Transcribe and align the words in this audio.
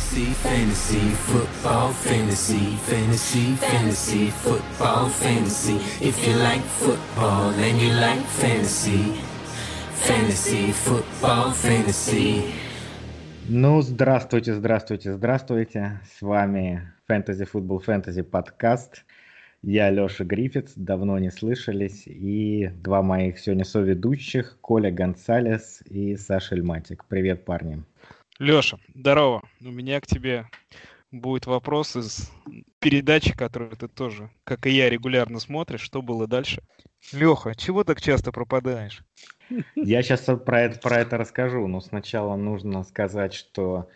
Fantasy, 0.00 0.32
fantasy, 0.42 1.10
football, 1.28 1.92
fantasy, 1.92 2.76
fantasy, 2.88 3.54
fantasy, 3.56 4.30
football, 4.30 5.08
fantasy. 5.10 5.76
If 6.00 6.26
you 6.26 6.34
like 6.36 6.62
football 6.62 7.50
and 7.50 7.78
you 7.78 7.92
like 7.92 8.24
fantasy, 8.40 9.20
fantasy, 9.92 10.72
football, 10.72 11.52
fantasy. 11.52 12.42
Ну, 13.48 13.82
здравствуйте, 13.82 14.54
здравствуйте, 14.54 15.12
здравствуйте. 15.12 16.00
С 16.18 16.22
вами 16.22 16.92
Fantasy 17.08 17.46
Football 17.52 17.84
Fantasy 17.84 18.22
подкаст. 18.22 19.04
Я 19.62 19.90
Леша 19.90 20.24
Гриффитс, 20.24 20.72
давно 20.76 21.18
не 21.18 21.30
слышались. 21.30 22.04
И 22.06 22.70
два 22.82 23.02
моих 23.02 23.38
сегодня 23.38 23.64
соведущих, 23.64 24.56
Коля 24.62 24.90
Гонсалес 24.90 25.82
и 25.90 26.16
Саша 26.16 26.54
Эльматик. 26.54 27.04
Привет, 27.04 27.44
парни. 27.44 27.84
Леша, 28.40 28.78
здорово. 28.94 29.42
У 29.60 29.70
меня 29.70 30.00
к 30.00 30.06
тебе 30.06 30.46
будет 31.12 31.44
вопрос 31.44 31.94
из 31.94 32.32
передачи, 32.78 33.36
которую 33.36 33.72
ты 33.72 33.86
тоже, 33.86 34.30
как 34.44 34.66
и 34.66 34.70
я, 34.70 34.88
регулярно 34.88 35.40
смотришь. 35.40 35.82
Что 35.82 36.00
было 36.00 36.26
дальше? 36.26 36.62
Леха, 37.12 37.54
чего 37.54 37.84
так 37.84 38.00
часто 38.00 38.32
пропадаешь? 38.32 39.04
Я 39.74 40.02
сейчас 40.02 40.22
про 40.22 40.62
это, 40.62 40.80
про 40.80 41.00
это 41.00 41.18
расскажу, 41.18 41.66
но 41.66 41.82
сначала 41.82 42.34
нужно 42.36 42.82
сказать, 42.82 43.34
что 43.34 43.90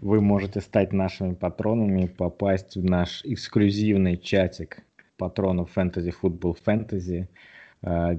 вы 0.00 0.20
можете 0.20 0.60
стать 0.60 0.92
нашими 0.92 1.32
патронами, 1.32 2.06
попасть 2.06 2.76
в 2.76 2.84
наш 2.84 3.24
эксклюзивный 3.24 4.18
чатик 4.18 4.82
патронов 5.16 5.70
Fantasy 5.74 6.12
Football 6.22 6.58
Fantasy, 6.66 7.28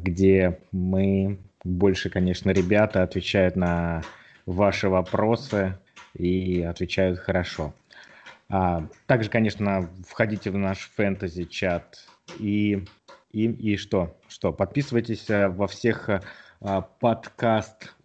где 0.02 0.60
мы, 0.72 1.38
больше, 1.64 2.10
конечно, 2.10 2.50
ребята 2.50 3.04
отвечают 3.04 3.56
на 3.56 4.02
ваши 4.48 4.90
вопросы 4.90 5.78
и 6.16 6.64
отвечают 6.64 7.20
хорошо. 7.20 7.74
А, 8.50 8.88
также, 9.06 9.30
конечно, 9.30 9.90
входите 10.08 10.50
в 10.50 10.58
наш 10.58 10.90
фэнтези-чат 10.96 12.08
и, 12.40 12.86
и, 13.32 13.44
и 13.44 13.78
что? 13.78 14.18
Что? 14.28 14.54
Подписывайтесь 14.54 15.30
э, 15.30 15.50
во 15.50 15.68
всех 15.68 16.10
а, 16.10 16.22
подкаст 17.00 17.96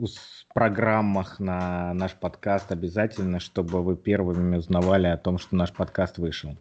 программах 0.53 1.41
на 1.41 1.95
наш 1.95 2.13
подкаст 2.13 2.73
обязательно, 2.73 3.41
чтобы 3.41 3.83
вы 3.83 3.97
первыми 3.97 4.57
узнавали 4.57 5.07
о 5.07 5.17
том, 5.17 5.39
что 5.39 5.57
наш 5.57 5.73
подкаст 5.73 6.19
вышел. 6.19 6.57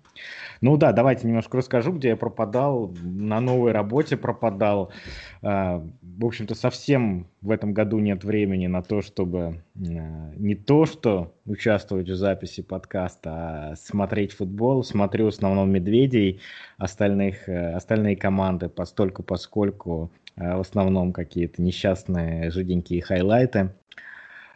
Ну 0.61 0.77
да, 0.77 0.93
давайте 0.93 1.27
немножко 1.27 1.57
расскажу, 1.57 1.91
где 1.93 2.09
я 2.09 2.15
пропадал. 2.15 2.93
На 3.01 3.39
новой 3.41 3.71
работе 3.71 4.15
пропадал. 4.17 4.91
А, 5.41 5.83
в 6.01 6.25
общем-то, 6.25 6.55
совсем 6.55 7.27
в 7.41 7.51
этом 7.51 7.73
году 7.73 7.99
нет 7.99 8.23
времени 8.23 8.67
на 8.67 8.81
то, 8.81 9.01
чтобы 9.01 9.39
а, 9.75 10.31
не 10.37 10.55
то, 10.55 10.85
что 10.85 11.33
участвовать 11.45 12.09
в 12.09 12.15
записи 12.15 12.61
подкаста, 12.61 13.31
а 13.71 13.75
смотреть 13.75 14.33
футбол. 14.33 14.83
Смотрю 14.83 15.25
в 15.25 15.29
основном 15.29 15.71
«Медведей», 15.71 16.39
остальных, 16.77 17.49
э, 17.49 17.73
остальные 17.73 18.15
команды 18.15 18.69
постольку 18.69 19.23
поскольку 19.23 20.11
в 20.41 20.59
основном 20.61 21.13
какие-то 21.13 21.61
несчастные 21.61 22.49
жиденькие 22.51 23.01
хайлайты. 23.01 23.75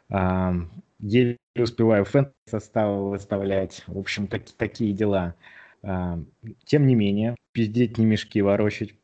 Еле 0.09 1.37
успеваю 1.55 2.05
фэн 2.05 2.31
составы 2.49 3.11
выставлять. 3.11 3.83
В 3.87 3.99
общем, 3.99 4.27
так, 4.27 4.43
такие 4.57 4.93
дела. 4.93 5.35
Тем 5.83 6.87
не 6.87 6.95
менее, 6.95 7.35
пиздеть 7.51 7.97
не 7.97 8.05
мешки 8.05 8.41
ворочать. 8.41 8.95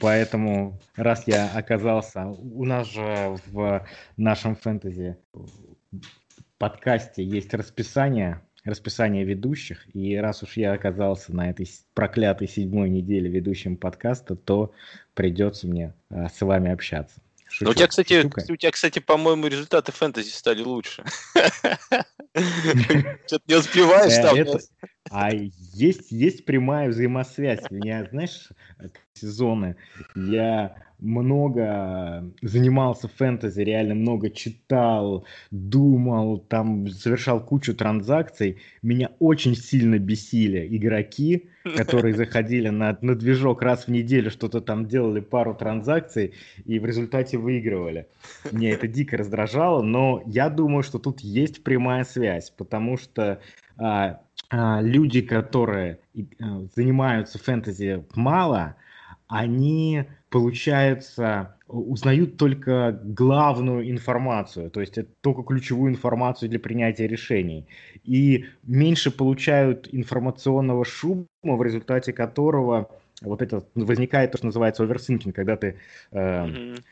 Поэтому, 0.00 0.78
раз 0.94 1.26
я 1.26 1.50
оказался... 1.54 2.26
У 2.26 2.64
нас 2.64 2.88
же 2.88 3.36
в 3.46 3.84
нашем 4.16 4.54
фэнтези 4.54 5.16
подкасте 6.58 7.24
есть 7.24 7.52
расписание 7.54 8.40
расписание 8.68 9.24
ведущих, 9.24 9.84
и 9.94 10.16
раз 10.16 10.42
уж 10.42 10.56
я 10.56 10.72
оказался 10.72 11.34
на 11.34 11.50
этой 11.50 11.68
проклятой 11.94 12.48
седьмой 12.48 12.90
неделе 12.90 13.28
ведущим 13.28 13.76
подкаста, 13.76 14.36
то 14.36 14.72
придется 15.14 15.66
мне 15.66 15.94
а, 16.10 16.28
с 16.28 16.40
вами 16.40 16.70
общаться. 16.70 17.20
Шучу, 17.48 17.64
Но 17.64 17.70
у 17.70 17.74
тебя, 17.74 17.86
кстати, 17.86 18.52
у 18.52 18.56
тебя, 18.56 18.70
кстати, 18.70 18.98
по-моему, 18.98 19.46
результаты 19.46 19.90
фэнтези 19.90 20.30
стали 20.30 20.62
лучше. 20.62 21.02
Что-то 22.34 23.42
не 23.46 23.54
успеваешь 23.54 24.14
там. 24.22 24.60
А 25.10 25.30
есть, 25.32 26.12
есть 26.12 26.44
прямая 26.44 26.90
взаимосвязь. 26.90 27.70
Меня, 27.70 28.06
знаешь, 28.10 28.48
сезоны 29.14 29.76
я 30.14 30.76
много 30.98 32.30
занимался 32.42 33.08
фэнтези, 33.08 33.60
реально 33.60 33.94
много 33.94 34.30
читал, 34.30 35.24
думал, 35.50 36.38
там 36.38 36.88
совершал 36.88 37.44
кучу 37.44 37.74
транзакций. 37.74 38.58
Меня 38.82 39.10
очень 39.18 39.54
сильно 39.54 39.98
бесили 39.98 40.66
игроки, 40.76 41.48
которые 41.76 42.14
заходили 42.16 42.68
на, 42.68 42.98
на 43.00 43.14
движок 43.14 43.62
раз 43.62 43.86
в 43.86 43.88
неделю, 43.88 44.30
что-то 44.30 44.60
там 44.60 44.86
делали 44.86 45.20
пару 45.20 45.54
транзакций 45.54 46.34
и 46.64 46.78
в 46.78 46.86
результате 46.86 47.38
выигрывали. 47.38 48.08
Мне 48.50 48.70
это 48.70 48.88
дико 48.88 49.16
раздражало, 49.16 49.82
но 49.82 50.22
я 50.26 50.50
думаю, 50.50 50.82
что 50.82 50.98
тут 50.98 51.20
есть 51.20 51.62
прямая 51.62 52.04
связь, 52.04 52.50
потому 52.50 52.96
что 52.96 53.40
а, 53.76 54.20
а, 54.50 54.80
люди, 54.80 55.20
которые 55.20 55.98
а, 56.40 56.62
занимаются 56.74 57.38
фэнтези 57.38 58.04
мало, 58.14 58.76
они, 59.28 60.04
получается, 60.30 61.56
узнают 61.68 62.36
только 62.36 62.98
главную 63.02 63.90
информацию, 63.90 64.70
то 64.70 64.80
есть 64.80 64.98
это 64.98 65.10
только 65.20 65.42
ключевую 65.42 65.92
информацию 65.92 66.48
для 66.48 66.58
принятия 66.58 67.06
решений. 67.06 67.66
И 68.04 68.46
меньше 68.62 69.10
получают 69.10 69.88
информационного 69.92 70.84
шума, 70.84 71.26
в 71.42 71.62
результате 71.62 72.12
которого 72.12 72.90
вот 73.20 73.42
это 73.42 73.64
возникает 73.74 74.32
то, 74.32 74.38
что 74.38 74.46
называется 74.46 74.82
overthinking, 74.82 75.34
когда 75.34 75.56
ты 75.56 75.76
э, 76.12 76.18
mm-hmm. 76.18 76.82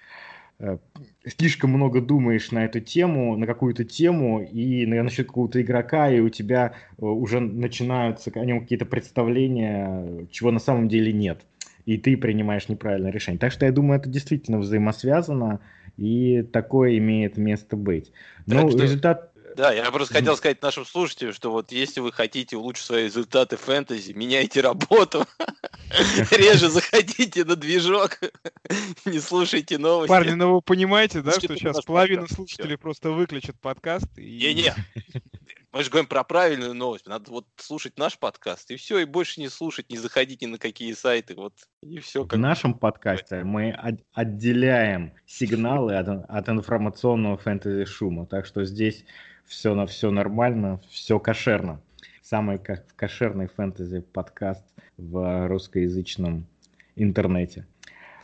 э, 0.58 0.78
слишком 1.26 1.70
много 1.70 2.00
думаешь 2.00 2.50
на 2.50 2.64
эту 2.64 2.80
тему, 2.80 3.36
на 3.36 3.46
какую-то 3.46 3.84
тему 3.84 4.42
и 4.42 4.86
на, 4.86 5.02
насчет 5.02 5.28
какого-то 5.28 5.62
игрока, 5.62 6.10
и 6.10 6.20
у 6.20 6.28
тебя 6.28 6.74
э, 6.98 7.04
уже 7.04 7.40
начинаются 7.40 8.30
о 8.34 8.44
нем 8.44 8.60
какие-то 8.60 8.86
представления, 8.86 10.26
чего 10.30 10.50
на 10.50 10.58
самом 10.58 10.88
деле 10.88 11.12
нет 11.12 11.44
и 11.86 11.96
ты 11.96 12.16
принимаешь 12.16 12.68
неправильное 12.68 13.12
решение. 13.12 13.38
Так 13.38 13.52
что 13.52 13.64
я 13.64 13.72
думаю, 13.72 14.00
это 14.00 14.08
действительно 14.08 14.58
взаимосвязано, 14.58 15.60
и 15.96 16.42
такое 16.42 16.98
имеет 16.98 17.38
место 17.38 17.76
быть. 17.76 18.12
Но 18.46 18.68
что... 18.68 18.82
результат... 18.82 19.32
Да, 19.56 19.72
я 19.72 19.90
просто 19.90 20.12
хотел 20.12 20.36
сказать 20.36 20.60
нашим 20.60 20.84
слушателям, 20.84 21.32
что 21.32 21.50
вот 21.50 21.72
если 21.72 22.00
вы 22.00 22.12
хотите 22.12 22.58
улучшить 22.58 22.84
свои 22.84 23.04
результаты 23.04 23.56
фэнтези, 23.56 24.12
меняйте 24.12 24.60
работу, 24.60 25.24
реже 26.30 26.68
заходите 26.68 27.44
на 27.44 27.56
движок, 27.56 28.20
не 29.06 29.18
слушайте 29.18 29.78
новости. 29.78 30.10
Парни, 30.10 30.32
ну 30.32 30.56
вы 30.56 30.60
понимаете, 30.60 31.22
да, 31.22 31.30
что 31.30 31.56
сейчас 31.56 31.82
половина 31.82 32.26
слушателей 32.26 32.76
просто 32.76 33.12
выключат 33.12 33.58
подкаст? 33.58 34.08
Не-не, 34.18 34.74
мы 35.76 35.82
же 35.82 35.90
говорим 35.90 36.08
про 36.08 36.24
правильную 36.24 36.74
новость. 36.74 37.06
Надо 37.06 37.30
вот 37.30 37.46
слушать 37.56 37.98
наш 37.98 38.18
подкаст, 38.18 38.70
и 38.70 38.76
все, 38.76 38.98
и 38.98 39.04
больше 39.04 39.40
не 39.40 39.48
слушать, 39.48 39.90
не 39.90 39.98
заходить 39.98 40.40
ни 40.40 40.46
на 40.46 40.58
какие 40.58 40.92
сайты. 40.94 41.34
Вот, 41.34 41.52
и 41.82 41.98
все. 41.98 42.24
Как... 42.24 42.38
В 42.38 42.40
нашем 42.40 42.74
подкасте 42.74 43.44
мы 43.44 43.72
от- 43.72 44.00
отделяем 44.12 45.12
сигналы 45.26 45.96
от, 45.96 46.08
от 46.08 46.48
информационного 46.48 47.36
фэнтези-шума. 47.36 48.26
Так 48.26 48.46
что 48.46 48.64
здесь 48.64 49.04
все 49.44 49.74
на 49.74 49.86
все 49.86 50.10
нормально, 50.10 50.80
все 50.88 51.18
кошерно. 51.18 51.82
Самый 52.22 52.58
кошерный 52.58 53.46
фэнтези-подкаст 53.46 54.64
в 54.96 55.46
русскоязычном 55.46 56.46
интернете. 56.96 57.66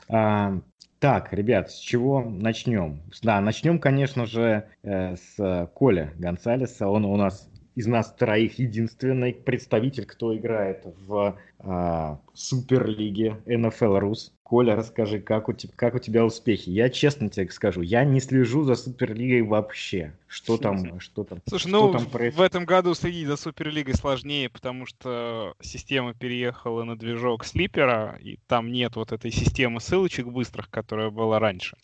А, 0.09 0.59
так, 1.03 1.33
ребят, 1.33 1.73
с 1.73 1.81
чего 1.81 2.23
начнем? 2.23 3.03
Да, 3.25 3.41
начнем, 3.41 3.81
конечно 3.81 4.25
же, 4.25 4.69
э, 4.85 5.17
с 5.17 5.69
Коля 5.75 6.13
Гонсалеса. 6.17 6.87
Он 6.87 7.05
у 7.05 7.17
нас 7.17 7.51
из 7.75 7.87
нас 7.87 8.13
троих 8.13 8.59
единственный 8.59 9.33
представитель, 9.33 10.05
кто 10.05 10.37
играет 10.37 10.85
в 11.07 11.39
э, 11.61 12.17
Суперлиге 12.35 13.39
NFL 13.47 13.99
Рус. 13.99 14.33
Коля, 14.43 14.77
расскажи, 14.77 15.19
как 15.19 15.49
у, 15.49 15.55
тебя, 15.55 15.73
как 15.75 15.95
у 15.95 15.99
тебя 15.99 16.27
успехи? 16.27 16.69
Я 16.69 16.91
честно 16.91 17.31
тебе 17.31 17.49
скажу, 17.51 17.81
я 17.81 18.05
не 18.05 18.21
слежу 18.21 18.65
за 18.65 18.75
Суперлигой 18.75 19.41
вообще. 19.41 20.13
Что 20.27 20.59
там, 20.59 21.01
что 21.01 21.25
там? 21.25 21.39
Слушай, 21.49 21.69
что 21.69 21.71
ну 21.71 21.93
там 21.93 22.05
происходит? 22.05 22.35
в 22.35 22.43
этом 22.43 22.65
году 22.67 22.93
следить 22.95 23.27
за 23.27 23.37
Суперлигой 23.37 23.95
сложнее, 23.95 24.51
потому 24.51 24.85
что 24.85 25.55
система 25.63 26.13
переехала 26.13 26.85
на 26.85 26.99
движок 26.99 27.47
Слипера, 27.47 28.19
и 28.21 28.39
там 28.47 28.71
нет 28.71 28.97
вот 28.97 29.13
этой 29.13 29.31
системы 29.31 29.81
ссылочек 29.81 30.27
быстрых, 30.27 30.69
которая 30.69 31.09
была 31.09 31.39
раньше. 31.39 31.79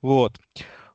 Вот. 0.00 0.38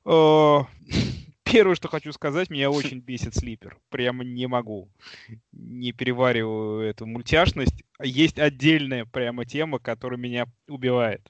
Первое, 1.51 1.75
что 1.75 1.87
хочу 1.87 2.11
сказать, 2.13 2.49
меня 2.49 2.69
очень 2.69 2.99
бесит 2.99 3.35
слипер. 3.35 3.77
Прямо 3.89 4.23
не 4.23 4.47
могу. 4.47 4.89
Не 5.51 5.91
перевариваю 5.93 6.81
эту 6.81 7.05
мультяшность. 7.05 7.83
Есть 8.01 8.37
отдельная 8.37 9.05
прямо 9.05 9.45
тема, 9.45 9.79
которая 9.79 10.19
меня 10.19 10.45
убивает. 10.67 11.27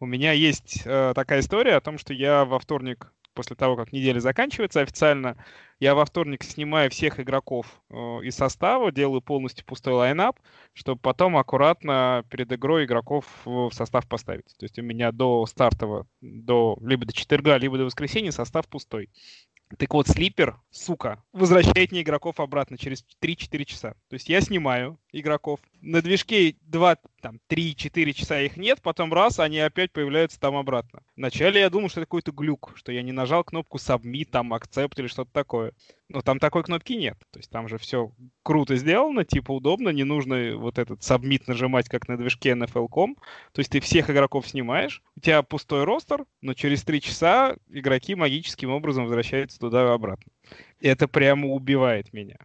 У 0.00 0.06
меня 0.06 0.32
есть 0.32 0.82
э, 0.84 1.12
такая 1.14 1.40
история 1.40 1.76
о 1.76 1.80
том, 1.80 1.96
что 1.98 2.12
я 2.12 2.44
во 2.44 2.58
вторник 2.58 3.10
после 3.34 3.56
того, 3.56 3.76
как 3.76 3.92
неделя 3.92 4.20
заканчивается 4.20 4.80
официально, 4.80 5.36
я 5.80 5.94
во 5.94 6.04
вторник 6.04 6.44
снимаю 6.44 6.90
всех 6.90 7.20
игроков 7.20 7.80
э, 7.90 7.94
из 8.22 8.36
состава, 8.36 8.92
делаю 8.92 9.20
полностью 9.20 9.66
пустой 9.66 9.94
лайнап, 9.94 10.38
чтобы 10.72 11.00
потом 11.00 11.36
аккуратно 11.36 12.24
перед 12.30 12.52
игрой 12.52 12.84
игроков 12.84 13.26
в 13.44 13.70
состав 13.72 14.08
поставить. 14.08 14.56
То 14.56 14.64
есть 14.64 14.78
у 14.78 14.82
меня 14.82 15.12
до 15.12 15.44
стартового, 15.46 16.06
до, 16.20 16.78
либо 16.80 17.04
до 17.04 17.12
четверга, 17.12 17.56
либо 17.56 17.76
до 17.76 17.84
воскресенья 17.84 18.30
состав 18.30 18.68
пустой. 18.68 19.10
Так 19.78 19.94
вот, 19.94 20.08
слипер, 20.08 20.56
сука, 20.70 21.22
возвращает 21.32 21.90
мне 21.90 22.02
игроков 22.02 22.38
обратно 22.38 22.78
через 22.78 23.04
3-4 23.20 23.64
часа. 23.64 23.94
То 24.08 24.14
есть 24.14 24.28
я 24.28 24.40
снимаю 24.40 25.00
игроков. 25.10 25.60
На 25.80 26.02
движке 26.02 26.56
2, 26.62 26.96
там, 27.20 27.40
3-4 27.48 28.12
часа 28.12 28.40
их 28.40 28.56
нет, 28.56 28.80
потом 28.82 29.12
раз, 29.12 29.40
они 29.40 29.58
опять 29.58 29.92
появляются 29.92 30.38
там 30.38 30.56
обратно. 30.56 31.02
Вначале 31.16 31.60
я 31.60 31.70
думал, 31.70 31.88
что 31.88 32.00
это 32.00 32.06
какой-то 32.06 32.32
глюк, 32.32 32.72
что 32.76 32.92
я 32.92 33.02
не 33.02 33.12
нажал 33.12 33.42
кнопку 33.42 33.78
submit, 33.78 34.26
там, 34.26 34.52
accept 34.52 34.94
или 34.98 35.06
что-то 35.06 35.32
такое. 35.32 35.72
Но 36.10 36.20
там 36.20 36.38
такой 36.38 36.62
кнопки 36.62 36.94
нет. 36.94 37.16
То 37.30 37.38
есть 37.38 37.50
там 37.50 37.66
же 37.68 37.78
все 37.78 38.12
круто 38.42 38.76
сделано, 38.76 39.24
типа 39.24 39.52
удобно, 39.52 39.88
не 39.88 40.04
нужно 40.04 40.56
вот 40.56 40.78
этот 40.78 41.00
submit 41.00 41.44
нажимать, 41.46 41.88
как 41.88 42.08
на 42.08 42.18
движке 42.18 42.50
NFL.com. 42.50 43.16
То 43.52 43.60
есть 43.60 43.70
ты 43.70 43.80
всех 43.80 44.10
игроков 44.10 44.46
снимаешь, 44.46 45.02
у 45.16 45.20
тебя 45.20 45.42
пустой 45.42 45.84
ростер, 45.84 46.26
но 46.42 46.52
через 46.54 46.84
3 46.84 47.00
часа 47.00 47.56
игроки 47.70 48.14
магическим 48.14 48.70
образом 48.70 49.04
возвращаются 49.04 49.58
туда 49.58 49.82
и 49.82 49.88
обратно. 49.88 50.30
И 50.80 50.88
это 50.88 51.08
прямо 51.08 51.48
убивает 51.48 52.12
меня. 52.12 52.36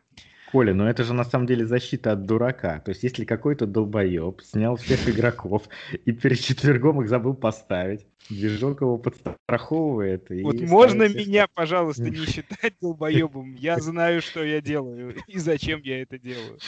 Коля, 0.52 0.74
но 0.74 0.90
это 0.90 1.04
же 1.04 1.14
на 1.14 1.24
самом 1.24 1.46
деле 1.46 1.66
защита 1.66 2.14
от 2.14 2.26
дурака. 2.26 2.80
То 2.80 2.90
есть, 2.90 3.04
если 3.04 3.26
какой-то 3.26 3.66
долбоеб 3.66 4.42
снял 4.42 4.76
всех 4.78 5.08
игроков 5.08 5.64
и 6.06 6.12
перед 6.12 6.40
четвергом 6.40 7.02
их 7.02 7.10
забыл 7.10 7.34
поставить, 7.34 8.06
движок 8.30 8.82
его 8.82 8.98
подстраховывает. 8.98 10.28
Вот 10.30 10.60
можно 10.62 11.08
меня, 11.08 11.48
пожалуйста, 11.54 12.04
не 12.04 12.26
считать 12.26 12.74
долбоебом. 12.82 13.54
Я 13.56 13.80
знаю, 13.80 14.22
что 14.22 14.44
я 14.44 14.62
делаю 14.62 15.16
и 15.28 15.38
зачем 15.38 15.82
я 15.84 16.02
это 16.02 16.18
делаю. 16.18 16.60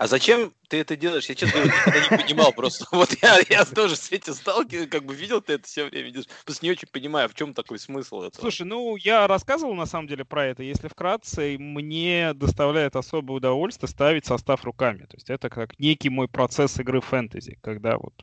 А 0.00 0.06
зачем 0.06 0.54
ты 0.68 0.78
это 0.78 0.96
делаешь? 0.96 1.26
Я, 1.26 1.34
честно 1.34 1.60
говоря, 1.60 1.76
никогда 1.76 2.00
не 2.00 2.22
понимал 2.22 2.52
просто. 2.52 2.86
Вот 2.92 3.14
я, 3.22 3.38
я 3.50 3.66
тоже 3.66 3.96
с 3.96 4.10
этим 4.10 4.32
сталкиваюсь, 4.32 4.88
как 4.88 5.04
бы 5.04 5.14
видел 5.14 5.42
ты 5.42 5.54
это 5.54 5.66
все 5.66 5.84
время, 5.84 6.10
просто 6.46 6.64
не 6.64 6.70
очень 6.70 6.88
понимаю, 6.88 7.28
в 7.28 7.34
чем 7.34 7.52
такой 7.52 7.78
смысл 7.78 8.22
этого. 8.22 8.40
Слушай, 8.40 8.62
ну, 8.62 8.96
я 8.96 9.26
рассказывал 9.26 9.74
на 9.74 9.84
самом 9.84 10.08
деле 10.08 10.24
про 10.24 10.46
это. 10.46 10.62
Если 10.62 10.88
вкратце, 10.88 11.56
мне 11.58 12.32
доставляет 12.32 12.96
особое 12.96 13.36
удовольствие 13.36 13.90
ставить 13.90 14.24
состав 14.24 14.64
руками. 14.64 15.00
То 15.00 15.16
есть 15.16 15.28
это 15.28 15.50
как 15.50 15.78
некий 15.78 16.08
мой 16.08 16.28
процесс 16.28 16.80
игры 16.80 17.02
фэнтези, 17.02 17.58
когда 17.60 17.98
вот 17.98 18.14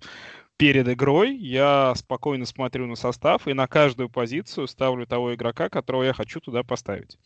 перед 0.58 0.90
игрой 0.90 1.36
я 1.36 1.94
спокойно 1.96 2.48
смотрю 2.48 2.88
на 2.88 2.96
состав 2.96 3.48
и 3.48 3.54
на 3.54 3.68
каждую 3.68 4.10
позицию 4.10 4.68
ставлю 4.68 5.06
того 5.06 5.36
игрока, 5.36 5.70
которого 5.70 6.04
я 6.04 6.14
хочу 6.14 6.40
туда 6.40 6.64
поставить. 6.64 7.18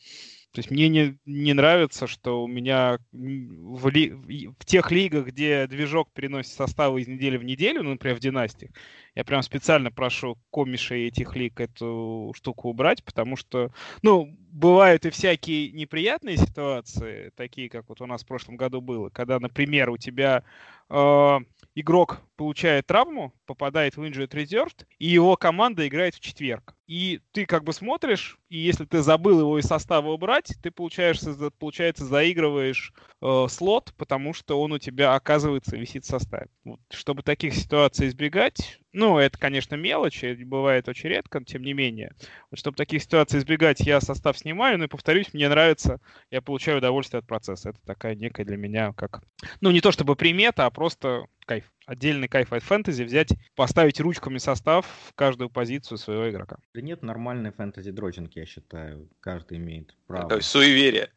То 0.51 0.59
есть 0.59 0.69
мне 0.69 0.89
не, 0.89 1.17
не 1.25 1.53
нравится, 1.53 2.07
что 2.07 2.43
у 2.43 2.47
меня 2.47 2.99
в, 3.13 3.87
ли, 3.87 4.09
в 4.11 4.65
тех 4.65 4.91
лигах, 4.91 5.27
где 5.27 5.65
движок 5.65 6.11
переносит 6.13 6.51
составы 6.51 7.01
из 7.01 7.07
недели 7.07 7.37
в 7.37 7.43
неделю, 7.43 7.83
ну, 7.83 7.91
например, 7.91 8.17
в 8.17 8.19
династиях, 8.19 8.71
я 9.15 9.23
прям 9.23 9.43
специально 9.43 9.91
прошу 9.91 10.37
комишей 10.51 11.07
этих 11.07 11.37
лиг 11.37 11.61
эту 11.61 12.33
штуку 12.35 12.69
убрать, 12.69 13.01
потому 13.05 13.37
что, 13.37 13.71
ну, 14.01 14.37
бывают 14.51 15.05
и 15.05 15.09
всякие 15.09 15.71
неприятные 15.71 16.35
ситуации, 16.35 17.31
такие, 17.35 17.69
как 17.69 17.87
вот 17.87 18.01
у 18.01 18.05
нас 18.05 18.23
в 18.23 18.27
прошлом 18.27 18.57
году 18.57 18.81
было, 18.81 19.09
когда, 19.09 19.39
например, 19.39 19.89
у 19.89 19.97
тебя 19.97 20.43
э, 20.89 21.39
игрок 21.75 22.21
получает 22.35 22.87
травму, 22.87 23.33
попадает 23.45 23.95
в 23.95 24.03
injured 24.03 24.31
reserved, 24.31 24.85
и 24.99 25.07
его 25.07 25.37
команда 25.37 25.87
играет 25.87 26.15
в 26.15 26.19
четверг. 26.19 26.75
И 26.91 27.21
ты 27.31 27.45
как 27.45 27.63
бы 27.63 27.71
смотришь, 27.71 28.37
и 28.49 28.57
если 28.57 28.83
ты 28.83 29.01
забыл 29.01 29.39
его 29.39 29.57
из 29.57 29.63
состава 29.63 30.09
убрать, 30.09 30.53
ты, 30.61 30.71
получаешься, 30.71 31.33
получается, 31.57 32.03
заигрываешь 32.03 32.91
э, 33.21 33.45
слот, 33.47 33.93
потому 33.97 34.33
что 34.33 34.61
он 34.61 34.73
у 34.73 34.77
тебя, 34.77 35.15
оказывается, 35.15 35.77
висит 35.77 36.03
в 36.03 36.09
составе. 36.09 36.49
Вот, 36.65 36.81
чтобы 36.89 37.23
таких 37.23 37.53
ситуаций 37.53 38.09
избегать, 38.09 38.81
ну, 38.91 39.19
это, 39.19 39.37
конечно, 39.37 39.75
мелочи, 39.75 40.33
бывает 40.43 40.89
очень 40.89 41.07
редко, 41.07 41.39
но 41.39 41.45
тем 41.45 41.61
не 41.61 41.71
менее. 41.71 42.13
Вот, 42.49 42.59
чтобы 42.59 42.75
таких 42.75 43.01
ситуаций 43.01 43.39
избегать, 43.39 43.79
я 43.79 44.01
состав 44.01 44.37
снимаю, 44.37 44.77
ну 44.77 44.83
и, 44.83 44.87
повторюсь, 44.87 45.33
мне 45.33 45.47
нравится, 45.47 46.01
я 46.29 46.41
получаю 46.41 46.79
удовольствие 46.79 47.19
от 47.19 47.25
процесса. 47.25 47.69
Это 47.69 47.79
такая 47.85 48.15
некая 48.15 48.43
для 48.43 48.57
меня 48.57 48.91
как... 48.91 49.23
Ну, 49.61 49.71
не 49.71 49.79
то 49.79 49.93
чтобы 49.93 50.17
примета, 50.17 50.65
а 50.65 50.69
просто 50.69 51.27
кайф. 51.45 51.71
Отдельный 51.91 52.29
кайф 52.29 52.53
от 52.53 52.63
фэнтези 52.63 53.03
взять, 53.03 53.33
поставить 53.53 53.99
ручками 53.99 54.37
состав 54.37 54.85
в 55.09 55.13
каждую 55.13 55.49
позицию 55.49 55.97
своего 55.97 56.29
игрока. 56.29 56.55
Да 56.73 56.79
нет 56.79 57.03
нормальной 57.03 57.51
фэнтези 57.51 57.91
дрочинки, 57.91 58.39
я 58.39 58.45
считаю. 58.45 59.09
Каждый 59.19 59.57
имеет 59.57 59.93
право. 60.07 60.29
Как 60.29 60.41
суеверие. 60.41 61.11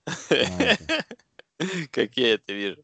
Как 1.93 2.17
я 2.17 2.35
это 2.35 2.53
вижу. 2.53 2.83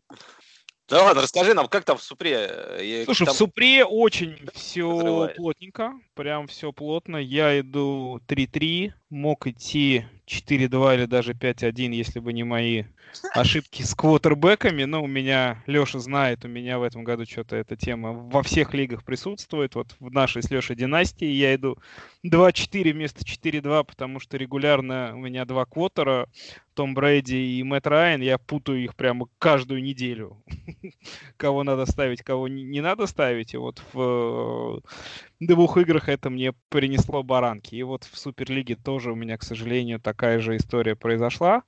Да 0.86 1.02
ладно, 1.02 1.22
расскажи 1.22 1.52
нам, 1.52 1.66
как 1.66 1.84
там 1.84 1.98
в 1.98 2.02
Супре? 2.04 3.04
Слушай, 3.06 3.24
там... 3.24 3.34
в 3.34 3.36
Супре 3.36 3.84
очень 3.84 4.48
все 4.54 5.32
плотненько, 5.34 5.94
прям 6.20 6.48
все 6.48 6.70
плотно. 6.70 7.16
Я 7.16 7.58
иду 7.60 8.20
3-3, 8.28 8.92
мог 9.08 9.46
идти 9.46 10.04
4-2 10.26 10.94
или 10.94 11.06
даже 11.06 11.32
5-1, 11.32 11.94
если 11.94 12.20
бы 12.20 12.34
не 12.34 12.44
мои 12.44 12.84
ошибки 13.32 13.82
с 13.82 13.94
квотербеками. 13.94 14.84
Но 14.84 15.02
у 15.02 15.06
меня, 15.06 15.62
Леша 15.66 15.98
знает, 15.98 16.44
у 16.44 16.48
меня 16.48 16.78
в 16.78 16.82
этом 16.82 17.04
году 17.04 17.24
что-то 17.24 17.56
эта 17.56 17.74
тема 17.74 18.12
во 18.12 18.42
всех 18.42 18.74
лигах 18.74 19.02
присутствует. 19.02 19.74
Вот 19.74 19.96
в 19.98 20.12
нашей 20.12 20.42
с 20.42 20.50
Лешей 20.50 20.76
династии 20.76 21.26
я 21.26 21.54
иду 21.54 21.78
2-4 22.26 22.92
вместо 22.92 23.24
4-2, 23.24 23.84
потому 23.84 24.20
что 24.20 24.36
регулярно 24.36 25.12
у 25.14 25.20
меня 25.20 25.46
два 25.46 25.64
квотера, 25.64 26.28
том 26.74 26.94
Брейди 26.94 27.58
и 27.58 27.62
Мэтт 27.62 27.86
Райан, 27.86 28.20
я 28.20 28.36
путаю 28.36 28.84
их 28.84 28.94
прямо 28.94 29.26
каждую 29.38 29.82
неделю. 29.82 30.42
кого 31.36 31.64
надо 31.64 31.86
ставить, 31.86 32.22
кого 32.22 32.48
не 32.48 32.80
надо 32.80 33.06
ставить. 33.06 33.54
И 33.54 33.56
вот 33.56 33.82
в 33.92 34.82
двух 35.40 35.78
играх 35.78 36.08
это 36.10 36.30
мне 36.30 36.52
принесло 36.68 37.22
баранки. 37.22 37.74
И 37.74 37.82
вот 37.82 38.04
в 38.04 38.18
Суперлиге 38.18 38.76
тоже 38.76 39.12
у 39.12 39.14
меня, 39.14 39.36
к 39.38 39.42
сожалению, 39.42 40.00
такая 40.00 40.38
же 40.40 40.56
история 40.56 40.96
произошла. 40.96 41.62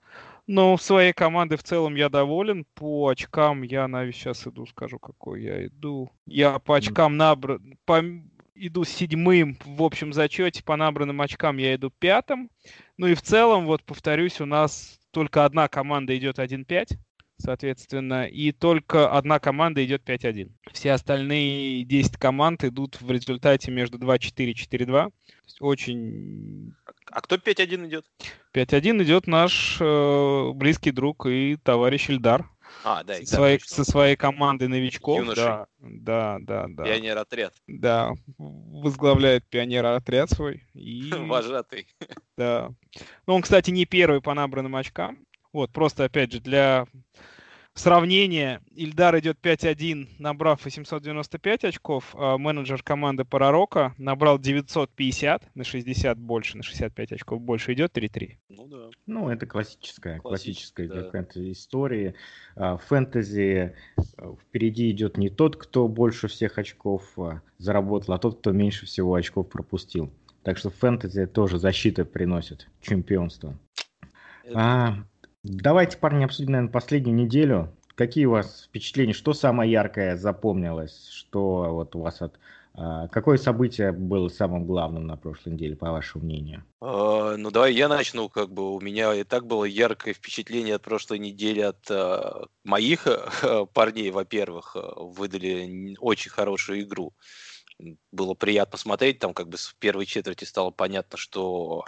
Но 0.46 0.76
в 0.76 0.82
своей 0.82 1.12
команде 1.12 1.56
в 1.56 1.62
целом 1.62 1.94
я 1.94 2.08
доволен. 2.08 2.66
По 2.74 3.08
очкам 3.08 3.62
я, 3.62 3.86
наверное, 3.88 4.12
сейчас 4.12 4.46
иду, 4.46 4.66
скажу, 4.66 4.98
какой 4.98 5.42
я 5.42 5.66
иду. 5.66 6.10
Я 6.26 6.58
по 6.58 6.76
очкам 6.76 7.16
набран... 7.16 7.78
По... 7.84 8.02
Иду 8.54 8.84
седьмым 8.84 9.56
в 9.64 9.82
общем 9.82 10.12
зачете, 10.12 10.62
по 10.62 10.76
набранным 10.76 11.20
очкам 11.20 11.56
я 11.56 11.74
иду 11.74 11.90
пятым. 11.90 12.50
Ну 12.98 13.06
и 13.06 13.14
в 13.14 13.22
целом, 13.22 13.66
вот 13.66 13.82
повторюсь, 13.82 14.40
у 14.40 14.46
нас 14.46 15.00
только 15.10 15.44
одна 15.44 15.68
команда 15.68 16.16
идет 16.16 16.38
1-5, 16.38 16.98
соответственно, 17.42 18.26
и 18.26 18.52
только 18.52 19.11
одна 19.11 19.38
команда 19.38 19.84
идет 19.84 20.08
5-1. 20.08 20.50
Все 20.72 20.92
остальные 20.92 21.84
10 21.84 22.16
команд 22.16 22.64
идут 22.64 23.00
в 23.00 23.11
результате 23.11 23.70
между 23.70 23.99
2-4 23.99 24.44
и 24.44 24.54
4-2. 24.54 25.12
Очень... 25.61 26.75
А 27.11 27.20
кто 27.20 27.37
5-1 27.37 27.88
идет? 27.88 28.06
5-1 28.54 29.02
идет 29.02 29.26
наш 29.26 29.78
э, 29.80 30.50
близкий 30.54 30.92
друг 30.92 31.26
и 31.26 31.56
товарищ 31.62 32.08
Ильдар. 32.08 32.49
А, 32.84 33.04
да, 33.04 33.14
со, 33.16 33.37
своей, 33.37 33.61
со 33.61 33.84
своей 33.84 34.16
командой 34.16 34.68
новичков. 34.68 35.18
Юноши. 35.18 35.40
Да, 35.40 35.66
да, 35.78 36.38
да, 36.40 36.66
да. 36.68 36.84
Пионер-отряд. 36.84 37.54
Да, 37.66 38.12
возглавляет 38.38 39.46
пионер-отряд 39.49 40.30
свой. 40.30 40.66
И... 40.75 41.11
Вожатый. 41.12 41.87
Да. 42.37 42.70
Ну, 43.26 43.34
он, 43.34 43.42
кстати, 43.42 43.70
не 43.70 43.84
первый 43.84 44.20
по 44.20 44.34
набранным 44.34 44.75
очкам. 44.75 45.18
Вот, 45.52 45.70
просто, 45.70 46.04
опять 46.04 46.32
же, 46.32 46.40
для 46.40 46.87
сравнения, 47.75 48.61
Ильдар 48.75 49.19
идет 49.19 49.38
5-1, 49.43 50.09
набрав 50.19 50.64
895 50.64 51.64
очков, 51.64 52.14
а 52.14 52.38
менеджер 52.38 52.83
команды 52.83 53.25
Парарока 53.25 53.95
набрал 53.99 54.38
950, 54.38 55.55
на 55.55 55.64
60 55.64 56.19
больше, 56.19 56.57
на 56.57 56.62
65 56.62 57.12
очков 57.12 57.41
больше, 57.41 57.73
идет 57.73 57.97
3-3. 57.97 58.37
Ну 58.49 58.67
да. 58.67 58.91
Ну, 59.07 59.29
это 59.31 59.47
классическая, 59.47 60.21
классическая 60.21 60.88
да. 60.88 61.11
фэнтези 61.11 61.52
история. 61.52 62.14
А, 62.57 62.76
фэнтези 62.76 63.75
а, 64.17 64.35
впереди 64.35 64.91
идет 64.91 65.17
не 65.17 65.31
тот, 65.31 65.57
кто 65.57 65.88
больше 65.88 66.29
всех 66.29 66.59
очков 66.59 67.17
заработал, 67.59 68.14
а 68.14 68.19
тот, 68.19 68.41
кто 68.41 68.52
меньше 68.52 68.87
всего 68.87 69.14
очков 69.14 69.49
пропустил. 69.49 70.12
Так 70.43 70.59
что 70.59 70.71
фэнтези 70.71 71.26
тоже 71.26 71.59
защита 71.59 72.05
приносит, 72.05 72.69
чемпионство. 72.81 73.59
А, 74.55 74.97
давайте, 75.44 75.99
парни, 75.99 76.25
обсудим, 76.25 76.52
наверное, 76.52 76.72
последнюю 76.72 77.16
неделю. 77.16 77.72
Какие 77.94 78.25
у 78.25 78.32
вас 78.32 78.64
впечатления? 78.68 79.12
Что 79.12 79.34
самое 79.34 79.70
яркое 79.70 80.16
запомнилось? 80.16 81.08
Что 81.11 81.75
вот 81.75 81.94
у 81.94 82.00
вас 82.00 82.22
от 82.22 82.38
а, 82.75 83.08
Какое 83.08 83.37
событие 83.37 83.92
было 83.92 84.28
самым 84.28 84.64
главным 84.64 85.06
на 85.06 85.16
прошлой 85.16 85.52
неделе, 85.52 85.76
по 85.76 85.92
вашему 85.92 86.25
мнению? 86.25 86.64
А, 86.80 87.37
ну, 87.37 87.50
давай 87.50 87.75
я 87.75 87.88
начну. 87.88 88.28
Как 88.28 88.50
бы 88.50 88.75
у 88.75 88.80
меня 88.80 89.14
и 89.14 89.25
так 89.25 89.46
было 89.46 89.64
яркое 89.64 90.14
впечатление 90.14 90.76
от 90.76 90.82
прошлой 90.82 91.18
недели 91.18 91.61
от 91.61 91.90
а, 91.90 92.46
моих 92.64 93.06
парней, 93.75 94.11
во-первых, 94.11 94.76
выдали 94.96 95.96
очень 96.00 96.30
хорошую 96.30 96.82
игру. 96.82 97.12
было 98.11 98.32
приятно 98.34 98.78
смотреть. 98.78 99.18
Там 99.18 99.34
как 99.34 99.49
бы 99.49 99.58
в 99.58 99.76
первой 99.78 100.06
четверти 100.06 100.44
стало 100.44 100.70
понятно, 100.70 101.18
что 101.18 101.84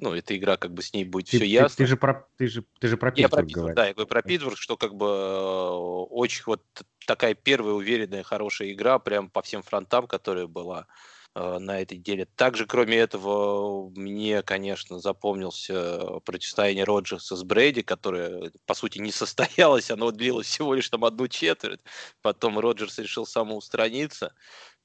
ну, 0.00 0.14
эта 0.14 0.36
игра, 0.36 0.56
как 0.56 0.72
бы 0.72 0.82
с 0.82 0.92
ней 0.92 1.04
будет 1.04 1.28
ты, 1.28 1.38
все 1.38 1.46
ясно. 1.46 1.68
Ты, 1.68 1.76
ты, 1.76 1.86
же 1.86 1.96
про, 1.96 2.28
ты, 2.36 2.46
же, 2.46 2.64
ты 2.78 2.88
же 2.88 2.96
про 2.96 3.10
Питтсбург 3.10 3.42
я 3.42 3.52
про 3.52 3.60
говоришь. 3.60 3.76
Да, 3.76 3.86
я 3.86 3.94
говорю 3.94 4.08
про 4.08 4.22
Питтсбург, 4.22 4.56
что 4.56 4.76
как 4.76 4.94
бы 4.94 5.06
э, 5.06 5.70
очень 6.10 6.42
вот 6.46 6.62
такая 7.06 7.34
первая 7.34 7.74
уверенная, 7.74 8.22
хорошая 8.22 8.72
игра, 8.72 8.98
прям 8.98 9.28
по 9.28 9.42
всем 9.42 9.62
фронтам, 9.62 10.06
которая 10.06 10.46
была 10.46 10.86
э, 11.34 11.58
на 11.58 11.80
этой 11.80 11.98
неделе. 11.98 12.26
Также, 12.36 12.66
кроме 12.66 12.96
этого, 12.96 13.90
мне, 13.90 14.42
конечно, 14.42 15.00
запомнился 15.00 16.20
противостояние 16.24 16.84
Роджерса 16.84 17.34
с 17.34 17.42
Брейди, 17.42 17.82
которое, 17.82 18.52
по 18.66 18.74
сути, 18.74 18.98
не 19.00 19.10
состоялось, 19.10 19.90
оно 19.90 20.12
длилось 20.12 20.46
всего 20.46 20.74
лишь 20.74 20.88
там 20.88 21.04
одну 21.04 21.26
четверть. 21.26 21.80
Потом 22.22 22.58
Роджерс 22.60 22.98
решил 22.98 23.26
самоустраниться 23.26 24.32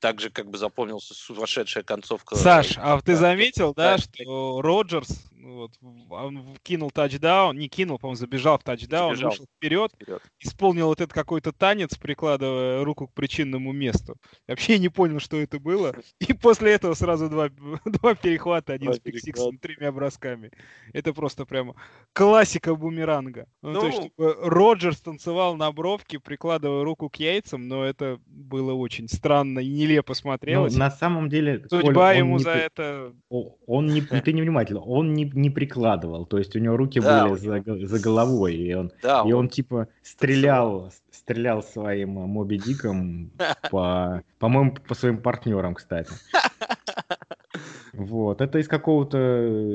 также 0.04 0.30
как 0.30 0.50
бы 0.50 0.58
запомнился 0.58 1.14
сумасшедшая 1.14 1.82
концовка. 1.82 2.36
Саш, 2.36 2.74
а 2.78 3.00
ты 3.00 3.16
заметил, 3.16 3.74
да, 3.74 3.98
что 3.98 4.60
Роджерс 4.62 5.32
вот, 5.44 5.72
он 6.10 6.58
кинул 6.64 6.92
тачдаун, 6.92 7.58
не 7.58 7.68
кинул, 7.68 8.00
по-моему, 8.00 8.16
забежал 8.16 8.58
в 8.58 8.64
тачдаун, 8.64 9.16
забежал. 9.16 9.32
вышел 9.32 9.46
вперед, 9.58 9.92
вперед, 9.94 10.22
исполнил 10.40 10.88
вот 10.88 11.02
этот 11.02 11.14
какой-то 11.14 11.52
танец, 11.52 11.98
прикладывая 11.98 12.84
руку 12.84 13.08
к 13.08 13.14
причинному 13.14 13.72
месту. 13.72 14.16
вообще 14.48 14.80
не 14.80 14.90
понял, 14.90 15.20
что 15.20 15.38
это 15.38 15.60
было. 15.60 15.96
И 16.20 16.34
после 16.34 16.72
этого 16.72 16.94
сразу 16.94 17.30
два, 17.30 17.50
два 17.86 18.16
перехвата, 18.16 18.74
один 18.74 18.88
два 18.88 18.96
с 18.96 19.00
pick-six 19.00 19.42
тремя 19.62 19.92
бросками. 19.92 20.52
Это 20.94 21.14
просто 21.14 21.46
прямо 21.46 21.76
классика 22.14 22.76
бумеранга. 22.76 23.48
Ну, 23.62 23.72
ну, 23.72 23.80
то 23.82 23.86
есть, 23.88 23.98
чтобы 23.98 24.34
Роджерс 24.42 25.02
танцевал 25.02 25.56
на 25.56 25.72
бровке, 25.72 26.20
прикладывая 26.20 26.84
руку 26.84 27.10
к 27.10 27.18
яйцам, 27.18 27.68
но 27.68 27.84
это 27.84 28.20
было 28.26 28.74
очень 28.74 29.08
странно 29.10 29.60
и 29.60 29.70
нелепо 29.70 29.93
ну, 30.08 30.14
смотрелось. 30.14 30.74
Ну, 30.74 30.80
на 30.80 30.92
самом 30.92 31.30
деле... 31.30 31.66
Судьба 31.70 32.12
Коль, 32.12 32.18
ему 32.18 32.38
не... 32.38 32.44
за 32.44 32.52
это... 32.52 33.14
Он 33.30 33.88
не... 33.88 34.02
Ты 34.24 34.34
невнимательно. 34.34 34.82
Он 34.82 35.14
не 35.14 35.26
не 35.34 35.50
прикладывал, 35.50 36.26
то 36.26 36.38
есть 36.38 36.56
у 36.56 36.60
него 36.60 36.78
руки 36.78 37.00
да, 37.00 37.28
были 37.28 37.38
за, 37.38 37.88
за 37.88 38.00
головой, 38.00 38.56
и 38.56 38.74
он, 38.74 38.92
да, 39.02 39.24
и 39.26 39.32
он, 39.32 39.46
он 39.46 39.50
типа 39.50 39.88
стрелял, 40.02 40.92
стрелял 41.12 41.64
своим 41.64 42.12
Моби 42.12 42.58
Диком 42.58 43.32
по, 43.72 44.24
по-моему, 44.40 44.76
по 44.88 44.96
своим 44.96 45.18
партнерам, 45.18 45.76
кстати. 45.76 46.14
Вот, 47.94 48.42
это 48.42 48.58
из 48.58 48.68
какого-то 48.68 49.18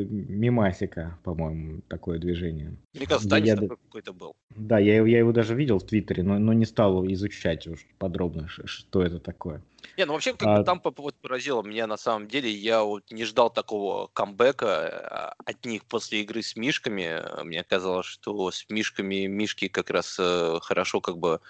мимасика, 0.08 1.16
по-моему, 1.22 1.82
такое 1.86 2.18
движение. 2.18 2.74
Мне 2.92 3.06
кажется, 3.06 3.28
Танец 3.28 3.60
я... 3.60 3.68
какой-то 3.68 4.12
был. 4.12 4.34
Да, 4.56 4.80
я, 4.80 5.06
я 5.06 5.18
его 5.18 5.30
даже 5.30 5.54
видел 5.54 5.78
в 5.78 5.84
Твиттере, 5.84 6.24
но, 6.24 6.36
но 6.38 6.52
не 6.52 6.64
стал 6.64 7.06
изучать 7.06 7.68
уж 7.68 7.86
подробно, 7.98 8.48
что 8.48 9.02
это 9.02 9.20
такое. 9.20 9.62
Не, 9.96 10.04
ну 10.04 10.14
вообще, 10.14 10.32
как 10.34 10.48
а... 10.48 10.64
там 10.64 10.82
вот 10.84 11.14
поразило 11.16 11.62
меня 11.62 11.86
на 11.86 11.96
самом 11.96 12.26
деле. 12.26 12.50
Я 12.50 12.82
вот 12.82 13.04
не 13.12 13.24
ждал 13.24 13.50
такого 13.50 14.08
камбэка 14.12 14.66
а, 14.66 15.34
от 15.44 15.64
них 15.64 15.84
после 15.84 16.22
игры 16.22 16.42
с 16.42 16.56
Мишками. 16.56 17.22
Мне 17.44 17.62
казалось, 17.62 18.06
что 18.06 18.50
с 18.50 18.66
Мишками 18.68 19.26
Мишки 19.26 19.68
как 19.68 19.90
раз 19.90 20.16
э, 20.18 20.58
хорошо 20.60 21.00
как 21.00 21.18
бы 21.18 21.40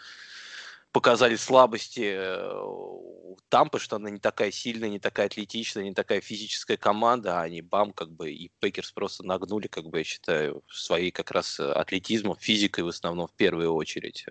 показали 0.92 1.36
слабости 1.36 2.14
э, 2.16 2.52
Тампы, 3.48 3.78
что 3.78 3.96
она 3.96 4.10
не 4.10 4.18
такая 4.18 4.50
сильная, 4.50 4.90
не 4.90 4.98
такая 4.98 5.26
атлетичная, 5.26 5.84
не 5.84 5.94
такая 5.94 6.20
физическая 6.20 6.76
команда, 6.76 7.40
а 7.40 7.42
они 7.42 7.62
бам, 7.62 7.92
как 7.92 8.10
бы, 8.10 8.30
и 8.30 8.50
Packers 8.60 8.92
просто 8.92 9.24
нагнули, 9.24 9.68
как 9.68 9.86
бы, 9.86 9.98
я 9.98 10.04
считаю, 10.04 10.62
своей 10.70 11.10
как 11.10 11.30
раз 11.30 11.58
э, 11.58 11.70
атлетизмом, 11.70 12.36
физикой 12.36 12.84
в 12.84 12.88
основном 12.88 13.26
в 13.28 13.32
первую 13.34 13.72
очередь, 13.74 14.26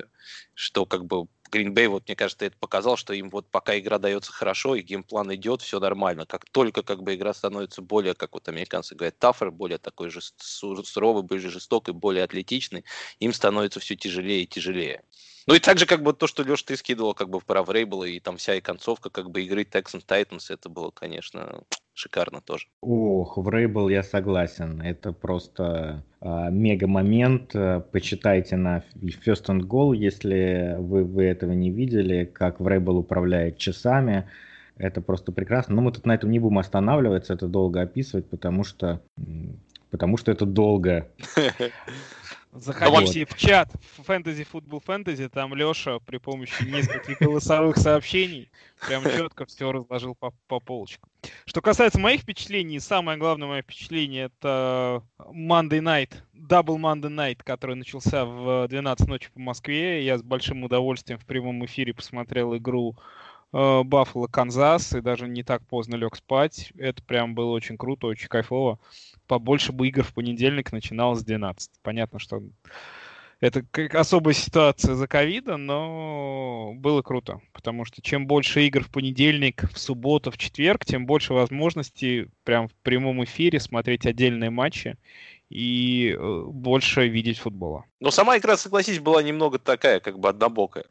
что 0.54 0.86
как 0.86 1.06
бы 1.06 1.28
Гринбей, 1.50 1.88
вот 1.88 2.08
мне 2.08 2.16
кажется, 2.16 2.46
это 2.46 2.58
показал, 2.58 2.98
что 2.98 3.14
им 3.14 3.30
вот 3.30 3.50
пока 3.50 3.78
игра 3.80 4.00
дается 4.00 4.32
хорошо, 4.32 4.76
и 4.76 4.82
game 4.82 5.08
plan 5.08 5.34
идет, 5.36 5.62
все 5.62 5.80
нормально. 5.80 6.26
Как 6.26 6.46
только 6.46 6.84
как 6.84 7.04
бы 7.04 7.16
игра 7.16 7.34
становится 7.34 7.82
более, 7.82 8.14
как 8.14 8.34
вот 8.34 8.48
американцы 8.50 8.96
говорят, 8.96 9.18
tougher, 9.18 9.52
более 9.52 9.78
такой 9.78 10.10
же 10.10 10.20
суровый, 10.38 11.24
более 11.24 11.50
жестокой, 11.50 11.94
более 11.94 12.24
атлетичный, 12.24 12.84
им 13.20 13.34
становится 13.34 13.80
все 13.80 13.96
тяжелее 13.96 14.44
и 14.44 14.48
тяжелее. 14.48 15.04
Ну 15.48 15.56
и 15.56 15.60
также 15.60 15.86
как 15.86 16.04
бы 16.04 16.12
то, 16.14 16.28
что 16.28 16.44
Леш, 16.44 16.62
ты 16.64 16.76
скидывал 16.76 17.14
как 17.14 17.30
бы 17.30 17.40
про 17.40 17.64
Врейбла 17.64 18.04
и 18.04 18.20
там 18.20 18.36
вся 18.36 18.56
и 18.56 18.62
концовка 18.62 19.10
как 19.10 19.32
бы 19.32 19.42
игры 19.42 19.64
Texans 19.64 20.06
Titans, 20.06 20.48
это 20.50 20.68
было, 20.68 20.92
конечно, 20.92 21.64
шикарно 21.94 22.42
тоже. 22.42 22.68
Ох, 22.82 23.38
Врейбл 23.38 23.88
я 23.88 24.04
согласен. 24.04 24.82
Это 24.82 25.14
просто 25.14 26.04
э, 26.20 26.52
мега 26.52 26.88
момент. 26.88 27.54
Почитайте 27.92 28.58
на 28.58 28.84
First 29.02 29.46
and 29.46 29.62
Goal, 29.62 29.96
если 29.96 30.76
вы, 30.80 31.06
вы 31.06 31.24
этого 31.24 31.54
не 31.54 31.72
видели, 31.72 32.26
как 32.26 32.60
Врейбл 32.60 32.98
управляет 32.98 33.58
часами. 33.58 34.30
Это 34.76 35.02
просто 35.02 35.32
прекрасно. 35.32 35.76
Но 35.76 35.82
мы 35.82 35.94
тут 35.94 36.06
на 36.06 36.14
этом 36.14 36.30
не 36.30 36.40
будем 36.40 36.60
останавливаться, 36.60 37.34
это 37.34 37.48
долго 37.48 37.82
описывать, 37.82 38.30
потому 38.30 38.66
что 38.66 39.02
потому 39.90 40.18
что 40.18 40.32
это 40.32 40.46
долго. 40.46 41.08
Заходите 42.54 43.26
вот. 43.26 43.30
в 43.30 43.38
чат 43.38 43.72
Fantasy 43.98 44.48
Football 44.52 44.84
Fantasy, 44.84 45.30
там 45.30 45.54
Леша 45.54 46.00
при 46.00 46.18
помощи 46.18 46.64
нескольких 46.64 47.20
голосовых 47.20 47.78
сообщений 47.78 48.50
прям 48.88 49.04
четко 49.16 49.46
все 49.46 49.72
разложил 49.72 50.16
по, 50.16 50.32
по 50.48 50.60
полочкам. 50.60 51.10
Что 51.46 51.62
касается 51.62 52.00
моих 52.00 52.22
впечатлений, 52.22 52.80
самое 52.80 53.18
главное 53.18 53.48
мое 53.48 53.62
впечатление 53.62 54.26
это 54.26 55.04
Monday 55.20 55.82
Night, 55.82 56.14
Double 56.34 56.78
Monday 56.78 57.10
Night, 57.10 57.40
который 57.44 57.76
начался 57.76 58.26
в 58.26 58.68
12 58.68 59.08
ночи 59.08 59.30
по 59.34 59.40
Москве. 59.40 60.06
Я 60.06 60.18
с 60.18 60.24
большим 60.24 60.64
удовольствием 60.64 61.20
в 61.20 61.26
прямом 61.26 61.66
эфире 61.66 61.94
посмотрел 61.94 62.56
игру 62.56 62.96
Баффало, 63.52 64.28
Канзас, 64.28 64.94
и 64.94 65.02
даже 65.02 65.28
не 65.28 65.44
так 65.44 65.66
поздно 65.66 65.96
лег 65.96 66.16
спать. 66.16 66.72
Это 66.78 67.04
прям 67.04 67.36
было 67.36 67.52
очень 67.52 67.78
круто, 67.78 68.08
очень 68.08 68.28
кайфово 68.28 68.80
побольше 69.28 69.72
бы 69.72 69.88
игр 69.88 70.04
в 70.04 70.14
понедельник 70.14 70.72
начиналось 70.72 71.20
с 71.20 71.24
12. 71.24 71.72
Понятно, 71.84 72.20
что 72.20 72.42
это 73.40 73.64
особая 73.94 74.34
ситуация 74.34 74.96
за 74.96 75.08
ковида, 75.08 75.58
но 75.58 76.74
было 76.76 77.04
круто, 77.04 77.40
потому 77.54 77.86
что 77.86 78.02
чем 78.02 78.26
больше 78.26 78.66
игр 78.66 78.84
в 78.84 78.90
понедельник, 78.90 79.70
в 79.72 79.78
субботу, 79.78 80.32
в 80.32 80.38
четверг, 80.40 80.86
тем 80.86 81.06
больше 81.06 81.34
возможностей 81.34 82.30
прям 82.44 82.68
в 82.68 82.74
прямом 82.82 83.24
эфире 83.26 83.60
смотреть 83.60 84.08
отдельные 84.08 84.50
матчи 84.50 84.98
и 85.50 86.14
э, 86.18 86.44
больше 86.48 87.08
видеть 87.08 87.40
футбола. 87.40 87.86
Но 88.00 88.12
сама 88.12 88.38
игра, 88.38 88.58
согласись, 88.58 89.00
была 89.00 89.24
немного 89.24 89.60
такая, 89.60 90.02
как 90.02 90.20
бы 90.20 90.28
однобокая. 90.28 90.86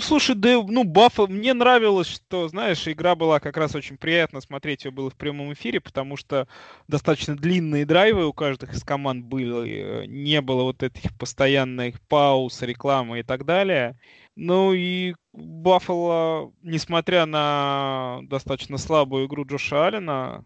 Слушай, 0.00 0.34
да, 0.34 0.60
ну, 0.66 0.82
Баффа, 0.82 1.26
мне 1.28 1.54
нравилось, 1.54 2.08
что, 2.08 2.48
знаешь, 2.48 2.88
игра 2.88 3.14
была 3.14 3.38
как 3.38 3.56
раз 3.56 3.76
очень 3.76 3.96
приятно 3.96 4.40
смотреть 4.40 4.84
ее 4.84 4.90
было 4.90 5.10
в 5.10 5.14
прямом 5.14 5.52
эфире, 5.52 5.80
потому 5.80 6.16
что 6.16 6.48
достаточно 6.88 7.36
длинные 7.36 7.86
драйвы 7.86 8.26
у 8.26 8.32
каждых 8.32 8.74
из 8.74 8.82
команд 8.82 9.24
были, 9.26 10.02
э, 10.02 10.06
не 10.06 10.40
было 10.40 10.64
вот 10.64 10.82
этих 10.82 11.16
постоянных 11.16 12.00
пауз, 12.08 12.62
рекламы 12.62 13.20
и 13.20 13.22
так 13.22 13.44
далее. 13.44 13.96
Ну 14.34 14.72
и 14.72 15.14
Баффало, 15.32 16.52
несмотря 16.62 17.26
на 17.26 18.20
достаточно 18.24 18.78
слабую 18.78 19.26
игру 19.26 19.46
Джоша 19.46 19.86
Аллена, 19.86 20.44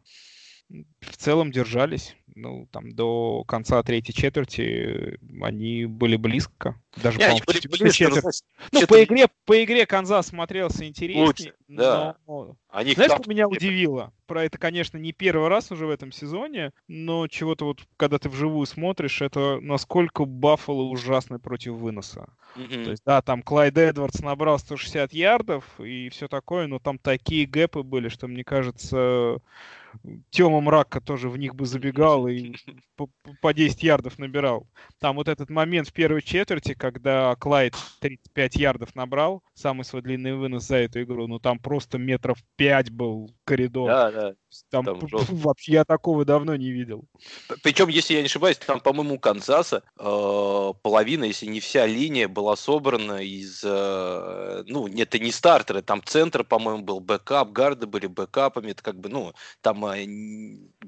в 1.00 1.16
целом 1.16 1.50
держались. 1.50 2.14
Ну, 2.40 2.68
там 2.70 2.92
до 2.92 3.42
конца 3.48 3.82
третьей 3.82 4.14
четверти 4.14 5.18
они 5.42 5.86
были 5.86 6.14
близко. 6.16 6.80
Даже, 6.96 7.18
Не, 7.18 7.42
были 7.44 7.66
близко, 7.66 7.90
четверть. 7.90 8.44
Ну, 8.70 8.86
по 8.86 9.02
игре, 9.02 9.26
по 9.44 9.64
игре 9.64 9.86
Канзас 9.86 10.28
смотрелся 10.28 10.86
интереснее. 10.86 11.26
Лучше, 11.26 11.54
да. 11.66 12.16
Но... 12.28 12.54
Они 12.70 12.92
Знаешь, 12.92 13.12
что 13.12 13.28
меня 13.28 13.48
удивило? 13.48 14.12
Про 14.26 14.44
это, 14.44 14.56
конечно, 14.58 14.98
не 14.98 15.12
первый 15.12 15.48
раз 15.48 15.72
уже 15.72 15.86
в 15.86 15.90
этом 15.90 16.12
сезоне, 16.12 16.72
но 16.86 17.26
чего-то 17.26 17.64
вот, 17.64 17.80
когда 17.96 18.18
ты 18.18 18.28
вживую 18.28 18.66
смотришь, 18.66 19.20
это 19.20 19.58
насколько 19.60 20.24
Баффало 20.24 20.82
ужасный 20.82 21.38
против 21.38 21.72
выноса. 21.72 22.28
Mm-hmm. 22.56 22.84
То 22.84 22.90
есть, 22.90 23.02
да, 23.04 23.22
там 23.22 23.42
Клайд 23.42 23.76
Эдвардс 23.76 24.20
набрал 24.20 24.58
160 24.58 25.12
ярдов 25.12 25.64
и 25.80 26.08
все 26.10 26.28
такое, 26.28 26.66
но 26.66 26.78
там 26.78 26.98
такие 26.98 27.46
гэпы 27.46 27.82
были, 27.82 28.08
что, 28.08 28.28
мне 28.28 28.44
кажется, 28.44 29.38
Тёма 30.30 30.60
Мракка 30.60 31.00
тоже 31.00 31.28
в 31.28 31.36
них 31.36 31.54
бы 31.54 31.66
забегал 31.66 32.28
и 32.28 32.54
по, 32.96 33.08
по 33.40 33.54
10 33.54 33.82
ярдов 33.82 34.18
набирал. 34.18 34.66
Там 35.00 35.16
вот 35.16 35.28
этот 35.28 35.50
момент 35.50 35.88
в 35.88 35.92
первой 35.92 36.22
четверти, 36.22 36.74
когда 36.74 37.34
Клайд 37.36 37.74
35 38.00 38.56
ярдов 38.56 38.94
набрал, 38.94 39.42
самый 39.54 39.84
свой 39.84 40.02
длинный 40.02 40.34
вынос 40.34 40.66
за 40.66 40.76
эту 40.76 41.02
игру, 41.02 41.26
ну 41.26 41.38
там 41.38 41.58
просто 41.58 41.98
метров 41.98 42.38
5 42.56 42.90
был 42.90 43.34
коридор. 43.44 43.88
Да, 43.88 44.10
да. 44.10 44.34
Там, 44.70 44.84
там 44.84 44.98
вообще 45.28 45.72
я 45.72 45.84
такого 45.84 46.24
давно 46.24 46.56
не 46.56 46.70
видел. 46.70 47.04
Причем, 47.62 47.88
если 47.88 48.14
я 48.14 48.20
не 48.20 48.26
ошибаюсь, 48.26 48.56
там, 48.56 48.80
по-моему, 48.80 49.14
у 49.14 49.18
Канзаса 49.18 49.82
э, 49.98 50.72
половина, 50.82 51.24
если 51.24 51.46
не 51.46 51.60
вся 51.60 51.86
линия 51.86 52.28
была 52.28 52.56
собрана 52.56 53.22
из, 53.22 53.62
э, 53.64 54.62
ну, 54.66 54.88
это 54.88 55.18
не 55.18 55.32
стартеры, 55.32 55.82
там 55.82 56.02
центр, 56.02 56.44
по-моему, 56.44 56.82
был 56.82 57.00
backup, 57.00 57.52
гарды 57.52 57.86
были 57.86 58.06
бэкапами, 58.06 58.70
это 58.70 58.82
как 58.82 58.98
бы, 58.98 59.08
ну, 59.08 59.32
там 59.60 59.84
э, 59.86 60.06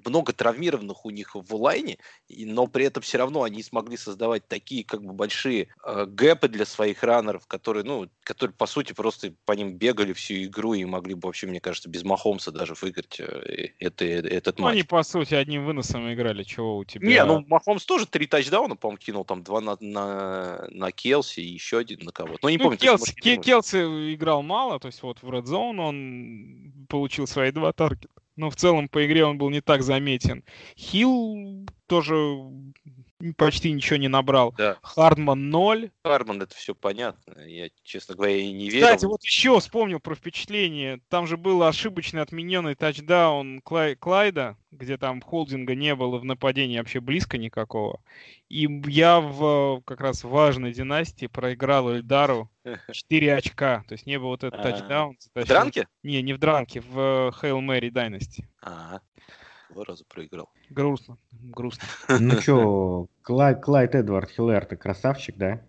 много 0.04 0.32
травмированных 0.32 1.04
у 1.04 1.10
них 1.10 1.34
в 1.34 1.54
лайне, 1.54 1.98
но 2.28 2.66
при 2.66 2.86
этом 2.86 3.02
все 3.02 3.18
равно 3.18 3.42
они 3.42 3.62
смогли 3.62 3.96
создавать 3.96 4.48
такие 4.48 4.84
как 4.84 5.02
бы 5.02 5.12
большие 5.12 5.68
э, 5.84 6.06
гэпы 6.06 6.48
для 6.48 6.64
своих 6.64 7.02
раннеров, 7.02 7.46
которые, 7.46 7.84
ну, 7.84 8.08
которые 8.22 8.54
по 8.54 8.66
сути 8.66 8.92
просто 8.92 9.34
по 9.44 9.52
ним 9.52 9.76
бегали 9.76 10.12
всю 10.12 10.34
игру 10.44 10.74
и 10.74 10.84
могли 10.84 11.14
бы 11.14 11.26
вообще, 11.26 11.46
мне 11.46 11.60
кажется, 11.60 11.88
без 11.88 12.04
Махомса 12.04 12.52
даже 12.52 12.74
выиграть 12.80 13.20
э, 13.20 13.49
это, 13.78 14.04
этот 14.04 14.58
ну, 14.58 14.64
матч. 14.64 14.72
они 14.72 14.82
по 14.82 15.02
сути 15.02 15.34
одним 15.34 15.64
выносом 15.64 16.12
играли, 16.12 16.42
чего 16.42 16.78
у 16.78 16.84
тебя? 16.84 17.06
Не, 17.06 17.24
ну 17.24 17.44
Махомс 17.48 17.84
тоже 17.84 18.06
три 18.06 18.26
тачдауна, 18.26 18.76
по-моему, 18.76 18.98
кинул, 18.98 19.24
там 19.24 19.42
два 19.42 19.60
на, 19.60 19.76
на, 19.80 20.66
на 20.70 20.92
Келси 20.92 21.40
и 21.40 21.52
еще 21.52 21.78
один 21.78 22.00
на 22.04 22.12
кого-то. 22.12 22.38
Ну, 22.42 22.48
не 22.48 22.56
ну, 22.56 22.64
помню. 22.64 22.78
Келси, 22.78 23.14
Ке- 23.14 23.36
Келси 23.36 24.14
играл 24.14 24.42
мало, 24.42 24.78
то 24.78 24.86
есть 24.86 25.02
вот 25.02 25.22
в 25.22 25.28
Red 25.28 25.44
Zone 25.44 25.80
он 25.80 26.86
получил 26.88 27.26
свои 27.26 27.50
два 27.50 27.72
таргета. 27.72 28.08
Но 28.36 28.48
в 28.48 28.56
целом 28.56 28.88
по 28.88 29.04
игре 29.04 29.24
он 29.24 29.36
был 29.36 29.50
не 29.50 29.60
так 29.60 29.82
заметен. 29.82 30.44
Хилл 30.76 31.66
тоже 31.86 32.14
почти 33.36 33.72
ничего 33.72 33.96
не 33.96 34.08
набрал. 34.08 34.52
Да. 34.56 34.78
Хардман 34.82 35.50
0. 35.50 35.90
Хардман, 36.04 36.42
это 36.42 36.54
все 36.54 36.74
понятно. 36.74 37.40
Я, 37.44 37.68
честно 37.82 38.14
говоря, 38.14 38.36
и 38.36 38.52
не 38.52 38.68
верил. 38.68 38.86
Кстати, 38.86 39.04
вот 39.04 39.22
еще 39.22 39.58
вспомнил 39.58 40.00
про 40.00 40.14
впечатление. 40.14 41.00
Там 41.08 41.26
же 41.26 41.36
был 41.36 41.62
ошибочный 41.62 42.22
отмененный 42.22 42.74
тачдаун 42.74 43.60
Клай... 43.62 43.96
Клайда, 43.96 44.56
где 44.70 44.96
там 44.96 45.20
холдинга 45.20 45.74
не 45.74 45.94
было 45.94 46.18
в 46.18 46.24
нападении 46.24 46.78
вообще 46.78 47.00
близко 47.00 47.38
никакого. 47.38 48.00
И 48.48 48.68
я 48.86 49.20
в 49.20 49.82
как 49.84 50.00
раз 50.00 50.24
важной 50.24 50.72
династии 50.72 51.26
проиграл 51.26 51.90
Эльдару 51.92 52.50
4 52.92 53.34
очка. 53.34 53.84
То 53.88 53.92
есть 53.92 54.06
не 54.06 54.18
было 54.18 54.30
вот 54.30 54.44
этот 54.44 54.62
тачдаун. 54.62 55.16
В 55.34 55.44
дранке? 55.44 55.86
Не, 56.02 56.22
не 56.22 56.32
в 56.32 56.38
дранке, 56.38 56.80
в 56.80 57.32
Hail 57.40 57.60
Mary 57.60 57.90
Dynasty. 57.90 58.44
Два 59.72 59.84
раза 59.84 60.04
проиграл. 60.04 60.48
Грустно, 60.70 61.16
грустно. 61.32 61.86
Ну 62.20 62.40
что, 62.40 63.06
Клайд, 63.22 63.62
Клайд 63.62 63.94
Эдвард 63.94 64.30
Хиллер, 64.30 64.64
ты 64.64 64.76
красавчик, 64.76 65.36
да? 65.36 65.62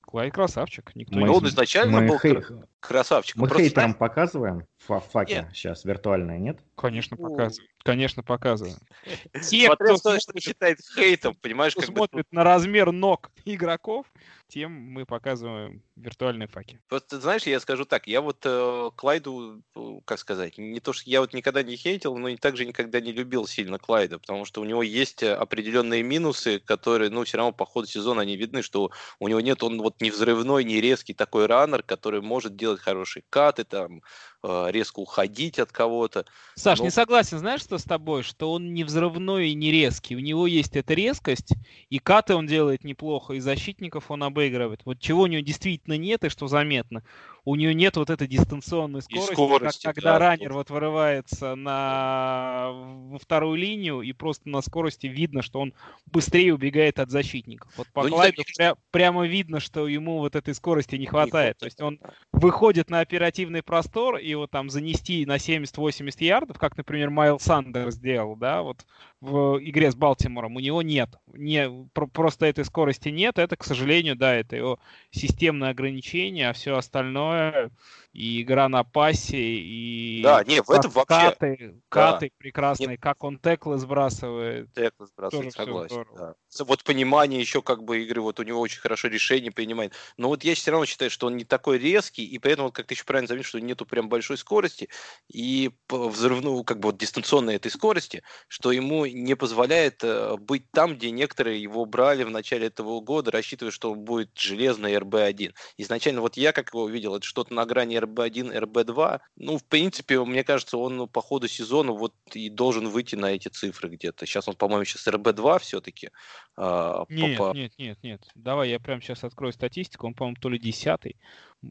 Клайд 0.00 0.32
красавчик. 0.32 0.94
Никто 0.94 1.16
мы, 1.16 1.28
не... 1.28 1.28
Он 1.28 1.46
изначально 1.46 2.00
мы 2.00 2.08
был 2.08 2.18
хей... 2.18 2.38
красавчик. 2.80 3.36
Мы 3.36 3.48
хейтерам 3.48 3.90
знаешь... 3.90 3.96
показываем 3.96 4.66
факи 4.78 5.32
нет. 5.32 5.48
сейчас 5.52 5.84
виртуальные, 5.84 6.38
нет? 6.38 6.60
Конечно, 6.76 7.16
показываем. 7.16 7.70
Конечно, 7.84 8.22
показываем. 8.22 8.76
Те, 9.48 9.66
Смотря 9.66 9.96
кто, 9.96 10.18
что 10.18 10.40
считает 10.40 10.78
хейтом, 10.94 11.34
понимаешь, 11.36 11.74
как 11.74 11.84
смотрит 11.84 12.26
бы... 12.30 12.36
на 12.36 12.44
размер 12.44 12.92
ног 12.92 13.30
игроков, 13.44 14.06
тем 14.48 14.72
мы 14.72 15.04
показываем 15.04 15.82
виртуальные 15.96 16.48
факи. 16.48 16.80
Просто, 16.88 17.20
знаешь, 17.20 17.42
я 17.42 17.60
скажу 17.60 17.84
так, 17.84 18.06
я 18.06 18.20
вот 18.20 18.38
э, 18.44 18.90
Клайду, 18.96 19.62
э, 19.74 19.98
как 20.04 20.18
сказать, 20.18 20.58
не 20.58 20.80
то, 20.80 20.92
что 20.92 21.08
я 21.08 21.20
вот 21.20 21.32
никогда 21.32 21.62
не 21.62 21.76
хейтил, 21.76 22.16
но 22.16 22.28
и 22.28 22.36
также 22.36 22.64
никогда 22.64 23.00
не 23.00 23.12
любил 23.12 23.46
сильно 23.46 23.78
Клайда, 23.78 24.18
потому 24.18 24.44
что 24.44 24.60
у 24.60 24.64
него 24.64 24.82
есть 24.82 25.22
определенные 25.22 26.02
минусы, 26.02 26.58
которые, 26.58 27.10
ну, 27.10 27.24
все 27.24 27.38
равно 27.38 27.52
по 27.52 27.66
ходу 27.66 27.86
сезона 27.86 28.22
они 28.22 28.36
видны, 28.36 28.62
что 28.62 28.90
у 29.18 29.28
него 29.28 29.40
нет, 29.40 29.62
он 29.62 29.80
вот 29.80 30.00
не 30.00 30.10
взрывной, 30.10 30.64
не 30.64 30.80
резкий 30.80 31.14
такой 31.14 31.46
раннер, 31.46 31.82
который 31.82 32.20
может 32.20 32.56
делать 32.56 32.80
хорошие 32.80 33.24
каты, 33.30 33.64
там, 33.64 33.98
э, 33.98 34.00
резко 34.44 35.00
уходить 35.00 35.58
от 35.58 35.72
кого-то. 35.72 36.26
Саш, 36.54 36.78
но... 36.78 36.86
не 36.86 36.90
согласен, 36.90 37.38
знаешь, 37.38 37.62
что 37.62 37.78
с 37.78 37.84
тобой, 37.84 38.22
что 38.22 38.52
он 38.52 38.74
не 38.74 38.84
взрывной 38.84 39.50
и 39.50 39.54
не 39.54 39.70
резкий. 39.70 40.16
У 40.16 40.20
него 40.20 40.46
есть 40.46 40.76
эта 40.76 40.94
резкость, 40.94 41.54
и 41.88 41.98
каты 41.98 42.34
он 42.34 42.46
делает 42.46 42.84
неплохо, 42.84 43.34
и 43.34 43.40
защитников 43.40 44.10
он 44.10 44.22
обыгрывает. 44.22 44.82
Вот 44.84 45.00
чего 45.00 45.22
у 45.22 45.26
него 45.26 45.42
действительно 45.42 45.96
нет 45.96 46.24
и 46.24 46.28
что 46.28 46.46
заметно 46.46 47.02
у 47.44 47.56
нее 47.56 47.74
нет 47.74 47.96
вот 47.96 48.10
этой 48.10 48.26
дистанционной 48.26 49.02
скорости, 49.02 49.32
скорости 49.32 49.82
как, 49.84 49.94
когда 49.94 50.12
да, 50.14 50.18
раннер 50.18 50.52
вот 50.52 50.70
вырывается 50.70 51.54
на 51.54 52.70
во 52.72 53.18
вторую 53.18 53.56
линию 53.56 54.00
и 54.00 54.12
просто 54.12 54.48
на 54.48 54.62
скорости 54.62 55.06
видно, 55.06 55.42
что 55.42 55.60
он 55.60 55.74
быстрее 56.06 56.54
убегает 56.54 56.98
от 56.98 57.10
защитников. 57.10 57.70
Вот 57.76 57.88
по 57.88 58.04
ну, 58.04 58.10
Клайду 58.10 58.42
пря- 58.58 58.76
прямо 58.90 59.26
видно, 59.26 59.60
что 59.60 59.86
ему 59.86 60.18
вот 60.18 60.36
этой 60.36 60.54
скорости 60.54 60.96
не 60.96 61.06
хватает. 61.06 61.56
Не 61.56 61.60
То 61.60 61.66
есть 61.66 61.80
он 61.80 62.00
выходит 62.32 62.88
на 62.88 63.00
оперативный 63.00 63.62
простор 63.62 64.16
и 64.16 64.34
вот 64.34 64.50
там 64.50 64.70
занести 64.70 65.26
на 65.26 65.36
70-80 65.36 66.24
ярдов, 66.24 66.58
как, 66.58 66.76
например, 66.76 67.10
Майл 67.10 67.38
Сандер 67.38 67.90
сделал, 67.90 68.36
да, 68.36 68.62
вот 68.62 68.86
в 69.24 69.58
игре 69.58 69.90
с 69.90 69.94
Балтимором, 69.94 70.56
у 70.56 70.60
него 70.60 70.82
нет. 70.82 71.16
Не, 71.32 71.88
просто 71.94 72.44
этой 72.44 72.64
скорости 72.64 73.08
нет. 73.08 73.38
Это, 73.38 73.56
к 73.56 73.64
сожалению, 73.64 74.16
да, 74.16 74.34
это 74.34 74.54
его 74.54 74.78
системное 75.10 75.70
ограничение, 75.70 76.50
а 76.50 76.52
все 76.52 76.76
остальное 76.76 77.70
и 78.14 78.42
игра 78.42 78.68
на 78.68 78.84
пасе, 78.84 79.36
и 79.36 80.22
да, 80.22 80.44
не, 80.44 80.62
в 80.62 80.70
этом 80.70 80.92
вообще... 80.92 81.30
каты, 81.30 81.74
каты 81.88 82.26
да. 82.28 82.34
прекрасные, 82.38 82.88
не... 82.90 82.96
как 82.96 83.24
он 83.24 83.40
теклы 83.40 83.76
сбрасывает. 83.76 84.72
Теклы 84.72 85.08
сбрасывает, 85.08 85.52
согласен. 85.52 86.06
Да. 86.16 86.34
Вот 86.60 86.84
понимание 86.84 87.40
еще 87.40 87.60
как 87.60 87.82
бы 87.82 88.04
игры, 88.04 88.20
вот 88.20 88.38
у 88.38 88.44
него 88.44 88.60
очень 88.60 88.80
хорошо 88.80 89.08
решение 89.08 89.50
принимает. 89.50 89.94
Но 90.16 90.28
вот 90.28 90.44
я 90.44 90.54
все 90.54 90.70
равно 90.70 90.86
считаю, 90.86 91.10
что 91.10 91.26
он 91.26 91.36
не 91.36 91.44
такой 91.44 91.78
резкий, 91.78 92.24
и 92.24 92.38
поэтому, 92.38 92.70
как 92.70 92.86
ты 92.86 92.94
еще 92.94 93.04
правильно 93.04 93.26
заметил, 93.26 93.48
что 93.48 93.60
нету 93.60 93.84
прям 93.84 94.08
большой 94.08 94.38
скорости, 94.38 94.88
и 95.28 95.72
взрывную, 95.88 96.62
как 96.62 96.78
бы 96.78 96.90
вот 96.90 96.98
дистанционной 96.98 97.56
этой 97.56 97.72
скорости, 97.72 98.22
что 98.46 98.70
ему 98.70 99.06
не 99.06 99.34
позволяет 99.34 100.04
э, 100.04 100.36
быть 100.36 100.70
там, 100.70 100.94
где 100.94 101.10
некоторые 101.10 101.60
его 101.60 101.84
брали 101.84 102.22
в 102.22 102.30
начале 102.30 102.68
этого 102.68 103.00
года, 103.00 103.32
рассчитывая, 103.32 103.72
что 103.72 103.90
он 103.90 104.00
будет 104.00 104.30
железный 104.38 104.94
РБ-1. 104.94 105.52
Изначально 105.78 106.20
вот 106.20 106.36
я, 106.36 106.52
как 106.52 106.72
его 106.72 106.84
увидел, 106.84 107.16
это 107.16 107.26
что-то 107.26 107.52
на 107.52 107.66
грани 107.66 108.03
РБ-1, 108.04 108.56
РБ-2. 108.56 109.20
Ну, 109.36 109.58
в 109.58 109.64
принципе, 109.64 110.22
мне 110.24 110.44
кажется, 110.44 110.78
он 110.78 110.96
ну, 110.96 111.06
по 111.06 111.20
ходу 111.20 111.48
сезона 111.48 111.92
вот 111.92 112.14
и 112.32 112.48
должен 112.48 112.88
выйти 112.88 113.16
на 113.16 113.26
эти 113.26 113.48
цифры 113.48 113.88
где-то. 113.88 114.26
Сейчас 114.26 114.48
он, 114.48 114.56
по-моему, 114.56 114.84
сейчас 114.84 115.06
РБ-2 115.08 115.58
все-таки. 115.60 116.10
А, 116.56 117.04
нет, 117.08 117.38
по... 117.38 117.52
нет, 117.52 117.72
нет, 117.78 117.98
нет. 118.02 118.22
Давай 118.34 118.70
я 118.70 118.80
прямо 118.80 119.00
сейчас 119.00 119.24
открою 119.24 119.52
статистику. 119.52 120.06
Он, 120.06 120.14
по-моему, 120.14 120.36
то 120.40 120.48
ли 120.48 120.58
десятый 120.58 121.16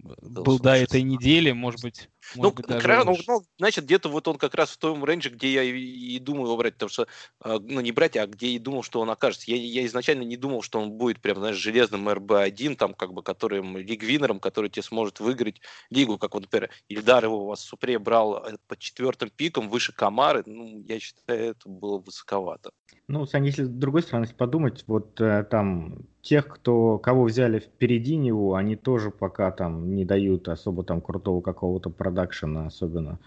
был 0.01 0.59
до 0.59 0.75
этой 0.75 1.01
недели, 1.01 1.51
может 1.51 1.81
быть, 1.81 2.09
ну, 2.35 2.43
может 2.43 2.57
быть 2.57 2.67
даже 2.67 2.87
раз, 2.87 3.05
ну, 3.05 3.17
ну, 3.27 3.43
значит, 3.57 3.85
где-то 3.85 4.09
вот 4.09 4.27
он 4.27 4.37
как 4.37 4.55
раз 4.55 4.71
в 4.71 4.77
том 4.77 5.03
рейнже, 5.05 5.29
где 5.29 5.51
я 5.53 5.63
и, 5.63 5.71
и 5.71 6.19
думаю 6.19 6.45
его 6.45 6.57
брать, 6.57 6.73
потому 6.73 6.89
что, 6.89 7.07
а, 7.39 7.59
ну, 7.59 7.81
не 7.81 7.91
брать, 7.91 8.17
а 8.17 8.25
где 8.27 8.47
и 8.47 8.59
думал, 8.59 8.83
что 8.83 9.01
он 9.01 9.09
окажется. 9.09 9.51
Я, 9.51 9.57
я 9.57 9.85
изначально 9.85 10.23
не 10.23 10.37
думал, 10.37 10.61
что 10.61 10.79
он 10.79 10.91
будет 10.91 11.21
прям, 11.21 11.37
знаешь, 11.37 11.57
железным 11.57 12.07
РБ-1, 12.09 12.75
там, 12.75 12.93
как 12.93 13.13
бы, 13.13 13.23
которым, 13.23 13.77
лигвинером, 13.77 14.39
который 14.39 14.69
тебе 14.69 14.83
сможет 14.83 15.19
выиграть 15.19 15.61
лигу, 15.89 16.17
как 16.17 16.33
вот, 16.33 16.43
например, 16.43 16.69
Ильдар 16.87 17.25
его 17.25 17.43
у 17.43 17.47
вас 17.47 17.61
Супре 17.61 17.99
брал 17.99 18.45
э, 18.45 18.57
под 18.67 18.79
четвертым 18.79 19.29
пиком 19.29 19.69
выше 19.69 19.93
Камары, 19.93 20.43
ну, 20.45 20.83
я 20.87 20.99
считаю, 20.99 21.51
это 21.51 21.69
было 21.69 21.99
высоковато. 21.99 22.71
Ну, 23.07 23.25
Сань, 23.25 23.45
если 23.45 23.63
с 23.63 23.69
другой 23.69 24.01
стороны 24.01 24.27
подумать, 24.37 24.83
вот 24.87 25.19
э, 25.19 25.43
там 25.43 26.05
тех, 26.21 26.47
кто, 26.47 26.97
кого 26.97 27.25
взяли 27.25 27.59
впереди 27.59 28.15
него, 28.15 28.55
они 28.55 28.75
тоже 28.75 29.11
пока 29.11 29.51
там 29.51 29.93
не 29.95 30.05
дают 30.05 30.47
особо 30.47 30.83
там 30.83 31.01
крутого 31.01 31.41
какого-то 31.41 31.89
продакшена, 31.89 32.67
особенно. 32.67 33.19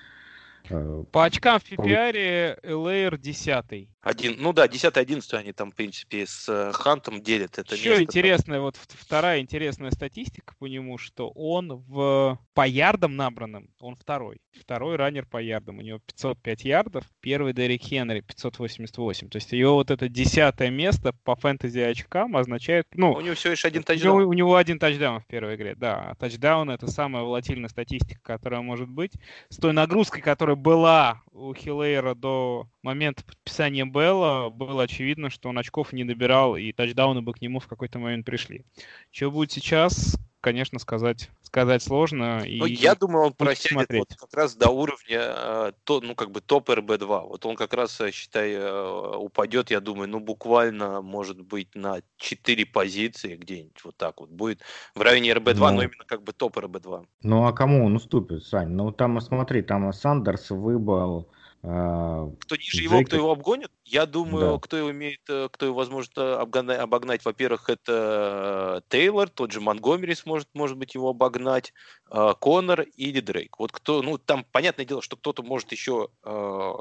По 1.12 1.24
очкам 1.24 1.60
в 1.60 1.70
PPR 1.70 2.60
LR 2.62 3.18
10. 3.18 3.88
Один, 4.06 4.36
ну 4.38 4.52
да, 4.52 4.66
10-11 4.66 5.36
они 5.36 5.52
там, 5.52 5.72
в 5.72 5.74
принципе, 5.74 6.26
с 6.26 6.48
э, 6.48 6.70
Хантом 6.72 7.20
делят 7.20 7.58
это 7.58 7.74
Еще 7.74 8.02
интересная, 8.02 8.60
вот 8.60 8.76
вторая 8.76 9.40
интересная 9.40 9.90
статистика 9.90 10.54
по 10.60 10.66
нему, 10.66 10.96
что 10.96 11.30
он 11.30 11.82
в, 11.88 12.38
по 12.54 12.66
ярдам 12.66 13.16
набранным, 13.16 13.68
он 13.80 13.96
второй. 13.96 14.38
Второй 14.52 14.96
раннер 14.96 15.26
по 15.26 15.38
ярдам. 15.38 15.78
У 15.78 15.82
него 15.82 15.98
505 16.06 16.64
ярдов, 16.64 17.04
первый 17.20 17.52
Дерек 17.52 17.82
Хенри 17.82 18.20
588. 18.20 19.28
То 19.28 19.36
есть 19.36 19.52
его 19.52 19.74
вот 19.74 19.90
это 19.90 20.08
десятое 20.08 20.70
место 20.70 21.12
по 21.24 21.34
фэнтези 21.36 21.80
очкам 21.80 22.36
означает, 22.36 22.86
ну... 22.94 23.12
У 23.12 23.20
него 23.20 23.34
всего 23.34 23.50
лишь 23.50 23.64
один 23.64 23.82
тачдаун. 23.82 24.16
У 24.16 24.20
него, 24.20 24.30
у 24.30 24.32
него 24.32 24.56
один 24.56 24.78
тачдаун 24.78 25.20
в 25.20 25.26
первой 25.26 25.56
игре, 25.56 25.74
да. 25.74 26.10
А 26.10 26.14
тачдаун 26.14 26.70
это 26.70 26.86
самая 26.86 27.22
волатильная 27.22 27.68
статистика, 27.68 28.20
которая 28.22 28.60
может 28.62 28.88
быть. 28.88 29.12
С 29.48 29.56
той 29.56 29.72
нагрузкой, 29.72 30.22
которая 30.22 30.55
была 30.56 31.22
у 31.32 31.54
Хиллейра 31.54 32.14
до 32.14 32.68
момента 32.82 33.24
подписания 33.24 33.84
Белла 33.84 34.50
было 34.50 34.84
очевидно, 34.84 35.30
что 35.30 35.48
он 35.48 35.58
очков 35.58 35.92
не 35.92 36.04
добирал, 36.04 36.56
и 36.56 36.72
тачдауны 36.72 37.22
бы 37.22 37.32
к 37.32 37.40
нему 37.40 37.60
в 37.60 37.68
какой-то 37.68 37.98
момент 37.98 38.26
пришли. 38.26 38.64
Что 39.12 39.30
будет 39.30 39.52
сейчас, 39.52 40.18
конечно, 40.40 40.78
сказать, 40.78 41.30
сказать 41.42 41.82
сложно. 41.82 42.44
И 42.44 42.58
ну, 42.58 42.66
я 42.66 42.94
думаю, 42.94 43.26
он 43.26 43.32
просядет 43.32 43.90
вот 43.90 44.14
как 44.16 44.34
раз 44.34 44.56
до 44.56 44.70
уровня, 44.70 45.20
э, 45.20 45.72
то, 45.84 46.00
ну, 46.00 46.14
как 46.14 46.30
бы 46.30 46.40
топ 46.40 46.70
РБ-2. 46.70 47.28
Вот 47.28 47.46
он 47.46 47.56
как 47.56 47.74
раз, 47.74 48.00
э, 48.00 48.10
считай, 48.10 48.52
э, 48.52 49.16
упадет, 49.16 49.70
я 49.70 49.80
думаю, 49.80 50.08
ну, 50.08 50.20
буквально, 50.20 51.00
может 51.02 51.40
быть, 51.40 51.74
на 51.74 52.00
4 52.16 52.66
позиции 52.66 53.36
где-нибудь 53.36 53.84
вот 53.84 53.96
так 53.96 54.20
вот. 54.20 54.30
Будет 54.30 54.60
в 54.94 55.00
районе 55.00 55.32
РБ-2, 55.32 55.54
ну, 55.58 55.70
но 55.76 55.82
именно 55.82 56.04
как 56.06 56.22
бы 56.22 56.32
топ 56.32 56.58
РБ-2. 56.58 57.06
Ну, 57.22 57.46
а 57.46 57.52
кому 57.52 57.84
он 57.86 57.96
уступит, 57.96 58.44
Сань? 58.44 58.68
Ну, 58.68 58.92
там, 58.92 59.20
смотри, 59.20 59.62
там 59.62 59.92
Сандерс 59.92 60.50
выбыл 60.50 61.28
кто 61.66 62.54
ниже 62.56 62.82
его, 62.82 63.02
кто 63.02 63.16
его 63.16 63.32
обгонит? 63.32 63.72
Я 63.84 64.06
думаю, 64.06 64.52
да. 64.52 64.58
кто 64.60 64.76
его 64.76 64.92
имеет, 64.92 65.20
э, 65.28 65.48
кто 65.50 65.66
его 65.66 65.74
возможно 65.74 66.12
э, 66.20 66.34
обгнать, 66.34 66.78
обогнать, 66.78 67.24
во-первых, 67.24 67.68
это 67.68 68.84
Тейлор, 68.88 69.28
тот 69.28 69.50
же 69.50 69.60
Монгомери 69.60 70.14
сможет, 70.14 70.48
может 70.54 70.76
быть, 70.76 70.94
его 70.94 71.08
обогнать, 71.08 71.72
э, 72.10 72.34
Коннор 72.38 72.82
или 72.82 73.18
Дрейк. 73.18 73.58
Вот 73.58 73.72
кто, 73.72 74.00
ну, 74.02 74.16
там, 74.16 74.44
понятное 74.52 74.86
дело, 74.86 75.02
что 75.02 75.16
кто-то 75.16 75.42
может 75.42 75.72
еще 75.72 76.08
э, 76.22 76.72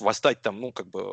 восстать 0.00 0.40
там, 0.40 0.60
ну, 0.60 0.72
как 0.72 0.88
бы 0.88 1.12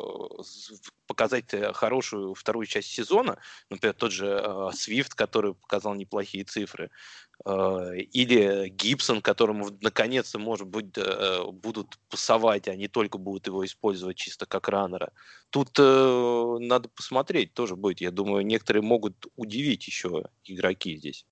показать 1.06 1.54
хорошую 1.74 2.32
вторую 2.32 2.66
часть 2.66 2.88
сезона, 2.88 3.36
например, 3.68 3.94
тот 3.94 4.12
же 4.12 4.70
Свифт, 4.72 5.14
который 5.14 5.54
показал 5.54 5.94
неплохие 5.94 6.44
цифры, 6.44 6.90
Э, 7.29 7.29
или 7.46 8.68
Гибсон, 8.68 9.22
которому 9.22 9.70
наконец-то, 9.80 10.38
может 10.38 10.66
быть, 10.66 10.96
э, 10.96 11.44
будут 11.52 11.98
пасовать, 12.10 12.68
а 12.68 12.76
не 12.76 12.86
только 12.88 13.18
будут 13.18 13.46
его 13.46 13.64
использовать 13.64 14.16
чисто 14.16 14.46
как 14.46 14.68
раннера. 14.68 15.12
Тут 15.48 15.70
э, 15.78 16.56
надо 16.60 16.88
посмотреть 16.90 17.54
тоже 17.54 17.76
будет. 17.76 18.00
Я 18.00 18.10
думаю, 18.10 18.44
некоторые 18.44 18.82
могут 18.82 19.26
удивить 19.36 19.86
еще 19.86 20.24
игроки 20.44 20.96
здесь. 20.96 21.24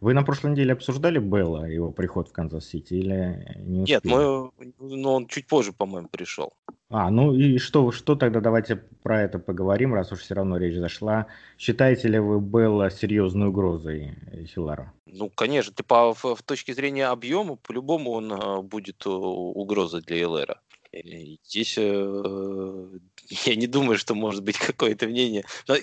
Вы 0.00 0.14
на 0.14 0.22
прошлой 0.22 0.52
неделе 0.52 0.72
обсуждали 0.72 1.18
Белла, 1.18 1.64
его 1.64 1.90
приход 1.90 2.28
в 2.28 2.32
Канзас-Сити, 2.32 2.94
или 2.94 3.56
не 3.58 3.82
успели? 3.82 4.00
Нет, 4.02 4.04
мы, 4.04 4.50
ну, 4.78 5.12
он 5.12 5.26
чуть 5.26 5.46
позже, 5.46 5.72
по-моему, 5.72 6.08
пришел. 6.08 6.52
А, 6.88 7.10
ну 7.10 7.34
и 7.34 7.58
что, 7.58 7.90
что 7.90 8.14
тогда 8.14 8.40
давайте 8.40 8.76
про 8.76 9.22
это 9.22 9.40
поговорим, 9.40 9.92
раз 9.92 10.12
уж 10.12 10.20
все 10.20 10.34
равно 10.34 10.56
речь 10.56 10.76
зашла. 10.76 11.26
Считаете 11.58 12.08
ли 12.08 12.18
вы 12.18 12.40
Белла 12.40 12.90
серьезной 12.90 13.48
угрозой 13.48 14.14
Хилара? 14.46 14.92
Ну, 15.06 15.28
конечно, 15.28 15.72
ты 15.72 15.82
по, 15.82 16.14
в, 16.14 16.24
в 16.36 16.42
точке 16.42 16.74
зрения 16.74 17.06
объема, 17.06 17.56
по-любому 17.56 18.12
он 18.12 18.32
а, 18.32 18.62
будет 18.62 19.04
угрозой 19.06 20.02
для 20.02 20.28
ЛРа. 20.28 20.60
Здесь 20.92 21.74
э, 21.78 22.88
я 23.44 23.56
не 23.56 23.66
думаю, 23.66 23.98
что 23.98 24.14
может 24.14 24.42
быть 24.42 24.58
какое-то 24.58 25.06
мнение. 25.06 25.44
Но, 25.68 25.76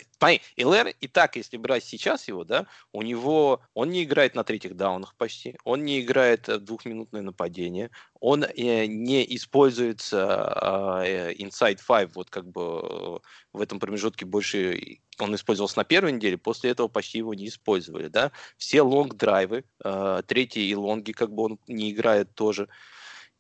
ЛР 0.58 0.94
и 1.00 1.08
так, 1.08 1.36
если 1.36 1.58
брать 1.58 1.84
сейчас 1.84 2.28
его, 2.28 2.44
да, 2.44 2.68
у 2.92 3.02
него, 3.02 3.62
он 3.74 3.90
не 3.90 4.04
играет 4.04 4.36
на 4.36 4.44
третьих 4.44 4.76
даунах 4.76 5.16
почти, 5.16 5.58
он 5.64 5.84
не 5.84 6.02
играет 6.02 6.48
в 6.48 6.60
двухминутное 6.60 7.22
нападение, 7.22 7.92
он 8.20 8.44
э, 8.44 8.86
не 8.86 9.24
используется 9.36 11.02
э, 11.06 11.34
inside 11.34 11.80
five, 11.88 12.12
вот 12.16 12.30
как 12.30 12.48
бы 12.50 13.20
в 13.52 13.62
этом 13.62 13.80
промежутке 13.80 14.26
больше 14.26 15.00
он 15.20 15.36
использовался 15.36 15.78
на 15.78 15.84
первой 15.84 16.12
неделе, 16.12 16.38
после 16.38 16.72
этого 16.72 16.88
почти 16.88 17.20
его 17.20 17.34
не 17.34 17.48
использовали, 17.48 18.08
да. 18.08 18.32
Все 18.58 18.82
лонг-драйвы, 18.82 19.64
э, 19.84 20.22
третьи 20.26 20.64
и 20.64 20.76
лонги, 20.76 21.12
как 21.12 21.32
бы 21.34 21.44
он 21.44 21.60
не 21.68 21.92
играет 21.92 22.34
тоже. 22.34 22.68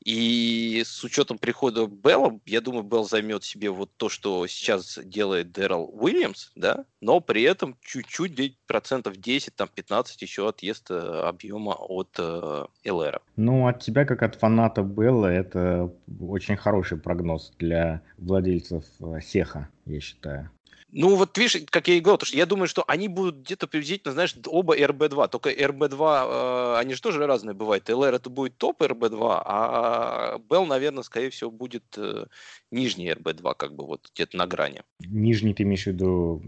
И 0.04 0.84
с 0.86 1.04
учетом 1.04 1.38
прихода 1.38 1.88
Белла, 1.88 2.39
я 2.46 2.62
думаю, 2.62 2.84
Белл 2.84 3.06
займет 3.06 3.44
себе 3.44 3.70
вот 3.70 3.89
то, 3.96 4.10
что 4.10 4.46
сейчас 4.48 5.00
делает 5.04 5.52
Дэрил 5.52 5.89
Уильямс, 5.94 6.52
да, 6.56 6.86
но 7.00 7.22
при 7.22 7.44
этом 7.44 7.78
чуть-чуть, 7.82 8.58
процентов 8.68 9.18
10, 9.18 9.56
там 9.56 9.70
15 9.74 10.22
еще 10.22 10.50
отъезд 10.50 10.92
э, 10.92 10.96
объема 10.96 11.72
от 11.72 12.16
э, 12.18 12.66
ЛР. 12.86 13.22
Ну, 13.38 13.68
от 13.68 13.80
тебя, 13.80 14.06
как 14.06 14.24
от 14.24 14.36
фаната 14.36 14.84
Белла, 14.84 15.28
это 15.28 15.94
очень 16.20 16.58
хороший 16.58 16.98
прогноз 16.98 17.54
для 17.58 18.02
владельцев 18.18 18.84
э, 19.00 19.22
Сеха, 19.22 19.70
я 19.86 20.00
считаю. 20.02 20.50
Ну, 20.95 21.15
вот 21.15 21.36
видишь, 21.39 21.58
как 21.71 21.88
я 21.88 21.95
и 21.95 21.99
говорил, 21.99 22.17
потому 22.17 22.27
что 22.27 22.38
я 22.38 22.45
думаю, 22.45 22.67
что 22.67 22.84
они 22.88 23.08
будут 23.08 23.38
где-то 23.38 23.65
приблизительно, 23.65 24.13
знаешь, 24.13 24.36
оба 24.45 24.77
РБ-2. 24.77 25.27
Только 25.27 25.49
РБ-2, 25.49 26.75
э, 26.75 26.79
они 26.79 26.93
же 26.93 27.01
тоже 27.01 27.25
разные 27.25 27.56
бывают. 27.56 27.89
ЛР 27.89 28.13
это 28.13 28.29
будет 28.29 28.58
топ 28.58 28.82
РБ-2, 28.84 29.41
а 29.43 30.39
Белл, 30.49 30.67
наверное, 30.67 31.01
скорее 31.01 31.32
всего, 31.32 31.49
будет 31.49 31.84
э, 31.97 32.27
нижний 32.69 33.10
РБ-2, 33.10 33.56
как 33.58 33.75
бы 33.75 33.88
вот 33.88 34.08
где-то 34.13 34.38
на 34.38 34.45
грани. 34.45 34.84
Нижний 34.99 35.56
ты 35.56 35.63
имеешь 35.63 35.84
в 35.84 35.88
виду 35.88 36.43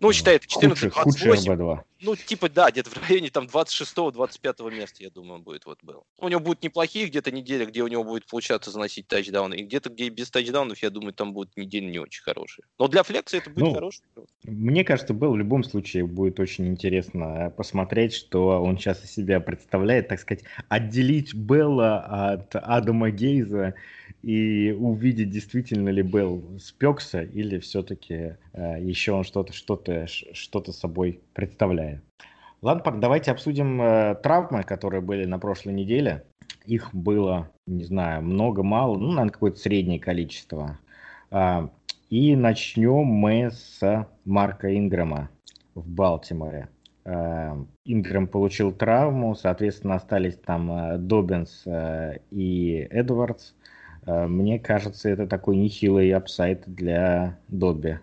ну, 0.00 0.12
считай, 0.12 0.36
это 0.36 0.46
14 0.46 0.92
худший, 0.92 1.24
28. 1.26 1.52
РБ2. 1.52 1.80
Ну, 2.02 2.14
типа, 2.14 2.50
да, 2.50 2.70
где-то 2.70 2.90
в 2.90 3.08
районе 3.08 3.30
там 3.30 3.46
26-25 3.46 4.70
места, 4.70 5.02
я 5.02 5.10
думаю, 5.10 5.40
будет 5.40 5.64
вот 5.64 5.78
Белл. 5.82 6.04
У 6.18 6.28
него 6.28 6.40
будут 6.40 6.62
неплохие 6.62 7.06
где-то 7.06 7.30
недели, 7.30 7.64
где 7.64 7.82
у 7.82 7.88
него 7.88 8.04
будет 8.04 8.26
получаться 8.26 8.70
заносить 8.70 9.08
тачдауны. 9.08 9.54
И 9.54 9.64
где-то, 9.64 9.88
где 9.88 10.10
без 10.10 10.30
тачдаунов, 10.30 10.82
я 10.82 10.90
думаю, 10.90 11.14
там 11.14 11.32
будут 11.32 11.56
недели 11.56 11.86
не 11.86 11.98
очень 11.98 12.22
хорошие. 12.22 12.66
Но 12.78 12.88
для 12.88 13.02
флекса 13.02 13.38
это 13.38 13.48
будет 13.48 13.64
ну, 13.64 13.74
хороший. 13.74 14.02
Мне 14.44 14.84
кажется, 14.84 15.14
был 15.14 15.32
в 15.32 15.38
любом 15.38 15.64
случае 15.64 16.06
будет 16.06 16.38
очень 16.38 16.68
интересно 16.68 17.52
посмотреть, 17.56 18.14
что 18.14 18.62
он 18.62 18.76
сейчас 18.78 19.02
из 19.02 19.12
себя 19.12 19.40
представляет, 19.40 20.08
так 20.08 20.20
сказать, 20.20 20.44
отделить 20.68 21.32
Белла 21.32 22.32
от 22.32 22.54
Адама 22.56 23.10
Гейза 23.10 23.74
и 24.26 24.72
увидеть, 24.72 25.30
действительно 25.30 25.88
ли 25.88 26.02
Белл 26.02 26.58
спекся 26.58 27.22
или 27.22 27.60
все-таки 27.60 28.34
э, 28.54 28.82
еще 28.82 29.12
он 29.12 29.22
что-то 29.22 29.52
что-то 29.52 30.08
что-то 30.08 30.72
собой 30.72 31.20
представляет. 31.32 32.02
Ладно, 32.60 33.00
давайте 33.00 33.30
обсудим 33.30 33.80
э, 33.80 34.16
травмы, 34.16 34.64
которые 34.64 35.00
были 35.00 35.26
на 35.26 35.38
прошлой 35.38 35.74
неделе. 35.74 36.24
Их 36.64 36.92
было, 36.92 37.52
не 37.68 37.84
знаю, 37.84 38.22
много, 38.22 38.64
мало, 38.64 38.98
ну, 38.98 39.10
наверное, 39.10 39.30
какое-то 39.30 39.60
среднее 39.60 40.00
количество. 40.00 40.80
Э, 41.30 41.68
и 42.10 42.34
начнем 42.34 43.04
мы 43.04 43.52
с 43.52 44.08
Марка 44.24 44.76
Инграма 44.76 45.30
в 45.76 45.88
Балтиморе. 45.88 46.68
Э, 47.04 47.54
Инграм 47.84 48.26
получил 48.26 48.72
травму, 48.72 49.36
соответственно, 49.36 49.94
остались 49.94 50.36
там 50.36 50.72
э, 50.72 50.98
Добинс 50.98 51.62
э, 51.64 52.18
и 52.32 52.88
Эдвардс. 52.90 53.52
Э, 54.06 54.26
мне 54.26 54.58
кажется, 54.58 55.08
это 55.08 55.26
такой 55.26 55.56
нехилый 55.56 56.12
апсайт 56.12 56.62
для 56.66 57.38
Добби. 57.48 57.98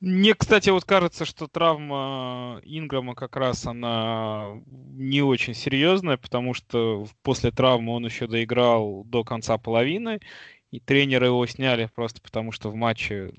Мне, 0.00 0.34
кстати, 0.34 0.68
вот 0.68 0.84
кажется, 0.84 1.24
что 1.24 1.46
травма 1.46 2.60
Инграма 2.64 3.14
как 3.14 3.36
раз 3.36 3.66
она 3.66 4.60
не 4.66 5.22
очень 5.22 5.54
серьезная, 5.54 6.18
потому 6.18 6.52
что 6.52 7.06
после 7.22 7.50
травмы 7.50 7.94
он 7.94 8.04
еще 8.04 8.26
доиграл 8.26 9.04
до 9.04 9.24
конца 9.24 9.56
половины, 9.56 10.20
и 10.70 10.80
тренеры 10.80 11.26
его 11.26 11.46
сняли 11.46 11.88
просто 11.94 12.20
потому, 12.20 12.52
что 12.52 12.68
в 12.70 12.74
матче 12.74 13.32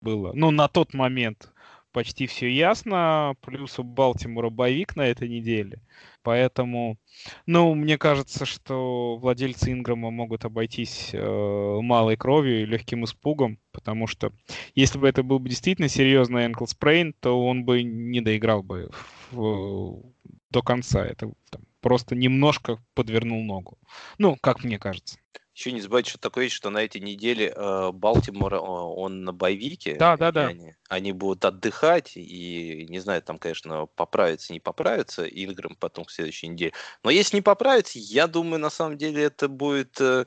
было, 0.00 0.32
ну, 0.32 0.50
на 0.50 0.68
тот 0.68 0.94
момент 0.94 1.52
почти 1.94 2.26
все 2.26 2.50
ясно, 2.50 3.36
плюс 3.40 3.78
у 3.78 3.84
Балтимора 3.84 4.50
боевик 4.50 4.96
на 4.96 5.06
этой 5.06 5.28
неделе. 5.28 5.80
Поэтому, 6.22 6.98
ну, 7.46 7.74
мне 7.74 7.96
кажется, 7.98 8.44
что 8.44 9.16
владельцы 9.16 9.70
Инграма 9.70 10.10
могут 10.10 10.44
обойтись 10.44 11.10
э, 11.12 11.78
малой 11.80 12.16
кровью 12.16 12.62
и 12.62 12.66
легким 12.66 13.04
испугом, 13.04 13.58
потому 13.72 14.08
что 14.08 14.32
если 14.74 14.98
бы 14.98 15.08
это 15.08 15.22
был 15.22 15.38
бы 15.38 15.48
действительно 15.48 15.88
серьезный 15.88 16.46
ankle 16.46 16.66
sprain, 16.66 17.14
то 17.20 17.46
он 17.46 17.64
бы 17.64 17.84
не 17.84 18.20
доиграл 18.20 18.62
бы 18.62 18.90
в, 19.30 20.02
до 20.50 20.62
конца. 20.62 21.06
Это 21.06 21.32
там, 21.50 21.62
просто 21.80 22.16
немножко 22.16 22.82
подвернул 22.94 23.44
ногу. 23.44 23.78
Ну, 24.18 24.36
как 24.40 24.64
мне 24.64 24.78
кажется. 24.78 25.18
Еще 25.54 25.70
не 25.70 25.80
забывайте, 25.80 26.10
что 26.10 26.18
такое 26.18 26.44
есть, 26.44 26.56
что 26.56 26.70
на 26.70 26.82
этой 26.82 27.00
неделе 27.00 27.52
э, 27.54 27.92
Балтимор, 27.92 28.54
э, 28.54 28.58
он 28.58 29.22
на 29.22 29.32
bye 29.32 29.53
week 29.53 29.80
е. 29.80 29.94
Да, 29.94 30.16
да, 30.16 30.32
да. 30.32 30.48
Они, 30.48 30.74
они 30.88 31.12
будут 31.12 31.44
отдыхать, 31.44 32.16
и 32.16 32.86
не 32.88 32.98
знаю, 32.98 33.22
там, 33.22 33.38
конечно, 33.38 33.86
поправится, 33.86 34.52
не 34.52 34.58
поправится 34.58 35.24
Инграм 35.24 35.76
потом 35.78 36.06
в 36.06 36.10
следующей 36.10 36.48
неделе. 36.48 36.72
Но 37.04 37.10
если 37.10 37.36
не 37.36 37.42
поправится, 37.42 38.00
я 38.00 38.26
думаю, 38.26 38.58
на 38.58 38.70
самом 38.70 38.98
деле 38.98 39.22
это 39.22 39.48
будет 39.48 40.00
э, 40.00 40.26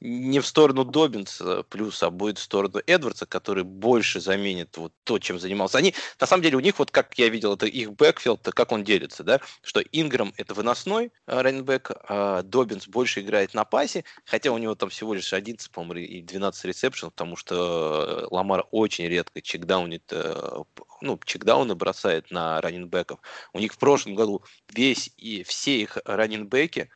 не 0.00 0.40
в 0.40 0.46
сторону 0.46 0.84
Добинса 0.84 1.62
плюс, 1.64 2.02
а 2.02 2.10
будет 2.10 2.38
в 2.38 2.42
сторону 2.42 2.80
Эдвардса, 2.86 3.26
который 3.26 3.64
больше 3.64 4.20
заменит 4.20 4.76
вот 4.76 4.92
то, 5.04 5.18
чем 5.18 5.38
занимался. 5.38 5.78
Они, 5.78 5.94
на 6.20 6.26
самом 6.26 6.42
деле, 6.42 6.56
у 6.56 6.60
них, 6.60 6.78
вот 6.78 6.90
как 6.90 7.16
я 7.18 7.28
видел, 7.28 7.54
это 7.54 7.66
их 7.66 7.92
бэкфилд, 7.92 8.42
как 8.54 8.72
он 8.72 8.84
делится, 8.84 9.24
да, 9.24 9.40
что 9.62 9.80
Инграм 9.80 10.32
это 10.36 10.54
выносной 10.54 11.06
э, 11.26 11.40
running 11.40 11.69
back, 11.69 11.90
а 12.08 12.42
Добинс 12.42 12.86
больше 12.88 13.20
играет 13.20 13.54
на 13.54 13.64
пасе, 13.64 14.04
хотя 14.24 14.52
у 14.52 14.58
него 14.58 14.74
там 14.74 14.90
всего 14.90 15.14
лишь 15.14 15.32
11, 15.32 15.70
по-моему, 15.70 16.06
и 16.06 16.22
12 16.22 16.64
ресепшенов, 16.66 17.14
потому 17.14 17.36
что 17.36 18.24
э, 18.24 18.34
Ламар 18.34 18.66
очень 18.70 19.06
редко 19.06 19.40
чекдаунит 19.40 20.04
э, 20.10 20.62
ну, 21.04 21.20
чекдауны 21.24 21.74
бросает 21.74 22.30
на 22.30 22.60
раненбеков. 22.60 23.20
У 23.52 23.58
них 23.58 23.74
в 23.74 23.78
прошлом 23.78 24.14
году 24.14 24.42
весь 24.72 25.12
и 25.18 25.42
все 25.42 25.80
их 25.80 25.98
раненбеки 26.04 26.90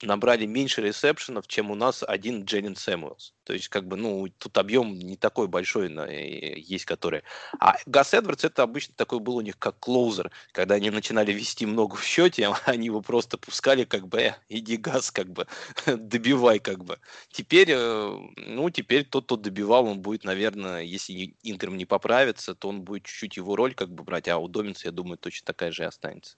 набрали 0.00 0.46
меньше 0.46 0.80
ресепшенов, 0.80 1.48
чем 1.48 1.70
у 1.70 1.74
нас 1.74 2.04
один 2.06 2.31
Дженнин 2.40 2.76
Сэмуэлс. 2.76 3.34
То 3.44 3.52
есть, 3.52 3.68
как 3.68 3.86
бы, 3.86 3.96
ну, 3.96 4.28
тут 4.38 4.56
объем 4.58 4.98
не 4.98 5.16
такой 5.16 5.48
большой 5.48 5.88
на, 5.88 6.06
есть, 6.06 6.84
который... 6.84 7.22
А 7.58 7.76
Гас 7.86 8.14
Эдвардс 8.14 8.44
это 8.44 8.62
обычно 8.62 8.94
такой 8.96 9.18
был 9.20 9.36
у 9.36 9.40
них 9.40 9.58
как 9.58 9.78
клоузер. 9.78 10.30
Когда 10.52 10.76
они 10.76 10.90
начинали 10.90 11.32
вести 11.32 11.66
много 11.66 11.96
в 11.96 12.04
счете, 12.04 12.48
они 12.66 12.86
его 12.86 13.00
просто 13.00 13.38
пускали, 13.38 13.84
как 13.84 14.08
бы, 14.08 14.20
э, 14.20 14.34
иди 14.48 14.76
газ, 14.76 15.10
как 15.10 15.28
бы, 15.28 15.46
добивай, 15.86 16.58
как 16.58 16.84
бы. 16.84 16.98
Теперь, 17.30 17.70
э, 17.70 18.18
ну, 18.36 18.70
теперь 18.70 19.04
тот, 19.04 19.24
кто 19.24 19.36
добивал, 19.36 19.86
он 19.86 20.00
будет, 20.00 20.24
наверное, 20.24 20.82
если 20.82 21.34
Инграм 21.42 21.76
не 21.76 21.86
поправится, 21.86 22.54
то 22.54 22.68
он 22.68 22.82
будет 22.82 23.04
чуть-чуть 23.04 23.36
его 23.36 23.56
роль, 23.56 23.74
как 23.74 23.90
бы, 23.90 24.04
брать, 24.04 24.28
а 24.28 24.38
у 24.38 24.48
Доминса, 24.48 24.88
я 24.88 24.92
думаю, 24.92 25.18
точно 25.18 25.46
такая 25.46 25.72
же 25.72 25.82
и 25.82 25.86
останется. 25.86 26.36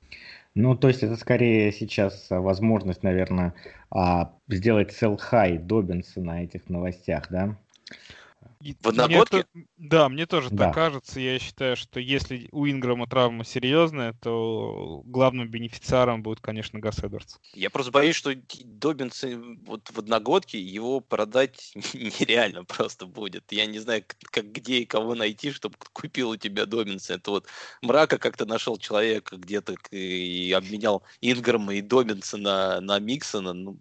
Ну, 0.55 0.77
то 0.77 0.89
есть 0.89 1.03
это 1.03 1.17
скорее 1.17 1.73
сейчас 1.73 2.29
возможность, 2.31 3.03
наверное, 3.03 3.55
а, 3.91 4.39
сделать 4.49 4.91
sell 4.91 5.19
high 5.19 5.59
Добинса 5.59 6.21
на 6.21 6.45
этих 6.45 6.69
новостях, 6.69 7.29
да? 7.29 7.59
В 8.81 8.89
одногодке? 8.89 9.47
Мне, 9.53 9.67
да, 9.77 10.09
мне 10.09 10.27
тоже 10.27 10.49
Да. 10.51 10.67
так 10.67 10.75
кажется. 10.75 11.21
Я 11.21 11.39
считаю, 11.39 11.77
что 11.77 12.01
если 12.01 12.49
у 12.53 12.67
Инграма 12.67 13.07
травма 13.07 13.45
серьезная, 13.45 14.15
то 14.15 15.03
главным 15.05 15.49
бенефициаром 15.49 16.23
будет, 16.23 16.41
конечно, 16.41 16.79
Гас 16.79 16.99
Эдвардс. 16.99 17.37
Я 17.55 17.71
просто 17.71 17.93
боюсь, 17.93 18.17
что 18.17 18.35
Добинс 18.65 19.23
э, 19.25 19.37
вот 19.67 19.91
в 19.91 19.99
одногодке 19.99 20.59
его 20.59 21.01
продать 21.01 21.73
нереально 21.95 22.65
просто 22.65 23.07
будет. 23.07 23.51
Я 23.51 23.67
не 23.67 23.79
знаю, 23.79 24.05
как 24.31 24.51
где 24.53 24.79
и 24.79 24.87
кого 24.87 25.15
найти, 25.15 25.51
чтобы 25.51 25.77
купил 25.93 26.31
у 26.31 26.37
тебя 26.37 26.67
Добинса. 26.67 27.15
Это 27.15 27.31
вот 27.31 27.47
мрака 27.83 28.19
как-то 28.19 28.47
нашел 28.47 28.79
человека 28.79 29.37
где-то 29.37 29.75
к- 29.75 29.93
и 29.93 30.53
обменял 30.53 31.03
Инграма 31.21 31.75
и 31.75 31.83
Добинса 31.83 32.37
на, 32.39 32.81
на 32.81 32.99
Миксона. 32.99 33.53
Ну, 33.53 33.79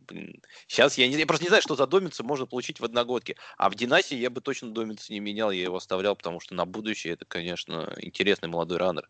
сейчас 0.68 0.98
я, 0.98 1.08
не, 1.08 1.16
я 1.16 1.26
просто 1.26 1.46
не 1.46 1.50
знаю, 1.50 1.62
что 1.62 1.76
за 1.76 1.88
Добинса 1.88 2.24
можно 2.24 2.46
получить 2.46 2.80
в 2.80 2.84
одногодке. 2.86 3.36
А 3.58 3.70
в 3.70 3.76
Динасии 3.76 4.18
я 4.18 4.30
бы 4.30 4.42
точно 4.42 4.73
Добинса 4.74 5.14
не 5.14 5.20
менял, 5.20 5.52
я 5.52 5.64
его 5.64 5.78
оставлял, 5.78 6.16
потому 6.16 6.40
что 6.40 6.56
на 6.56 6.66
будущее 6.66 7.14
это, 7.14 7.26
конечно, 7.26 7.94
интересный 7.98 8.50
молодой 8.50 8.78
раннер. 8.78 9.10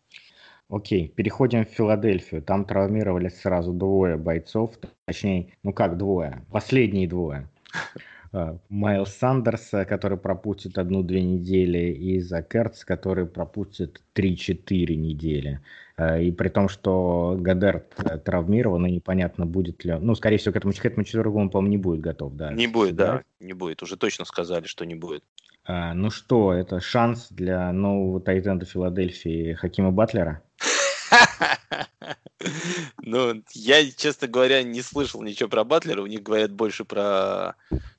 Окей, 0.70 1.08
переходим 1.08 1.66
в 1.66 1.70
Филадельфию. 1.70 2.42
Там 2.42 2.66
травмировались 2.66 3.40
сразу 3.42 3.74
двое 3.74 4.18
бойцов, 4.18 4.76
точнее, 5.06 5.54
ну 5.64 5.74
как 5.74 5.98
двое, 5.98 6.46
последние 6.52 7.08
двое. 7.08 7.50
Э, 8.36 8.58
Майлз 8.70 9.14
Сандерс, 9.14 9.70
который 9.88 10.18
пропустит 10.18 10.80
одну-две 10.80 11.22
недели, 11.22 11.94
и 11.94 12.20
Зак 12.20 12.56
Эртз, 12.56 12.84
который 12.84 13.28
пропустит 13.28 14.02
3-4 14.16 14.96
недели. 14.96 15.62
Э, 15.98 16.22
И 16.24 16.32
при 16.32 16.50
том, 16.50 16.68
что 16.68 17.36
Гадерт 17.40 17.94
э, 18.00 18.18
травмирован, 18.18 18.88
и 18.88 18.92
непонятно, 18.92 19.46
будет 19.46 19.86
ли 19.86 19.94
он... 19.94 20.06
Ну, 20.06 20.16
скорее 20.16 20.38
всего, 20.38 20.52
к 20.52 20.56
этому, 20.56 20.74
к 20.74 20.84
этому 20.84 21.04
четвергу 21.04 21.40
он, 21.40 21.52
по-моему, 21.52 21.72
не 21.72 21.78
будет 21.78 22.02
готов, 22.02 22.34
да. 22.36 22.52
Не 22.52 22.66
будет, 22.66 22.96
да, 22.96 23.06
сыграть. 23.06 23.26
не 23.40 23.54
будет. 23.54 23.84
Уже 23.84 23.98
точно 23.98 24.26
сказали, 24.26 24.66
что 24.66 24.84
не 24.84 24.96
будет. 24.96 25.24
А, 25.66 25.94
ну 25.94 26.10
что, 26.10 26.54
это 26.54 26.80
шанс 26.82 27.28
для 27.30 27.72
нового 27.72 28.20
тайтенда 28.20 28.66
Филадельфии 28.66 29.54
Хакима 29.54 29.92
Батлера? 29.92 30.42
Ну, 33.02 33.42
я, 33.54 33.90
честно 33.92 34.28
говоря, 34.28 34.64
не 34.64 34.82
слышал 34.82 35.22
ничего 35.22 35.48
про 35.48 35.64
Батлера. 35.64 36.02
У 36.02 36.08
них 36.08 36.24
говорят 36.24 36.52
больше 36.52 36.84
про 36.84 37.56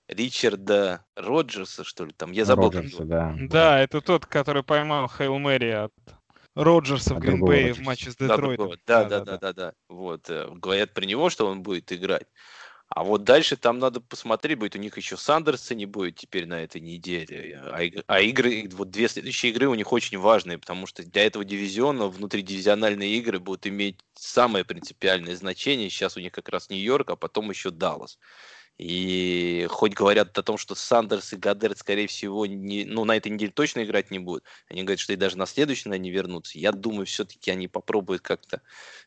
Ричарда 0.08 1.04
Роджерса, 1.16 1.84
что 1.84 2.04
ли, 2.04 2.12
там. 2.12 2.32
Я 2.32 2.44
забыл. 2.44 2.70
как 2.70 2.82
Роджерса, 2.82 3.04
да. 3.04 3.34
Да, 3.38 3.80
это 3.80 4.00
тот, 4.00 4.26
который 4.26 4.62
поймал 4.62 5.08
Хейл 5.08 5.38
Мэри 5.38 5.70
от 5.70 5.92
Роджерса 6.54 7.14
в 7.14 7.20
другого 7.20 7.52
Гринбее 7.52 7.74
в 7.74 7.80
матче 7.80 8.10
с 8.10 8.16
Да, 8.16 8.28
Детройтом. 8.28 8.72
Да, 8.86 9.04
да, 9.04 9.20
да, 9.20 9.38
да, 9.38 9.52
да. 9.52 9.72
Вот. 9.88 10.28
э, 10.28 10.48
Говорят 10.52 10.92
про 10.92 11.04
него, 11.04 11.30
что 11.30 11.46
он 11.46 11.62
будет 11.62 11.92
играть. 11.92 12.26
А 12.94 13.02
вот 13.02 13.24
дальше 13.24 13.56
там 13.56 13.80
надо 13.80 14.00
посмотреть, 14.00 14.56
будет 14.56 14.76
у 14.76 14.78
них 14.78 14.96
еще 14.96 15.16
Сандерса 15.16 15.74
не 15.74 15.84
будет 15.84 16.14
теперь 16.16 16.46
на 16.46 16.62
этой 16.62 16.80
неделе. 16.80 17.60
А, 17.60 17.80
а 18.06 18.20
игры, 18.20 18.68
вот 18.72 18.90
две 18.90 19.08
следующие 19.08 19.50
игры 19.50 19.66
у 19.66 19.74
них 19.74 19.92
очень 19.92 20.16
важные, 20.16 20.58
потому 20.58 20.86
что 20.86 21.02
для 21.02 21.26
этого 21.26 21.44
дивизиона 21.44 22.06
внутридивизиональные 22.06 23.16
игры 23.16 23.40
будут 23.40 23.66
иметь 23.66 23.98
самое 24.14 24.64
принципиальное 24.64 25.34
значение. 25.34 25.90
Сейчас 25.90 26.16
у 26.16 26.20
них 26.20 26.30
как 26.30 26.48
раз 26.48 26.70
Нью-Йорк, 26.70 27.10
а 27.10 27.16
потом 27.16 27.50
еще 27.50 27.72
Даллас. 27.72 28.16
И 28.78 29.66
хоть 29.70 29.94
говорят 29.94 30.36
о 30.36 30.42
том, 30.42 30.58
что 30.58 30.74
Сандерс 30.74 31.32
и 31.32 31.36
Гадерт, 31.36 31.78
скорее 31.78 32.08
всего, 32.08 32.44
не, 32.44 32.84
ну, 32.84 33.04
на 33.04 33.16
этой 33.16 33.30
неделе 33.30 33.52
точно 33.52 33.84
играть 33.84 34.10
не 34.10 34.18
будут. 34.18 34.44
Они 34.68 34.82
говорят, 34.82 34.98
что 34.98 35.12
и 35.12 35.16
даже 35.16 35.38
на 35.38 35.46
следующей 35.46 35.88
наверное, 35.88 36.04
не 36.04 36.10
вернутся. 36.10 36.58
Я 36.58 36.72
думаю, 36.72 37.06
все-таки 37.06 37.52
они 37.52 37.68
попробуют 37.68 38.22
как-то 38.22 38.62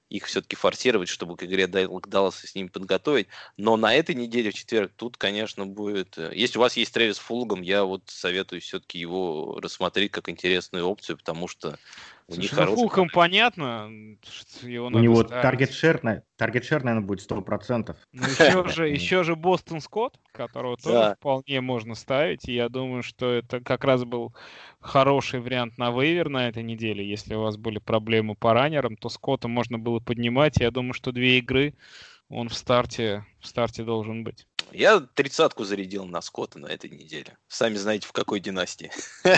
их 0.10 0.26
все-таки 0.26 0.56
форсировать, 0.56 1.10
чтобы 1.10 1.36
к 1.36 1.44
игре 1.44 1.68
Далласа 1.68 2.48
с 2.48 2.56
ними 2.56 2.68
подготовить. 2.68 3.28
Но 3.58 3.78
на 3.78 3.94
этой 3.94 4.16
неделе, 4.16 4.52
в 4.52 4.54
четверг, 4.54 4.92
тут, 4.96 5.18
конечно, 5.18 5.66
будет... 5.66 6.18
э, 6.18 6.32
Если 6.34 6.58
у 6.58 6.62
вас 6.62 6.78
есть 6.78 6.94
Трэвис 6.94 7.18
Фулгом, 7.18 7.62
я 7.62 7.84
вот 7.84 8.04
советую 8.08 8.62
все-таки 8.62 9.00
его 9.00 9.60
рассмотреть 9.62 10.12
как 10.12 10.30
интересную 10.30 10.86
опцию, 10.86 11.18
потому 11.18 11.48
что 11.48 11.78
у 12.30 12.34
них 12.36 12.50
Слушай, 12.50 12.56
хороший 12.56 12.76
Фулхэм 12.76 13.10
понятно, 13.10 13.90
что 14.30 14.68
его 14.68 14.88
У 14.88 15.00
него 15.00 15.24
таргет 15.24 15.72
шер, 15.72 16.02
таргет 16.36 16.66
шер, 16.66 16.84
наверное, 16.84 17.08
будет 17.08 17.30
100%. 17.30 17.96
Ну, 18.12 18.24
еще 18.24 18.68
же, 18.76 18.90
еще 18.90 19.24
же 19.24 19.38
Бостон 19.38 19.80
Скотт, 19.80 20.20
которого 20.34 20.76
тоже 20.76 21.16
вполне 21.18 21.62
можно 21.62 21.96
ставить. 21.96 22.50
И 22.50 22.54
я 22.54 22.68
думаю, 22.68 23.02
что 23.02 23.32
это 23.32 23.62
как 23.62 23.86
раз 23.86 24.04
был 24.04 24.36
хороший 24.82 25.40
вариант 25.40 25.78
на 25.78 25.90
вейвер 25.90 26.28
на 26.28 26.50
этой 26.50 26.64
неделе. 26.64 27.08
Если 27.08 27.34
у 27.34 27.42
вас 27.42 27.56
были 27.56 27.80
проблемы 27.80 28.36
по 28.36 28.54
раннерам, 28.54 28.98
то 28.98 29.08
Скотта 29.08 29.48
можно 29.48 29.80
было 29.80 29.97
поднимать. 30.00 30.58
Я 30.58 30.72
думаю, 30.72 30.94
что 30.94 31.12
две 31.12 31.40
игры 31.40 31.74
он 32.30 32.50
в 32.50 32.54
старте, 32.54 33.26
в 33.40 33.48
старте 33.48 33.84
должен 33.84 34.24
быть. 34.24 34.48
Я 34.72 35.00
тридцатку 35.00 35.64
зарядил 35.64 36.06
на 36.06 36.22
Скотта 36.22 36.60
на 36.60 36.68
этой 36.68 36.90
неделе. 36.90 37.38
Сами 37.48 37.76
знаете, 37.76 38.08
в 38.08 38.12
какой 38.12 38.40
династии. 38.40 38.92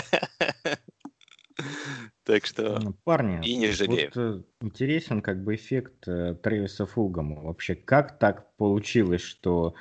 Так 2.24 2.46
что 2.46 2.78
Ну, 2.78 2.94
Парни, 3.04 3.46
и 3.46 3.56
не 3.56 3.68
жалею. 3.68 4.10
вот 4.14 4.22
э, 4.22 4.42
интересен 4.62 5.20
как 5.20 5.44
бы 5.44 5.56
эффект 5.56 6.08
э, 6.08 6.34
Трэвиса 6.42 6.86
Фулгама. 6.86 7.42
Вообще, 7.42 7.74
как 7.74 8.18
так 8.18 8.54
получилось, 8.56 9.20
что 9.20 9.74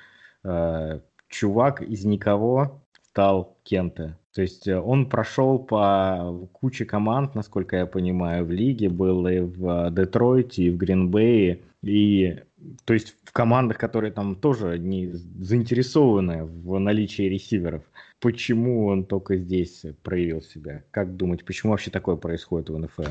э, 0.44 1.00
чувак 1.30 1.82
из 1.82 2.04
никого 2.04 2.84
стал 3.20 3.58
кем-то? 3.64 4.18
То 4.34 4.42
есть 4.42 4.66
э, 4.66 4.80
он 4.80 5.10
прошел 5.10 5.60
по 5.60 6.48
куче 6.54 6.86
команд, 6.86 7.36
насколько 7.36 7.76
я 7.76 7.86
понимаю, 7.86 8.46
в 8.46 8.52
лиге, 8.52 8.88
был 8.88 9.28
и 9.28 9.40
в 9.40 9.88
э, 9.88 9.92
Детройте, 9.92 10.64
и 10.64 10.70
в 10.70 10.78
Гринбее, 10.78 11.60
и 11.84 12.38
то 12.86 12.94
есть 12.94 13.16
в 13.26 13.34
командах, 13.34 13.78
которые 13.78 14.14
там 14.14 14.38
тоже 14.38 14.80
не 14.80 15.08
заинтересованы 15.12 16.46
в 16.46 16.80
наличии 16.80 17.24
ресиверов. 17.24 17.84
Почему 18.22 18.88
он 18.88 19.04
только 19.06 19.36
здесь 19.36 19.84
проявил 20.02 20.42
себя? 20.42 20.84
Как 20.92 21.18
думать, 21.18 21.44
почему 21.44 21.72
вообще 21.72 21.92
такое 21.92 22.16
происходит 22.16 22.70
в 22.70 22.78
НФЛ? 22.78 23.04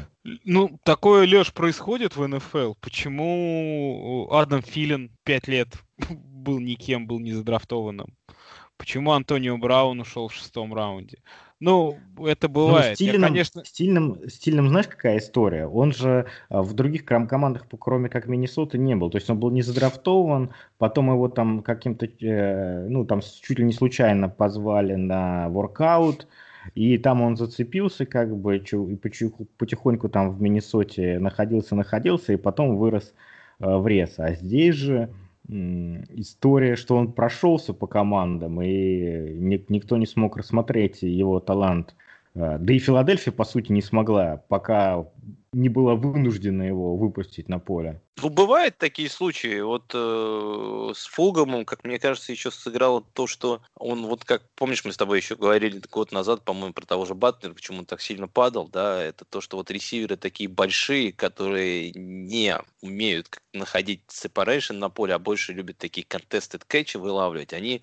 Ну, 0.45 0.79
такое, 0.85 1.27
Леш, 1.27 1.53
происходит 1.53 2.17
в 2.17 2.27
НФЛ. 2.27 2.75
Почему 2.81 4.29
Адам 4.31 4.63
Филин 4.63 5.11
пять 5.25 5.49
лет 5.49 5.69
был 6.09 6.61
никем, 6.61 7.07
был 7.07 7.19
не 7.21 7.33
задрафтованным? 7.33 8.15
Почему 8.79 9.13
Антонио 9.13 9.59
Браун 9.59 10.01
ушел 10.01 10.29
в 10.29 10.33
шестом 10.33 10.73
раунде? 10.73 11.19
Ну, 11.61 11.99
это 12.25 12.47
Ну, 12.49 12.55
бывает. 12.55 12.91
Я, 12.91 12.95
стильным, 12.95 13.31
конечно, 13.31 13.65
стильным, 13.65 14.29
стильным, 14.29 14.69
знаешь, 14.69 14.87
какая 14.87 15.19
история? 15.19 15.67
Он 15.67 15.93
же 15.93 16.27
а, 16.49 16.63
в 16.63 16.73
других 16.75 17.05
командах, 17.05 17.67
кроме 17.81 18.09
как 18.09 18.29
Миннесоты, 18.29 18.79
не 18.79 18.95
был. 18.95 19.11
То 19.11 19.19
есть 19.19 19.29
он 19.29 19.41
был 19.41 19.51
не 19.51 19.63
задрафтован, 19.63 20.51
потом 20.79 21.11
его 21.11 21.29
там 21.29 21.63
каким-то, 21.63 22.07
э, 22.07 22.87
ну, 22.89 23.05
там 23.05 23.23
с- 23.23 23.41
чуть 23.41 23.59
ли 23.59 23.65
не 23.65 23.73
случайно 23.73 24.29
позвали 24.29 24.95
на 24.95 25.49
воркаут, 25.49 26.29
и 26.75 26.97
там 26.99 27.23
он 27.23 27.37
зацепился, 27.37 28.07
как 28.07 28.37
бы, 28.37 28.59
и 28.59 28.97
потихоньку 29.57 30.09
там 30.09 30.31
в 30.31 30.41
Миннесоте 30.41 31.19
находился, 31.19 31.75
находился, 31.75 32.33
и 32.35 32.37
потом 32.37 32.77
вырос 32.77 33.13
э, 33.59 33.77
в 33.77 33.85
рез. 33.89 34.15
А 34.19 34.35
здесь 34.35 34.77
же 34.77 34.95
м, 34.97 35.28
история, 35.49 36.77
что 36.77 36.97
он 36.97 37.13
прошелся 37.13 37.73
по 37.73 37.87
командам, 37.87 38.61
и 38.61 39.35
ни- 39.35 39.65
никто 39.69 39.97
не 39.97 40.07
смог 40.07 40.37
рассмотреть 40.37 41.03
его 41.03 41.41
талант. 41.41 41.95
Э, 42.35 42.59
Да 42.59 42.73
и 42.73 42.79
Филадельфия, 42.79 43.33
по 43.33 43.45
сути, 43.45 43.73
не 43.73 43.83
смогла, 43.83 44.43
пока 44.49 45.07
не 45.53 45.69
была 45.69 45.95
вынуждена 45.95 46.63
его 46.63 46.97
выпустить 46.97 47.49
на 47.49 47.59
поле. 47.59 48.03
Ну, 48.21 48.31
бывают 48.31 48.79
такие 48.79 49.09
случаи. 49.09 49.61
Вот 49.61 49.93
э, 49.95 50.93
с 50.95 51.07
Фулгомом, 51.07 51.65
как 51.65 51.85
мне 51.85 51.99
кажется, 51.99 52.33
еще 52.33 52.51
сыграло 52.51 53.03
то, 53.13 53.27
что 53.27 53.63
он, 53.77 54.07
вот 54.07 54.25
как, 54.25 54.43
помнишь, 54.57 54.85
мы 54.85 54.93
с 54.93 54.97
тобой 54.97 55.19
еще 55.19 55.37
говорили 55.37 55.81
год 55.91 56.11
назад, 56.11 56.45
по-моему, 56.45 56.73
про 56.73 56.85
того 56.85 57.05
же 57.05 57.15
Батлера, 57.15 57.55
почему 57.55 57.79
он 57.79 57.87
так 57.87 58.01
сильно 58.01 58.27
падал, 58.27 58.69
да, 58.69 59.03
это 59.03 59.25
то, 59.25 59.41
что 59.41 59.57
вот 59.57 59.71
ресиверы 59.71 60.17
такие 60.17 60.49
большие, 60.49 61.13
которые 61.13 61.93
не 61.93 62.59
умеют 62.83 63.41
находить 63.53 64.03
separation 64.09 64.75
на 64.75 64.91
поле, 64.91 65.15
а 65.15 65.19
больше 65.19 65.53
любят 65.53 65.79
такие 65.79 66.07
contested 66.07 66.63
catch 66.69 66.99
вылавливать, 66.99 67.53
они 67.53 67.83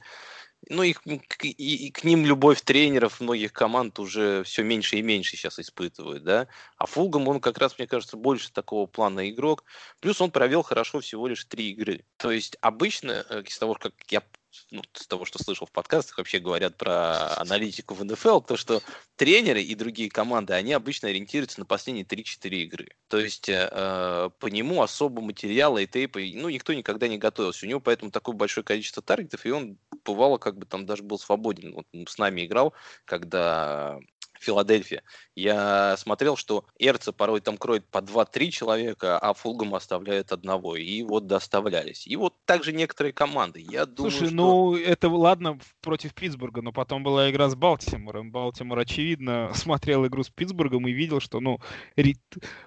ну, 0.69 0.83
к, 1.27 1.45
и, 1.45 1.87
и 1.87 1.91
к 1.91 2.03
ним 2.03 2.25
любовь 2.25 2.61
тренеров 2.61 3.19
многих 3.19 3.53
команд 3.53 3.99
уже 3.99 4.43
все 4.43 4.63
меньше 4.63 4.97
и 4.97 5.01
меньше 5.01 5.37
сейчас 5.37 5.59
испытывают, 5.59 6.23
да. 6.23 6.47
А 6.77 6.85
Фулгам, 6.85 7.27
он 7.27 7.39
как 7.39 7.57
раз, 7.57 7.77
мне 7.77 7.87
кажется, 7.87 8.17
больше 8.17 8.51
такого 8.51 8.85
плана 8.87 9.29
игрок. 9.29 9.63
Плюс 9.99 10.21
он 10.21 10.31
провел 10.31 10.63
хорошо 10.63 10.99
всего 10.99 11.27
лишь 11.27 11.45
три 11.45 11.71
игры. 11.71 12.05
То 12.17 12.31
есть 12.31 12.57
обычно, 12.61 13.25
э, 13.29 13.43
из 13.45 13.57
того, 13.57 13.75
как 13.75 13.93
я 14.09 14.23
ну, 14.71 14.81
с 14.93 15.07
того, 15.07 15.25
что 15.25 15.41
слышал 15.43 15.67
в 15.67 15.71
подкастах, 15.71 16.17
вообще 16.17 16.39
говорят 16.39 16.77
про 16.77 17.35
аналитику 17.37 17.93
в 17.93 18.03
НФЛ, 18.03 18.39
то, 18.39 18.57
что 18.57 18.81
тренеры 19.15 19.61
и 19.61 19.75
другие 19.75 20.09
команды, 20.09 20.53
они 20.53 20.73
обычно 20.73 21.09
ориентируются 21.09 21.59
на 21.59 21.65
последние 21.65 22.05
3-4 22.05 22.49
игры. 22.49 22.89
То 23.07 23.17
есть 23.17 23.49
э, 23.49 23.69
э, 23.71 24.29
по 24.39 24.47
нему 24.47 24.81
особо 24.81 25.21
материала 25.21 25.77
и 25.79 25.87
тейпа, 25.87 26.19
ну, 26.19 26.49
никто 26.49 26.73
никогда 26.73 27.07
не 27.07 27.17
готовился. 27.17 27.65
У 27.65 27.69
него 27.69 27.79
поэтому 27.79 28.11
такое 28.11 28.35
большое 28.35 28.63
количество 28.63 29.01
таргетов, 29.01 29.45
и 29.45 29.51
он 29.51 29.77
бывало 30.03 30.37
как 30.37 30.57
бы 30.57 30.65
там 30.65 30.85
даже 30.85 31.03
был 31.03 31.19
свободен. 31.19 31.73
Вот 31.73 31.87
с 32.07 32.17
нами 32.17 32.45
играл, 32.45 32.73
когда 33.05 33.99
Филадельфия. 34.39 35.03
Я 35.35 35.97
смотрел, 35.97 36.37
что 36.37 36.65
Эрца 36.79 37.11
порой 37.11 37.41
там 37.41 37.57
кроет 37.57 37.85
по 37.89 37.99
2-3 37.99 38.49
человека, 38.49 39.17
а 39.17 39.33
Фулгам 39.33 39.75
оставляет 39.75 40.31
одного. 40.31 40.75
И 40.75 41.03
вот 41.03 41.27
доставлялись. 41.27 42.07
И 42.07 42.15
вот 42.15 42.33
также 42.45 42.71
некоторые 42.73 43.13
команды. 43.13 43.59
Я 43.59 43.85
думаю, 43.85 44.11
Слушай, 44.11 44.27
что... 44.27 44.35
ну 44.35 44.75
это 44.75 45.09
ладно 45.09 45.59
против 45.81 46.13
Питтсбурга, 46.13 46.61
но 46.61 46.71
потом 46.71 47.03
была 47.03 47.29
игра 47.29 47.49
с 47.49 47.55
Балтимором. 47.55 48.31
Балтимор, 48.31 48.79
очевидно, 48.79 49.51
смотрел 49.53 50.05
игру 50.07 50.23
с 50.23 50.29
Питтсбургом 50.29 50.87
и 50.87 50.91
видел, 50.91 51.19
что, 51.19 51.39
ну, 51.39 51.59
ри... 51.95 52.17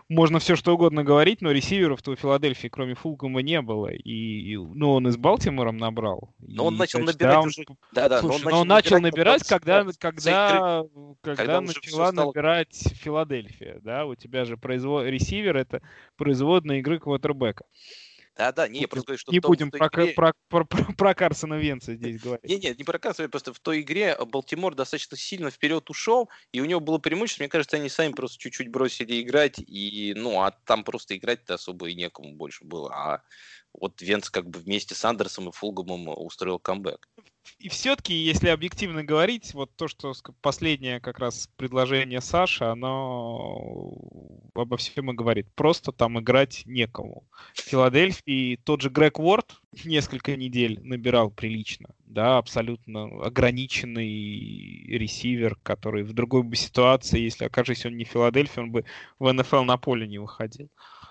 можно 0.08 0.38
все 0.38 0.56
что 0.56 0.74
угодно 0.74 1.04
говорить, 1.04 1.40
но 1.40 1.50
ресиверов-то 1.50 2.12
у 2.12 2.16
Филадельфии, 2.16 2.68
кроме 2.68 2.94
Фулгама, 2.94 3.40
не 3.42 3.60
было. 3.62 3.88
И, 3.88 4.56
ну, 4.56 4.92
он 4.92 5.08
и 5.08 5.10
с 5.10 5.16
Балтимором 5.16 5.76
набрал. 5.78 6.34
Но 6.38 6.66
он 6.66 6.74
И 6.74 6.78
начал 6.78 7.00
тачдаун- 7.00 7.06
набирать 7.06 7.46
уже... 7.46 7.64
Да, 7.92 8.08
да, 8.08 8.20
Слушай, 8.20 8.50
но 8.50 8.60
он 8.60 8.68
начал 8.68 9.00
набирать, 9.00 9.46
когда, 9.46 9.84
за 9.84 9.92
когда, 9.98 10.84
когда, 11.22 11.57
Когда 11.66 11.80
начала 11.80 12.12
стало- 12.12 12.26
набирать 12.26 12.74
Филадельфия, 12.96 13.80
да, 13.82 14.06
у 14.06 14.14
тебя 14.14 14.44
же 14.44 14.56
производ... 14.56 15.06
ресивер 15.06 15.56
это 15.56 15.82
производная 16.16 16.78
игры 16.78 16.98
квотербека. 16.98 17.64
Да, 18.36 18.52
да, 18.52 18.68
не, 18.68 18.74
Будем- 18.80 18.88
просто 18.90 19.06
говорю, 19.08 19.18
что 19.18 19.32
Не 19.32 19.38
в 19.40 19.42
том- 19.42 19.48
будем 19.50 19.68
в 19.68 19.70
про, 19.72 19.86
игре- 19.88 20.12
про, 20.14 20.32
про, 20.48 20.64
про- 20.64 20.92
про 20.96 21.14
Карсона 21.14 21.54
Венца 21.54 21.96
здесь 21.96 22.20
говорить. 22.20 22.44
Не, 22.48 22.56
нет, 22.56 22.78
не 22.78 22.84
проказывай, 22.84 23.28
просто 23.28 23.52
в 23.52 23.58
той 23.58 23.80
игре 23.80 24.16
Балтимор 24.30 24.76
достаточно 24.76 25.16
сильно 25.16 25.50
вперед 25.50 25.90
ушел, 25.90 26.28
и 26.52 26.60
у 26.60 26.64
него 26.64 26.78
было 26.78 26.98
преимущество. 26.98 27.42
Мне 27.42 27.48
кажется, 27.48 27.78
они 27.78 27.88
сами 27.88 28.12
просто 28.12 28.38
чуть-чуть 28.38 28.68
бросили 28.68 29.20
играть, 29.20 29.58
и, 29.58 30.14
ну, 30.16 30.40
а 30.40 30.52
там 30.52 30.84
просто 30.84 31.16
играть-то 31.16 31.54
особо 31.54 31.88
и 31.88 31.94
некому 31.96 32.32
больше 32.36 32.64
было. 32.64 32.92
А 32.94 33.22
вот 33.72 34.00
Венц 34.02 34.30
как 34.30 34.48
бы 34.48 34.60
вместе 34.60 34.94
с 34.94 35.04
Андерсом 35.04 35.48
и 35.48 35.52
Фулгамом 35.52 36.06
устроил 36.08 36.60
камбэк. 36.60 37.08
И 37.58 37.68
все-таки, 37.68 38.14
если 38.14 38.48
объективно 38.48 39.02
говорить, 39.02 39.52
вот 39.54 39.74
то, 39.76 39.88
что 39.88 40.12
последнее 40.40 41.00
как 41.00 41.18
раз 41.18 41.48
предложение 41.56 42.20
Саши, 42.20 42.64
оно 42.64 43.92
обо 44.54 44.76
всем 44.76 45.10
и 45.10 45.14
говорит. 45.14 45.46
Просто 45.54 45.92
там 45.92 46.20
играть 46.20 46.62
некому. 46.66 47.24
В 47.54 47.60
Филадельфии 47.60 48.56
тот 48.64 48.80
же 48.80 48.90
Грег 48.90 49.18
Уорд 49.18 49.60
несколько 49.84 50.36
недель 50.36 50.80
набирал 50.82 51.30
прилично. 51.30 51.88
Да, 52.04 52.38
абсолютно 52.38 53.04
ограниченный 53.24 54.86
ресивер, 54.86 55.56
который 55.62 56.02
в 56.04 56.12
другой 56.12 56.42
бы 56.42 56.56
ситуации, 56.56 57.20
если 57.20 57.44
окажись 57.44 57.86
он 57.86 57.96
не 57.96 58.04
в 58.04 58.08
Филадельфии, 58.08 58.60
он 58.60 58.72
бы 58.72 58.84
в 59.18 59.32
НФЛ 59.32 59.62
на 59.62 59.76
поле 59.76 60.06
не 60.06 60.18
выходил. 60.18 60.68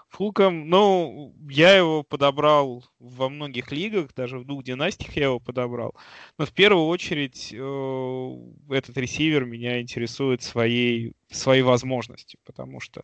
Фулком, 0.10 0.70
ну, 0.70 1.36
я 1.50 1.76
его 1.76 2.02
подобрал 2.04 2.84
во 3.00 3.30
многих 3.30 3.72
лигах, 3.72 4.14
даже 4.16 4.40
в 4.40 4.46
двух 4.46 4.64
династиях 4.64 5.16
я 5.18 5.26
его 5.26 5.40
подобрал. 5.40 5.96
Но 6.38 6.46
в 6.46 6.54
первую 6.54 6.86
очередь 6.88 7.54
э, 7.54 8.36
этот 8.70 8.98
ресивер 8.98 9.46
меня 9.46 9.82
интересует 9.82 10.42
своей, 10.44 11.14
своей 11.30 11.62
возможностью, 11.62 12.40
потому 12.46 12.80
что 12.80 13.04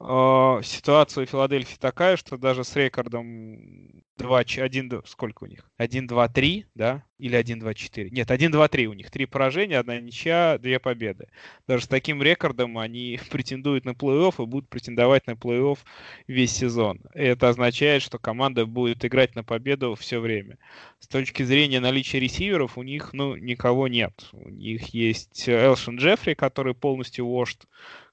э, 0.00 0.60
ситуация 0.62 1.24
у 1.24 1.26
Филадельфии 1.26 1.76
такая, 1.78 2.16
что 2.16 2.36
даже 2.36 2.62
с 2.64 2.76
рекордом 2.76 4.04
2, 4.16 4.38
1, 4.38 5.02
сколько 5.06 5.44
у 5.44 5.46
них? 5.46 5.68
1, 5.76 6.06
2, 6.06 6.28
3, 6.28 6.66
да? 6.74 7.04
Или 7.18 7.34
1, 7.34 7.58
2, 7.58 7.74
4? 7.74 8.10
Нет, 8.10 8.30
1, 8.30 8.50
2, 8.52 8.68
3 8.68 8.86
у 8.86 8.92
них. 8.92 9.10
Три 9.10 9.26
поражения, 9.26 9.78
одна 9.78 9.98
ничья, 9.98 10.58
две 10.58 10.78
победы. 10.78 11.28
Даже 11.66 11.84
с 11.84 11.88
таким 11.88 12.22
рекордом 12.22 12.78
они 12.78 13.18
претендуют 13.30 13.84
на 13.84 13.90
плей-офф 13.90 14.42
и 14.42 14.46
будут 14.46 14.68
претендовать 14.68 15.26
на 15.26 15.32
плей-офф 15.32 15.78
весь 16.28 16.52
сезон. 16.52 17.00
Это 17.12 17.48
означает, 17.48 18.02
что 18.02 18.18
команда 18.18 18.66
будет 18.66 19.04
играть 19.04 19.34
на 19.34 19.42
победу 19.42 19.96
все 19.96 20.20
время. 20.20 20.58
С 21.00 21.08
точки 21.08 21.42
зрения 21.42 21.80
наличия 21.80 22.20
ресиверов 22.20 22.78
у 22.78 22.82
них, 22.82 23.12
ну, 23.12 23.34
никого 23.36 23.88
нет. 23.88 24.28
У 24.32 24.48
них 24.48 24.94
есть 24.94 25.48
Элшин 25.48 25.96
Джеффри, 25.96 26.34
который 26.34 26.74
полностью 26.74 27.26
вождь, 27.26 27.63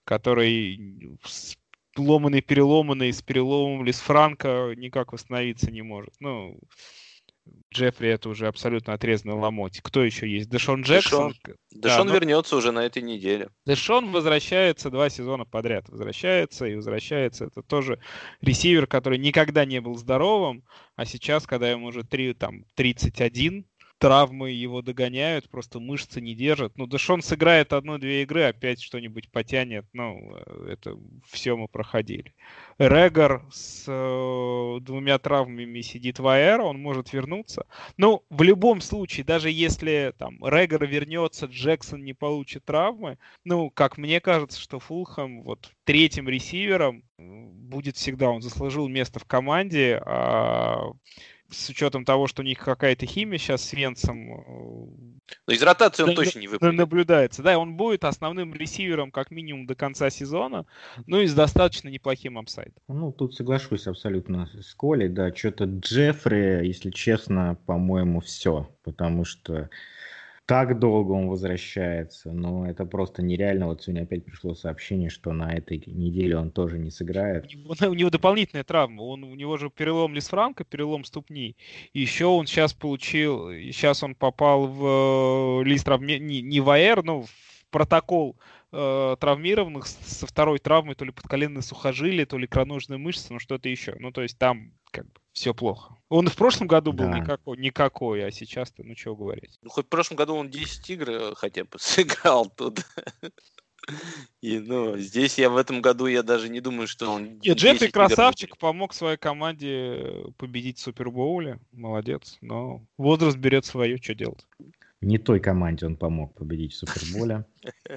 который 0.03 1.17
с 1.23 1.55
ломаный, 1.97 2.41
переломанный, 2.41 3.11
с 3.11 3.21
переломом 3.21 3.85
Лис 3.85 3.99
Франка 3.99 4.73
никак 4.75 5.13
восстановиться 5.13 5.71
не 5.71 5.81
может. 5.81 6.13
Ну, 6.19 6.59
Джеффри 7.73 8.09
это 8.09 8.29
уже 8.29 8.47
абсолютно 8.47 8.93
отрезанный 8.93 9.35
ломоть. 9.35 9.81
Кто 9.81 10.03
еще 10.03 10.29
есть? 10.29 10.49
Дэшон 10.49 10.81
Джексон. 10.81 11.33
Дэшон 11.71 12.07
но- 12.07 12.13
вернется 12.13 12.55
уже 12.55 12.71
на 12.71 12.85
этой 12.85 13.01
неделе. 13.01 13.49
Дэшон 13.65 14.11
возвращается 14.11 14.89
два 14.89 15.09
сезона 15.09 15.45
подряд. 15.45 15.87
Возвращается 15.89 16.65
и 16.65 16.75
возвращается. 16.75 17.45
Это 17.45 17.63
тоже 17.63 17.99
ресивер, 18.41 18.87
который 18.87 19.17
никогда 19.17 19.65
не 19.65 19.79
был 19.79 19.95
здоровым, 19.95 20.63
а 20.95 21.05
сейчас, 21.05 21.47
когда 21.47 21.71
ему 21.71 21.87
уже 21.87 22.03
3, 22.03 22.33
там, 22.33 22.65
31, 22.75 23.65
травмы 24.01 24.49
его 24.49 24.81
догоняют, 24.81 25.47
просто 25.47 25.79
мышцы 25.79 26.21
не 26.21 26.33
держат. 26.33 26.75
Ну, 26.75 26.87
Дэшон 26.87 27.21
сыграет 27.21 27.71
одну-две 27.71 28.23
игры, 28.23 28.45
опять 28.45 28.81
что-нибудь 28.81 29.31
потянет. 29.31 29.85
Ну, 29.93 30.33
э, 30.37 30.71
это 30.71 30.97
все 31.29 31.55
мы 31.55 31.67
проходили. 31.67 32.33
Регор 32.79 33.45
с 33.51 33.85
э, 33.87 34.79
двумя 34.81 35.19
травмами 35.19 35.81
сидит 35.81 36.17
в 36.17 36.27
АР, 36.27 36.61
он 36.61 36.81
может 36.81 37.13
вернуться. 37.13 37.67
Ну, 37.95 38.23
в 38.31 38.41
любом 38.41 38.81
случае, 38.81 39.23
даже 39.23 39.51
если 39.51 40.15
там 40.17 40.43
Регор 40.43 40.83
вернется, 40.83 41.45
Джексон 41.45 42.03
не 42.03 42.13
получит 42.13 42.65
травмы, 42.65 43.19
ну, 43.43 43.69
как 43.69 43.99
мне 43.99 44.19
кажется, 44.19 44.59
что 44.59 44.79
Фулхэм 44.79 45.43
вот 45.43 45.71
третьим 45.83 46.27
ресивером 46.27 47.03
будет 47.19 47.97
всегда. 47.97 48.31
Он 48.31 48.41
заслужил 48.41 48.87
место 48.87 49.19
в 49.19 49.25
команде, 49.25 50.01
а 50.03 50.91
с 51.51 51.69
учетом 51.69 52.05
того, 52.05 52.27
что 52.27 52.41
у 52.41 52.45
них 52.45 52.59
какая-то 52.59 53.05
химия 53.05 53.37
сейчас 53.37 53.61
с 53.63 53.73
Венцем 53.73 54.31
э, 54.33 55.21
Но 55.47 55.53
из 55.53 55.61
ротации 55.61 56.03
он 56.03 56.09
Да, 56.09 56.15
точно 56.15 56.39
не 56.39 56.47
на- 56.47 56.53
выпадет. 56.53 56.75
наблюдается. 56.75 57.43
Да, 57.43 57.57
он 57.59 57.75
будет 57.75 58.03
основным 58.05 58.53
ресивером 58.53 59.11
как 59.11 59.31
минимум 59.31 59.65
до 59.67 59.75
конца 59.75 60.09
сезона, 60.09 60.65
ну 61.07 61.19
и 61.19 61.27
с 61.27 61.33
достаточно 61.33 61.89
неплохим 61.89 62.37
апсайдом. 62.37 62.75
Ну, 62.87 63.11
тут 63.11 63.35
соглашусь 63.35 63.87
абсолютно 63.87 64.49
с 64.59 64.73
Колей, 64.75 65.09
да, 65.09 65.33
что-то 65.35 65.65
Джеффри, 65.65 66.65
если 66.65 66.89
честно, 66.89 67.57
по-моему, 67.65 68.21
все, 68.21 68.69
потому 68.83 69.25
что 69.25 69.69
так 70.45 70.79
долго 70.79 71.13
он 71.13 71.29
возвращается, 71.29 72.31
но 72.31 72.69
это 72.69 72.85
просто 72.85 73.21
нереально. 73.21 73.67
Вот 73.67 73.83
сегодня 73.83 74.03
опять 74.03 74.25
пришло 74.25 74.53
сообщение, 74.53 75.09
что 75.09 75.31
на 75.31 75.53
этой 75.53 75.81
неделе 75.87 76.37
он 76.37 76.51
тоже 76.51 76.77
не 76.77 76.91
сыграет. 76.91 77.45
У 77.45 77.57
него, 77.57 77.75
у 77.89 77.93
него 77.93 78.09
дополнительная 78.09 78.63
травма. 78.63 79.01
Он, 79.01 79.23
у 79.23 79.35
него 79.35 79.57
же 79.57 79.69
перелом 79.69 80.13
Лисфранка, 80.13 80.63
перелом 80.63 81.05
ступни. 81.05 81.55
Еще 81.93 82.25
он 82.25 82.47
сейчас 82.47 82.73
получил, 82.73 83.49
сейчас 83.51 84.03
он 84.03 84.15
попал 84.15 84.67
в 84.67 85.61
э, 85.61 85.63
лист 85.63 85.85
травме, 85.85 86.19
не, 86.19 86.41
не 86.41 86.59
в 86.59 86.69
АР, 86.69 87.03
но 87.03 87.21
в 87.21 87.29
протокол 87.69 88.37
э, 88.71 89.15
травмированных 89.19 89.87
со 89.87 90.27
второй 90.27 90.59
травмой, 90.59 90.95
то 90.95 91.05
ли 91.05 91.11
подколенные 91.11 91.61
сухожилия, 91.61 92.25
то 92.25 92.37
ли 92.37 92.45
икроножные 92.45 92.97
мышцы, 92.97 93.33
ну 93.33 93.39
что-то 93.39 93.69
еще. 93.69 93.95
Ну 93.99 94.11
то 94.11 94.21
есть 94.21 94.37
там 94.37 94.73
как 94.91 95.05
бы 95.05 95.19
все 95.33 95.53
плохо. 95.53 95.95
Он 96.09 96.27
и 96.27 96.29
в 96.29 96.35
прошлом 96.35 96.67
году 96.67 96.91
был 96.91 97.05
Да. 97.05 97.19
никакой, 97.19 97.57
никакой, 97.57 98.25
а 98.25 98.31
сейчас-то, 98.31 98.83
ну 98.83 98.95
чего 98.95 99.15
говорить. 99.15 99.57
Ну, 99.61 99.69
хоть 99.69 99.85
в 99.85 99.89
прошлом 99.89 100.17
году 100.17 100.35
он 100.35 100.49
10 100.49 100.89
игр 100.89 101.09
э, 101.09 101.33
хотя 101.35 101.63
бы 101.63 101.71
сыграл 101.79 102.49
тут. 102.49 102.85
И, 104.41 104.59
ну, 104.59 104.97
здесь 104.97 105.39
я 105.39 105.49
в 105.49 105.57
этом 105.57 105.81
году, 105.81 106.05
я 106.05 106.21
даже 106.21 106.49
не 106.49 106.61
думаю, 106.61 106.87
что 106.87 107.09
он... 107.09 107.39
Нет, 107.39 107.57
10 107.57 107.57
Джеффри 107.57 107.87
красавчик, 107.87 108.57
помог 108.57 108.93
своей 108.93 109.17
команде 109.17 109.69
э, 109.69 110.23
победить 110.37 110.77
в 110.77 110.81
Супербоуле. 110.81 111.59
Молодец. 111.71 112.37
Но 112.41 112.85
возраст 112.97 113.37
берет 113.37 113.65
свое, 113.65 113.97
что 113.97 114.13
делать. 114.13 114.45
Не 115.01 115.17
той 115.17 115.39
команде 115.39 115.87
он 115.87 115.95
помог 115.95 116.35
победить 116.35 116.73
в 116.73 116.77
Суперболе. 116.77 117.45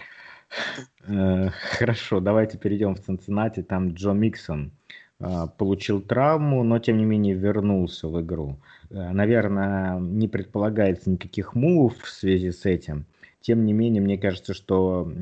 Э, 1.06 1.48
Хорошо, 1.50 2.20
давайте 2.20 2.58
перейдем 2.58 2.94
в 2.94 3.00
Цинциннати. 3.00 3.62
Там 3.62 3.94
Джо 3.94 4.12
Миксон 4.12 4.72
э, 5.20 5.46
получил 5.58 6.00
травму, 6.00 6.62
но 6.64 6.78
тем 6.78 6.98
не 6.98 7.04
менее 7.04 7.34
вернулся 7.34 8.08
в 8.08 8.20
игру. 8.20 8.58
Э, 8.90 9.10
Наверное, 9.10 9.98
не 9.98 10.28
предполагается 10.28 11.10
никаких 11.10 11.54
мувов 11.54 11.98
в 11.98 12.08
связи 12.08 12.50
с 12.50 12.64
этим. 12.64 13.06
Тем 13.40 13.64
не 13.66 13.72
менее, 13.72 14.00
мне 14.00 14.16
кажется, 14.16 14.54
что 14.54 15.12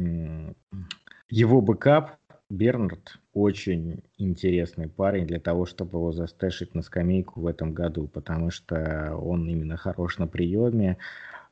его 1.28 1.60
backup 1.60 2.12
Бернард 2.52 3.18
очень 3.32 4.02
интересный 4.18 4.88
парень 4.88 5.26
для 5.26 5.40
того, 5.40 5.64
чтобы 5.64 5.98
его 5.98 6.12
застэшить 6.12 6.74
на 6.74 6.82
скамейку 6.82 7.40
в 7.40 7.46
этом 7.46 7.72
году, 7.72 8.06
потому 8.06 8.50
что 8.50 9.16
он 9.16 9.48
именно 9.48 9.76
хорош 9.78 10.18
на 10.18 10.26
приеме, 10.26 10.98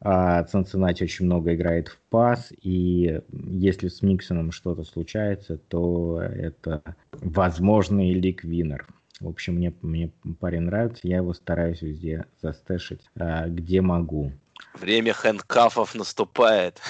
Цинциннати 0.02 1.04
очень 1.04 1.26
много 1.26 1.54
играет 1.54 1.88
в 1.88 1.98
пас, 2.08 2.52
и 2.62 3.20
если 3.32 3.88
с 3.88 4.00
Миксоном 4.00 4.50
что-то 4.50 4.82
случается, 4.84 5.58
то 5.58 6.22
это 6.22 6.82
возможный 7.12 8.14
league-winner. 8.14 8.86
В 9.20 9.28
общем, 9.28 9.56
мне, 9.56 9.74
мне 9.82 10.10
парень 10.40 10.62
нравится, 10.62 11.06
я 11.06 11.16
его 11.16 11.34
стараюсь 11.34 11.82
везде 11.82 12.24
застэшить, 12.40 13.02
а, 13.18 13.48
где 13.48 13.82
могу. 13.82 14.32
Время 14.74 15.12
хэндкафов 15.12 15.94
наступает. 15.94 16.80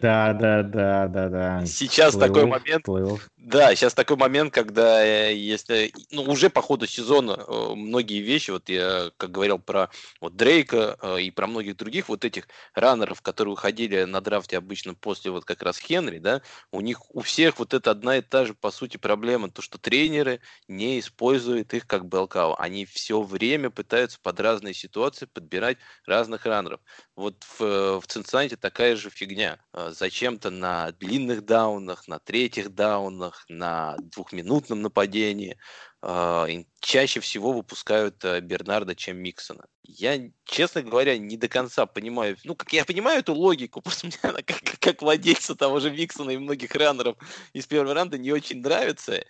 Да, 0.00 0.32
да, 0.32 0.62
да, 0.62 1.08
да, 1.08 1.28
да. 1.28 1.66
Сейчас 1.66 2.14
такой 2.16 2.44
Плей-офф, 2.44 2.48
момент, 2.48 2.88
плей-офф. 2.88 3.20
Да, 3.48 3.72
сейчас 3.76 3.94
такой 3.94 4.16
момент, 4.16 4.52
когда 4.52 5.04
э, 5.06 5.32
если, 5.36 5.92
ну, 6.10 6.22
уже 6.22 6.50
по 6.50 6.60
ходу 6.60 6.84
сезона 6.88 7.44
э, 7.46 7.74
многие 7.76 8.20
вещи, 8.20 8.50
вот 8.50 8.68
я, 8.68 9.12
как 9.18 9.30
говорил 9.30 9.60
про 9.60 9.88
вот 10.20 10.34
Дрейка 10.34 10.98
э, 11.00 11.20
и 11.20 11.30
про 11.30 11.46
многих 11.46 11.76
других 11.76 12.08
вот 12.08 12.24
этих 12.24 12.48
раннеров, 12.74 13.22
которые 13.22 13.52
выходили 13.52 14.02
на 14.02 14.20
драфте 14.20 14.58
обычно 14.58 14.94
после 14.94 15.30
вот 15.30 15.44
как 15.44 15.62
раз 15.62 15.78
Хенри, 15.78 16.18
да, 16.18 16.42
у 16.72 16.80
них 16.80 17.14
у 17.14 17.20
всех 17.20 17.60
вот 17.60 17.72
это 17.72 17.92
одна 17.92 18.16
и 18.16 18.20
та 18.20 18.46
же, 18.46 18.52
по 18.54 18.72
сути, 18.72 18.96
проблема, 18.96 19.48
то, 19.48 19.62
что 19.62 19.78
тренеры 19.78 20.40
не 20.66 20.98
используют 20.98 21.72
их 21.72 21.86
как 21.86 22.04
белкау. 22.06 22.56
Они 22.58 22.84
все 22.84 23.22
время 23.22 23.70
пытаются 23.70 24.18
под 24.20 24.40
разные 24.40 24.74
ситуации 24.74 25.26
подбирать 25.26 25.78
разных 26.04 26.46
раннеров. 26.46 26.80
Вот 27.14 27.44
в, 27.58 28.00
в 28.00 28.06
Цинциннати 28.08 28.56
такая 28.56 28.96
же 28.96 29.08
фигня. 29.10 29.58
Зачем-то 29.72 30.50
на 30.50 30.90
длинных 30.92 31.44
даунах, 31.44 32.08
на 32.08 32.18
третьих 32.18 32.74
даунах, 32.74 33.35
на 33.48 33.96
двухминутном 33.98 34.82
нападении 34.82 35.58
э, 36.02 36.64
чаще 36.80 37.20
всего 37.20 37.52
выпускают 37.52 38.24
э, 38.24 38.40
Бернарда, 38.40 38.94
чем 38.94 39.18
Миксона. 39.18 39.66
Я, 39.82 40.18
честно 40.44 40.82
говоря, 40.82 41.18
не 41.18 41.36
до 41.36 41.48
конца 41.48 41.86
понимаю, 41.86 42.36
ну, 42.44 42.54
как 42.54 42.72
я 42.72 42.84
понимаю 42.84 43.20
эту 43.20 43.34
логику, 43.34 43.80
просто 43.82 44.06
мне 44.06 44.16
она 44.22 44.42
как, 44.42 44.60
как 44.80 45.02
владельца 45.02 45.54
того 45.54 45.80
же 45.80 45.90
Миксона 45.90 46.30
и 46.30 46.38
многих 46.38 46.74
раннеров 46.74 47.16
из 47.52 47.66
первого 47.66 47.94
ранда 47.94 48.18
не 48.18 48.32
очень 48.32 48.60
нравится. 48.60 49.24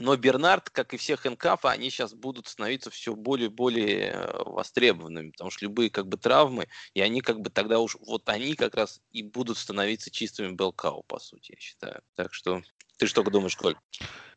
Но 0.00 0.16
Бернард, 0.16 0.70
как 0.70 0.92
и 0.92 0.96
всех 0.96 1.24
НКАФ, 1.24 1.64
они 1.66 1.88
сейчас 1.90 2.14
будут 2.14 2.48
становиться 2.48 2.90
все 2.90 3.14
более 3.14 3.46
и 3.46 3.52
более 3.52 4.10
э, 4.10 4.42
востребованными, 4.44 5.30
потому 5.30 5.50
что 5.50 5.64
любые 5.64 5.90
как 5.90 6.08
бы 6.08 6.16
травмы, 6.16 6.66
и 6.94 7.00
они 7.00 7.20
как 7.20 7.40
бы 7.40 7.50
тогда 7.50 7.78
уж, 7.78 7.96
вот 8.00 8.28
они 8.28 8.54
как 8.54 8.74
раз 8.74 9.00
и 9.12 9.22
будут 9.22 9.56
становиться 9.56 10.10
чистыми 10.10 10.54
Белкау, 10.54 11.04
по 11.06 11.20
сути, 11.20 11.52
я 11.52 11.60
считаю. 11.60 12.02
Так 12.16 12.34
что 12.34 12.62
ты 12.98 13.06
что 13.06 13.22
думаешь, 13.22 13.56
Коль? 13.56 13.76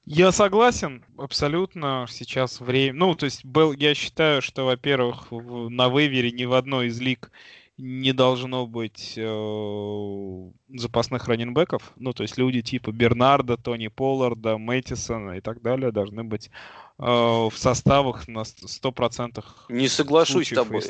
Я 0.06 0.32
согласен, 0.32 1.06
абсолютно. 1.18 2.06
Сейчас 2.10 2.60
время... 2.60 2.94
Ну, 2.94 3.16
то 3.16 3.26
есть, 3.26 3.44
был, 3.44 3.74
я 3.74 3.94
считаю, 3.94 4.42
что, 4.42 4.64
во-первых, 4.66 5.32
на 5.32 5.90
вывере 5.90 6.32
ни 6.32 6.46
в 6.46 6.54
одной 6.54 6.88
из 6.88 7.00
лиг 7.00 7.32
не 7.78 8.12
должно 8.12 8.66
быть 8.66 9.14
э, 9.18 10.52
запасных 10.70 11.28
раненбеков. 11.28 11.94
Ну, 11.96 12.14
то 12.14 12.24
есть 12.24 12.38
люди 12.38 12.62
типа 12.62 12.92
Бернарда, 12.92 13.58
Тони 13.58 13.88
Полларда, 13.88 14.58
Мэттисона 14.58 15.38
и 15.38 15.42
так 15.42 15.62
далее 15.62 15.92
должны 15.92 16.24
быть 16.24 16.50
э, 17.00 17.04
в 17.04 17.54
составах 17.56 18.28
на 18.28 18.42
100% 18.42 19.44
Не 19.70 19.88
соглашусь 19.88 20.50
с 20.50 20.56
тобой. 20.56 20.84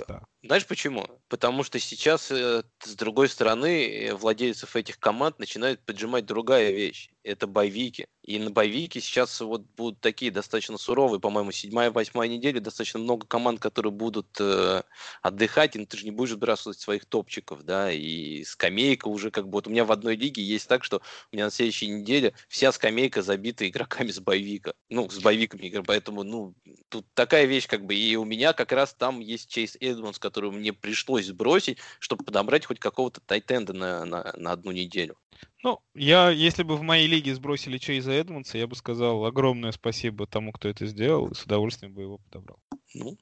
Знаешь 0.44 0.66
почему? 0.66 1.06
Потому 1.28 1.64
что 1.64 1.80
сейчас, 1.80 2.32
э, 2.32 2.64
с 2.80 2.96
другой 2.96 3.28
стороны, 3.28 3.86
э, 3.86 4.14
владельцев 4.14 4.76
этих 4.76 4.98
команд 5.00 5.40
начинает 5.40 5.82
поджимать 5.82 6.26
другая 6.26 6.72
вещь. 6.72 7.10
Это 7.24 7.48
боевики. 7.48 8.08
И 8.24 8.40
на 8.40 8.50
боевике 8.50 9.02
сейчас 9.02 9.42
вот 9.42 9.64
будут 9.76 10.00
такие 10.00 10.32
достаточно 10.32 10.78
суровые, 10.78 11.20
по-моему, 11.20 11.52
седьмая, 11.52 11.92
восьмая 11.92 12.30
неделя, 12.30 12.62
достаточно 12.62 13.00
много 13.00 13.28
команд, 13.28 13.60
которые 13.60 13.92
будут 13.92 14.28
э, 14.40 14.84
отдыхать, 15.22 15.76
и 15.76 15.80
ну, 15.80 15.86
ты 15.86 15.98
же 15.98 16.06
не 16.06 16.12
будешь 16.12 16.32
сбрасывать 16.32 16.80
своих 16.80 17.06
топчиков, 17.06 17.64
да, 17.64 17.92
и 17.92 18.44
скамейка 18.46 19.08
уже 19.08 19.32
как 19.32 19.50
бы, 19.50 19.58
вот 19.68 19.70
у 19.70 19.70
меня 19.70 19.86
в 19.86 19.92
одной 19.92 20.16
лиге 20.16 20.42
есть 20.42 20.68
так, 20.68 20.84
что 20.84 21.02
у 21.32 21.36
меня 21.36 21.46
на 21.46 21.52
следующей 21.52 21.88
неделе 21.88 22.34
вся 22.48 22.72
скамейка 22.72 23.22
забита 23.22 23.68
игроками 23.68 24.12
с 24.12 24.20
боевика, 24.20 24.74
ну, 24.90 25.10
с 25.10 25.20
боевиками, 25.20 25.84
поэтому, 25.86 26.24
ну, 26.24 26.56
тут 26.90 27.06
такая 27.14 27.46
вещь 27.46 27.68
как 27.68 27.86
бы, 27.86 27.96
и 27.96 28.16
у 28.16 28.26
меня 28.26 28.54
как 28.54 28.72
раз 28.72 28.94
там 28.94 29.20
есть 29.20 29.50
Чейз 29.50 29.78
Эдмонс, 29.80 30.20
которую 30.20 30.54
мне 30.54 30.74
пришлось 30.74 31.28
сбросить, 31.28 31.78
чтобы 32.00 32.24
подобрать 32.24 32.66
хоть 32.66 32.80
какого-то 32.80 33.22
тайтенда 33.22 33.74
на, 33.74 34.06
на, 34.06 34.34
на 34.38 34.52
одну 34.52 34.72
неделю. 34.72 35.18
Ну, 35.64 35.80
я, 35.94 36.30
если 36.30 36.64
бы 36.64 36.78
в 36.78 36.82
моей 36.82 37.08
лиге 37.08 37.36
сбросили 37.36 37.78
Чейза 37.78 38.12
Эдмонса, 38.12 38.58
я 38.58 38.68
бы 38.68 38.76
сказал 38.76 39.26
огромное 39.26 39.72
спасибо 39.72 40.26
тому, 40.26 40.52
кто 40.52 40.70
это 40.70 40.86
сделал, 40.86 41.28
и 41.28 41.36
с 41.36 41.44
удовольствием 41.44 41.94
бы 41.94 42.02
его 42.02 42.18
подобрал. 42.18 42.60
Ну, 42.94 43.18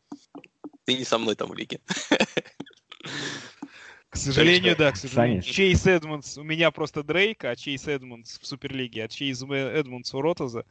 ты 0.86 0.96
не 0.96 1.04
со 1.04 1.18
мной 1.18 1.36
там 1.36 1.50
в 1.50 1.56
лиге. 1.56 1.80
К 4.16 4.18
сожалению, 4.18 4.78
да, 4.78 4.94
к 4.94 4.96
сожалению. 4.96 5.42
Чейз 5.42 5.86
Эдмонс, 5.86 6.38
у 6.38 6.44
меня 6.44 6.72
просто 6.72 7.04
Дрейк, 7.04 7.44
а 7.44 7.54
Чейз 7.58 7.86
Эдмонс 7.90 8.40
в 8.42 8.48
Суперлиге, 8.48 9.04
а 9.04 9.08
Чейз 9.10 9.44
Эдмонс 9.44 10.14
у 10.14 10.22
Ротоза. 10.22 10.64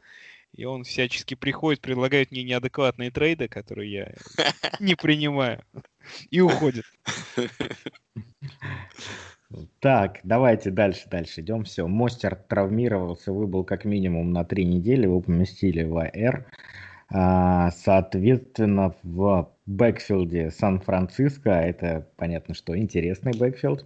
И 0.55 0.65
он 0.65 0.83
всячески 0.83 1.35
приходит, 1.35 1.79
предлагает 1.81 2.31
мне 2.31 2.43
неадекватные 2.43 3.11
трейды, 3.11 3.47
которые 3.47 3.91
я 3.91 4.13
не 4.79 4.95
принимаю, 4.95 5.63
и 6.31 6.41
уходит. 6.41 6.85
Так, 9.79 10.21
давайте 10.23 10.71
дальше, 10.71 11.07
дальше 11.07 11.41
идем. 11.41 11.65
Все, 11.65 11.85
Мостер 11.87 12.35
травмировался, 12.35 13.31
выбыл 13.31 13.63
как 13.63 13.85
минимум 13.85 14.31
на 14.31 14.43
три 14.43 14.65
недели, 14.65 15.03
его 15.03 15.21
поместили 15.21 15.83
в 15.83 15.97
АР. 15.97 16.47
А, 17.09 17.71
соответственно, 17.71 18.95
в 19.03 19.51
бэкфилде 19.65 20.51
Сан-Франциско, 20.51 21.51
это 21.51 22.07
понятно, 22.17 22.53
что 22.53 22.77
интересный 22.77 23.33
бэкфилд. 23.37 23.85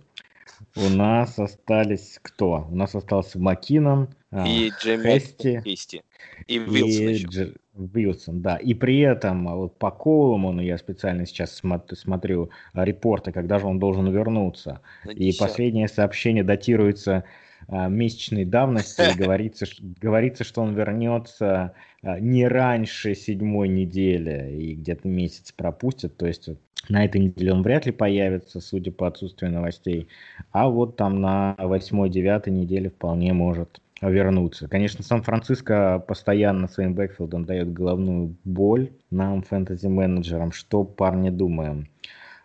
У 0.76 0.90
нас 0.90 1.40
остались 1.40 2.20
кто? 2.22 2.68
У 2.70 2.76
нас 2.76 2.96
остался 2.96 3.40
Макинон, 3.40 4.10
а, 4.32 4.48
и 4.48 4.72
Джейми 4.82 5.20
Хейсти. 5.64 6.02
И 6.48 6.60
Вилсон 6.60 7.08
и 7.08 7.14
еще. 7.14 7.28
Дж... 7.28 7.54
Вилсон, 7.76 8.42
да. 8.42 8.58
И 8.58 8.74
при 8.74 9.00
этом 9.00 9.48
а, 9.48 9.56
вот 9.56 9.78
по 9.78 9.90
Колуману 9.90 10.62
я 10.62 10.78
специально 10.78 11.26
сейчас 11.26 11.56
смотрю, 11.56 11.96
смотрю 11.96 12.50
репорты, 12.74 13.32
когда 13.32 13.60
же 13.60 13.68
он 13.68 13.80
должен 13.80 14.10
вернуться. 14.12 14.82
И 15.10 15.32
последнее 15.38 15.88
сообщение 15.88 16.44
датируется 16.44 17.18
а, 17.18 17.24
месячной 17.70 18.46
давности 18.46 19.02
и 19.14 19.18
говорится, 19.18 19.66
говорится, 20.02 20.44
что 20.44 20.62
он 20.62 20.74
вернется 20.74 21.74
а, 22.02 22.20
не 22.20 22.48
раньше 22.48 23.16
седьмой 23.16 23.70
недели 23.70 24.56
и 24.56 24.76
где-то 24.76 25.08
месяц 25.08 25.52
пропустит. 25.52 26.18
То 26.18 26.26
есть 26.26 26.50
на 26.88 27.06
этой 27.06 27.22
неделе 27.22 27.54
он 27.54 27.62
вряд 27.62 27.86
ли 27.86 27.92
появится, 27.92 28.60
судя 28.60 28.92
по 28.92 29.08
отсутствию 29.08 29.52
новостей. 29.52 30.08
А 30.52 30.70
вот 30.70 30.96
там 30.96 31.22
на 31.22 31.56
восьмой-девятой 31.58 32.54
неделе 32.54 32.90
вполне 32.90 33.34
может 33.34 33.82
вернуться. 34.02 34.68
Конечно, 34.68 35.04
Сан-Франциско 35.04 36.04
постоянно 36.08 36.68
своим 36.68 36.96
бэкфилдом 36.96 37.46
дает 37.46 37.74
головную 37.74 38.36
боль 38.46 38.92
нам, 39.12 39.42
фэнтези-менеджерам. 39.44 40.52
Что, 40.54 40.84
парни, 40.86 41.30
думаем? 41.30 41.88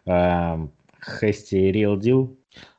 Хести 0.05 1.69
и 1.69 1.73
Real 1.73 1.99
Deal 1.99 2.35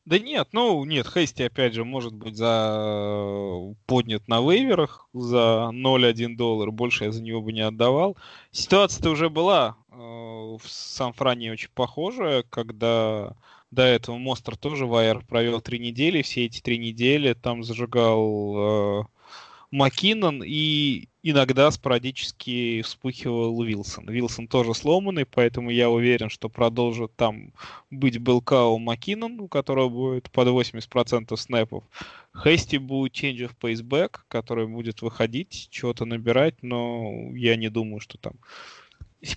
да 0.05 0.19
нет, 0.19 0.49
ну 0.51 0.85
нет, 0.85 1.07
Хейсти 1.07 1.43
опять 1.43 1.73
же 1.73 1.83
может 1.83 2.13
быть 2.13 2.35
за 2.35 3.73
поднят 3.87 4.27
на 4.27 4.39
вейверах 4.39 5.07
за 5.13 5.71
0,1 5.73 6.35
доллар, 6.35 6.71
больше 6.71 7.05
я 7.05 7.11
за 7.11 7.23
него 7.23 7.41
бы 7.41 7.51
не 7.51 7.61
отдавал. 7.61 8.15
Ситуация-то 8.51 9.09
уже 9.09 9.29
была 9.29 9.75
э, 9.89 9.95
в 9.95 10.61
Сан-Фране 10.65 11.51
очень 11.51 11.69
похожая, 11.73 12.43
когда 12.43 13.35
до 13.71 13.81
этого 13.81 14.17
Монстр 14.17 14.55
тоже 14.55 14.85
в 14.85 15.23
провел 15.27 15.59
три 15.59 15.79
недели, 15.79 16.21
все 16.21 16.45
эти 16.45 16.61
три 16.61 16.77
недели 16.77 17.33
там 17.33 17.63
зажигал 17.63 19.01
э, 19.01 19.03
Маккинон 19.71 20.43
и 20.45 21.09
иногда 21.27 21.71
спорадически 21.71 22.83
вспыхивал 22.83 23.63
Вилсон. 23.63 24.07
Вилсон 24.07 24.47
тоже 24.47 24.75
сломанный, 24.75 25.25
поэтому 25.25 25.71
я 25.71 25.89
уверен, 25.89 26.29
что 26.29 26.49
продолжит 26.49 27.15
там 27.15 27.51
быть 27.89 28.19
Белкау 28.19 28.77
Маккинон, 28.77 29.39
у 29.39 29.47
которого 29.47 29.89
будет 29.89 30.29
под 30.29 30.49
80% 30.49 31.35
снэпов. 31.35 31.83
Хейсти 32.43 32.77
будет 32.77 33.13
change 33.13 33.39
of 33.39 33.55
pace 33.59 33.81
back, 33.81 34.17
который 34.27 34.67
будет 34.67 35.01
выходить, 35.01 35.67
чего-то 35.71 36.05
набирать, 36.05 36.61
но 36.61 37.31
я 37.33 37.55
не 37.55 37.69
думаю, 37.69 38.01
что 38.01 38.19
там 38.19 38.33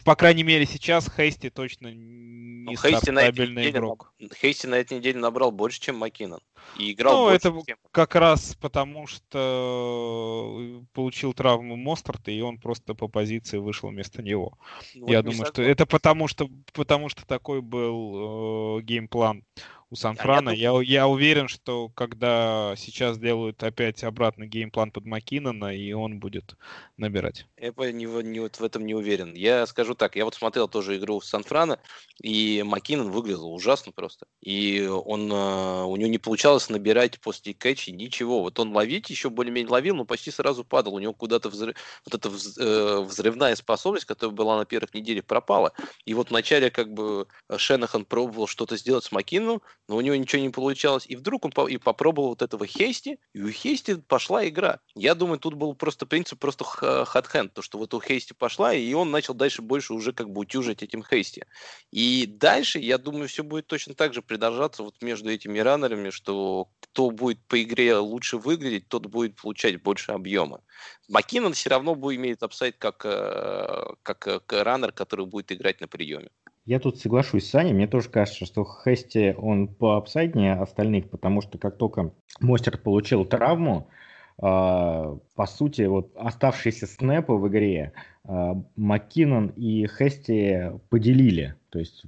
по 0.04 0.16
крайней 0.16 0.42
мере, 0.42 0.66
сейчас 0.66 1.10
Хейсти 1.14 1.50
точно 1.50 1.88
не 1.88 2.64
ну, 2.64 2.76
Хейсти 2.76 3.10
на 3.10 3.20
этой 3.20 3.48
неделе, 3.48 3.70
игрок. 3.70 4.12
Хейсти 4.40 4.66
на 4.66 4.74
этой 4.74 4.98
неделе 4.98 5.18
набрал 5.18 5.50
больше, 5.50 5.80
чем 5.80 5.96
Маккинон. 5.96 6.40
И 6.78 6.92
играл 6.92 7.26
ну, 7.26 7.30
это 7.30 7.54
чем... 7.66 7.78
как 7.90 8.14
раз 8.14 8.54
потому, 8.60 9.06
что 9.06 10.58
э, 10.60 10.84
получил 10.92 11.32
травму 11.32 11.76
Мостарта, 11.76 12.30
и 12.30 12.40
он 12.40 12.58
просто 12.58 12.94
по 12.94 13.08
позиции 13.08 13.58
вышел 13.58 13.88
вместо 13.88 14.22
него. 14.22 14.58
Ну, 14.94 15.08
Я 15.08 15.22
думаю, 15.22 15.46
что 15.46 15.62
это 15.62 15.86
потому, 15.86 16.28
что, 16.28 16.50
потому 16.72 17.08
что 17.08 17.26
такой 17.26 17.62
был 17.62 18.78
э, 18.78 18.82
game 18.82 19.13
plan 19.13 19.44
у 19.90 19.96
Санфрана. 19.96 20.50
Я, 20.50 20.70
я, 20.70 20.80
я 20.82 21.08
уверен, 21.08 21.48
что 21.48 21.88
когда 21.88 22.74
сейчас 22.76 23.18
делают 23.18 23.62
опять 23.62 24.04
обратный 24.04 24.46
game 24.46 24.68
plan 24.68 24.90
под 24.90 25.06
Маккинона, 25.06 25.74
и 25.74 25.92
он 25.92 26.18
будет 26.18 26.56
набирать. 26.96 27.46
Я 27.56 27.72
не, 27.92 28.04
не, 28.04 28.40
вот 28.40 28.56
в 28.56 28.64
этом 28.64 28.84
не 28.84 28.94
уверен. 28.94 29.34
Я 29.34 29.66
скажу 29.66 29.94
так, 29.94 30.16
я 30.16 30.24
вот 30.24 30.34
смотрел 30.34 30.68
тоже 30.68 30.96
игру 30.96 31.20
Санфрана, 31.20 31.78
и 32.22 32.62
Маккинон 32.66 33.10
выглядел 33.10 33.52
ужасно 33.52 33.92
просто. 33.92 34.26
И 34.42 34.86
он, 34.86 35.32
э, 35.32 35.82
у 35.84 35.96
него 35.96 36.10
не 36.10 36.18
получалось 36.18 36.68
набирать 36.68 37.20
после 37.20 37.54
кэча 37.54 37.92
ничего. 37.92 38.42
Вот 38.42 38.58
он 38.58 38.74
ловить 38.74 39.08
еще 39.08 39.30
более-менее 39.30 39.70
ловил, 39.70 39.96
но 39.96 40.04
почти 40.04 40.30
сразу 40.30 40.64
падал. 40.64 40.94
У 40.94 40.98
него 40.98 41.14
куда-то 41.14 41.48
взрыв, 41.48 41.76
вот 42.04 42.14
эта 42.14 42.28
э, 42.28 43.00
взрывная 43.00 43.56
способность, 43.56 44.04
которая 44.04 44.34
была 44.34 44.58
на 44.58 44.66
первых 44.66 44.92
неделях, 44.92 45.24
пропала. 45.24 45.72
И 46.04 46.12
вот 46.12 46.30
вначале 46.30 46.70
как 46.70 46.92
бы 46.92 47.26
Шенахан 47.56 48.04
пробовал 48.04 48.46
что-то 48.46 48.76
сделать 48.76 49.04
с 49.04 49.12
Маккиноном, 49.12 49.62
но 49.88 49.96
у 49.96 50.00
него 50.02 50.14
ничего 50.14 50.42
не 50.42 50.50
получалось. 50.50 51.06
И 51.06 51.16
вдруг 51.16 51.46
он 51.46 51.50
по- 51.50 51.66
и 51.66 51.78
попробовал 51.78 52.30
вот 52.30 52.42
этого 52.42 52.66
Хейсти, 52.66 53.18
и 53.32 53.42
у 53.42 53.50
Хейсти 53.50 53.94
пошла 53.96 54.46
игра. 54.46 54.80
Я 54.94 55.14
думаю, 55.14 55.38
тут 55.38 55.54
был 55.54 55.74
просто 55.74 56.06
принцип 56.06 56.38
просто 56.38 56.64
hot 56.64 56.98
hand, 56.98 57.54
то, 57.54 57.62
что 57.62 57.78
вот 57.78 57.94
у 57.94 58.00
Хейсти 58.00 58.34
пошла, 58.34 58.74
и 58.74 58.92
он 58.92 59.10
начал 59.10 59.34
дальше 59.34 59.62
больше 59.62 59.94
уже 59.94 60.12
как 60.12 60.30
бы 60.30 60.42
утюжить 60.42 60.82
этим 60.82 61.02
Хейсти. 61.02 61.44
И 61.90 62.26
дальше, 62.26 62.78
я 62.78 62.98
думаю, 62.98 63.28
все 63.28 63.42
будет 63.42 63.66
точно 63.66 63.94
так 63.94 64.12
же 64.12 64.20
продолжаться 64.22 64.82
вот 64.82 65.00
между 65.02 65.30
этими 65.30 65.58
раннерами, 65.58 66.10
что 66.10 66.68
кто 66.80 67.10
будет 67.10 67.44
по 67.46 67.62
игре 67.62 67.96
лучше 67.96 68.36
выглядеть, 68.36 68.88
тот 68.88 69.06
будет 69.06 69.36
получать 69.36 69.82
больше 69.82 70.12
объема. 70.12 70.60
Маккинон 71.08 71.54
все 71.54 71.70
равно 71.70 71.94
будет 71.94 72.18
иметь 72.18 72.42
апсайд 72.42 72.76
как, 72.76 73.04
э, 73.04 73.84
как, 74.02 74.18
как 74.18 74.52
э, 74.52 74.62
раннер, 74.62 74.92
который 74.92 75.26
будет 75.26 75.50
играть 75.52 75.80
на 75.80 75.88
приеме. 75.88 76.28
Я 76.68 76.80
тут 76.80 76.98
соглашусь 76.98 77.46
с 77.46 77.50
Саней. 77.50 77.72
Мне 77.72 77.86
тоже 77.86 78.10
кажется, 78.10 78.44
что 78.44 78.62
Хести 78.62 79.34
он 79.38 79.68
по 79.68 79.96
апсайднее 79.96 80.52
остальных, 80.52 81.08
потому 81.08 81.40
что 81.40 81.56
как 81.56 81.78
только 81.78 82.12
Мостер 82.40 82.76
получил 82.76 83.24
травму, 83.24 83.88
а, 84.36 85.16
по 85.34 85.46
сути, 85.46 85.86
вот 85.86 86.12
оставшиеся 86.14 86.86
снэпы 86.86 87.32
в 87.32 87.48
игре 87.48 87.94
а, 88.24 88.62
Маккинон 88.76 89.46
и 89.56 89.86
Хести 89.86 90.78
поделили, 90.90 91.54
то 91.70 91.78
есть 91.78 92.04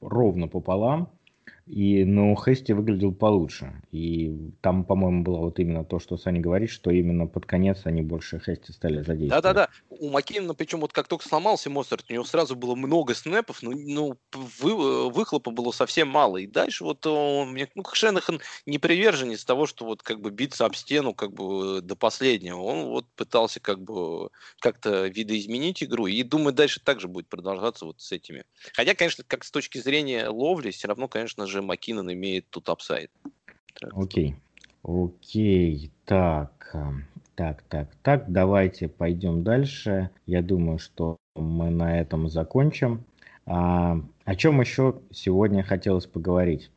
ровно 0.00 0.48
пополам. 0.48 1.10
И, 1.70 2.04
но 2.04 2.34
Хести 2.34 2.72
выглядел 2.72 3.12
получше. 3.12 3.80
И 3.92 4.52
там, 4.60 4.84
по-моему, 4.84 5.22
было 5.22 5.36
вот 5.36 5.60
именно 5.60 5.84
то, 5.84 6.00
что 6.00 6.16
Саня 6.16 6.40
говорит, 6.40 6.68
что 6.68 6.90
именно 6.90 7.28
под 7.28 7.46
конец 7.46 7.82
они 7.84 8.02
больше 8.02 8.40
Хести 8.44 8.72
стали 8.72 9.02
задействовать. 9.02 9.44
Да-да-да. 9.44 9.68
У 9.88 10.10
Маккинона, 10.10 10.54
причем 10.54 10.80
вот 10.80 10.92
как 10.92 11.06
только 11.06 11.28
сломался 11.28 11.70
Моцарт, 11.70 12.06
у 12.10 12.12
него 12.12 12.24
сразу 12.24 12.56
было 12.56 12.74
много 12.74 13.14
снэпов, 13.14 13.62
но 13.62 13.70
ну, 13.70 14.16
вы, 14.32 15.10
выхлопа 15.10 15.52
было 15.52 15.70
совсем 15.70 16.08
мало. 16.08 16.38
И 16.38 16.48
дальше 16.48 16.82
вот 16.82 17.06
он, 17.06 17.56
ну, 17.76 17.84
Шенахан 17.92 18.40
не 18.66 18.78
приверженец 18.78 19.44
того, 19.44 19.66
что 19.66 19.84
вот 19.84 20.02
как 20.02 20.20
бы 20.20 20.32
биться 20.32 20.66
об 20.66 20.74
стену 20.74 21.14
как 21.14 21.32
бы 21.32 21.82
до 21.82 21.94
последнего. 21.94 22.62
Он 22.62 22.86
вот 22.86 23.06
пытался 23.14 23.60
как 23.60 23.80
бы 23.80 24.30
как-то 24.58 25.06
видоизменить 25.06 25.84
игру. 25.84 26.08
И 26.08 26.20
думаю, 26.24 26.52
дальше 26.52 26.80
также 26.80 27.06
будет 27.06 27.28
продолжаться 27.28 27.84
вот 27.84 28.00
с 28.00 28.10
этими. 28.10 28.44
Хотя, 28.72 28.96
конечно, 28.96 29.22
как 29.24 29.44
с 29.44 29.52
точки 29.52 29.78
зрения 29.78 30.28
ловли, 30.28 30.72
все 30.72 30.88
равно, 30.88 31.06
конечно 31.06 31.46
же, 31.46 31.59
Маккинон 31.62 32.12
имеет 32.12 32.48
тут 32.50 32.68
апсайд. 32.68 33.10
Окей. 33.92 34.36
Окей, 34.82 35.90
так, 36.06 36.74
так, 37.34 37.62
так, 37.68 37.88
так, 38.02 38.32
давайте 38.32 38.88
пойдем 38.88 39.42
дальше. 39.42 40.10
Я 40.26 40.42
думаю, 40.42 40.78
что 40.78 41.18
мы 41.36 41.70
на 41.70 42.00
этом 42.00 42.28
закончим. 42.28 43.04
А, 43.46 44.00
о 44.24 44.36
чем 44.36 44.60
еще 44.60 45.00
сегодня 45.10 45.62
хотелось 45.62 46.06
поговорить? 46.06 46.70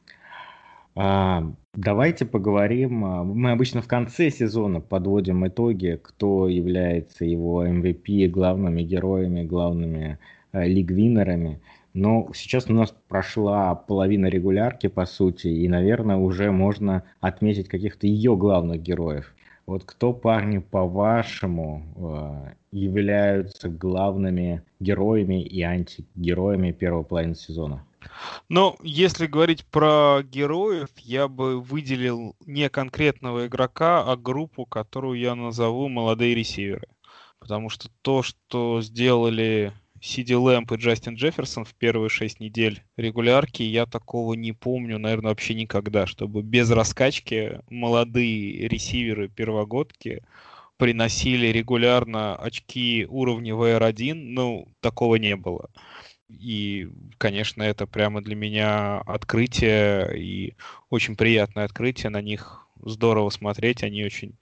А, 0.95 1.51
давайте 1.73 2.25
поговорим. 2.25 3.05
А, 3.05 3.23
мы 3.23 3.51
обычно 3.51 3.81
в 3.81 3.87
конце 3.87 4.29
сезона 4.29 4.81
подводим 4.81 5.47
итоги, 5.47 5.99
кто 6.01 6.47
является 6.47 7.25
его 7.25 7.65
MVP, 7.65 8.27
главными 8.27 8.81
героями, 8.81 9.43
главными 9.43 10.19
э, 10.51 10.67
лигвинерами. 10.67 11.61
Но 11.93 12.29
сейчас 12.33 12.69
у 12.69 12.73
нас 12.73 12.93
прошла 13.07 13.75
половина 13.75 14.25
регулярки, 14.25 14.87
по 14.87 15.05
сути, 15.05 15.47
и, 15.47 15.67
наверное, 15.67 16.17
уже 16.17 16.51
можно 16.51 17.03
отметить 17.19 17.67
каких-то 17.67 18.07
ее 18.07 18.35
главных 18.35 18.81
героев. 18.81 19.33
Вот 19.65 19.83
кто, 19.85 20.11
парни, 20.11 20.57
по-вашему, 20.57 21.85
э, 21.95 22.53
являются 22.71 23.69
главными 23.69 24.63
героями 24.79 25.41
и 25.41 25.61
антигероями 25.61 26.71
первого 26.71 27.03
половины 27.03 27.35
сезона? 27.35 27.85
Ну, 28.49 28.75
если 28.81 29.27
говорить 29.27 29.63
про 29.65 30.21
героев, 30.23 30.89
я 30.97 31.29
бы 31.29 31.61
выделил 31.61 32.35
не 32.45 32.69
конкретного 32.69 33.47
игрока, 33.47 34.03
а 34.03 34.17
группу, 34.17 34.65
которую 34.65 35.19
я 35.19 35.35
назову 35.35 35.87
молодые 35.87 36.35
ресиверы. 36.35 36.87
Потому 37.39 37.69
что 37.69 37.89
то, 38.01 38.23
что 38.23 38.81
сделали 38.81 39.71
Сиди 40.05 40.35
Лэмп 40.35 40.73
и 40.73 40.75
Джастин 40.75 41.15
Джефферсон 41.15 41.63
в 41.63 41.73
первые 41.75 42.09
шесть 42.09 42.41
недель 42.41 42.83
регулярки, 42.97 43.63
я 43.63 43.85
такого 43.85 44.33
не 44.33 44.51
помню, 44.51 44.99
наверное, 44.99 45.29
вообще 45.29 45.53
никогда, 45.53 46.07
чтобы 46.07 46.41
без 46.41 46.69
раскачки 46.69 47.61
молодые 47.69 48.67
ресиверы 48.67 49.29
первогодки 49.29 50.21
приносили 50.75 51.47
регулярно 51.47 52.35
очки 52.35 53.07
уровня 53.09 53.53
VR1, 53.53 54.13
ну, 54.13 54.67
такого 54.81 55.15
не 55.15 55.37
было. 55.37 55.69
И, 56.27 56.89
конечно, 57.17 57.63
это 57.63 57.87
прямо 57.87 58.21
для 58.21 58.35
меня 58.35 58.99
открытие 59.05 60.19
и 60.19 60.55
очень 60.89 61.15
приятное 61.15 61.63
открытие. 61.63 62.09
На 62.09 62.21
них 62.21 62.67
здорово 62.83 63.29
смотреть, 63.29 63.83
они 63.83 64.03
очень 64.03 64.35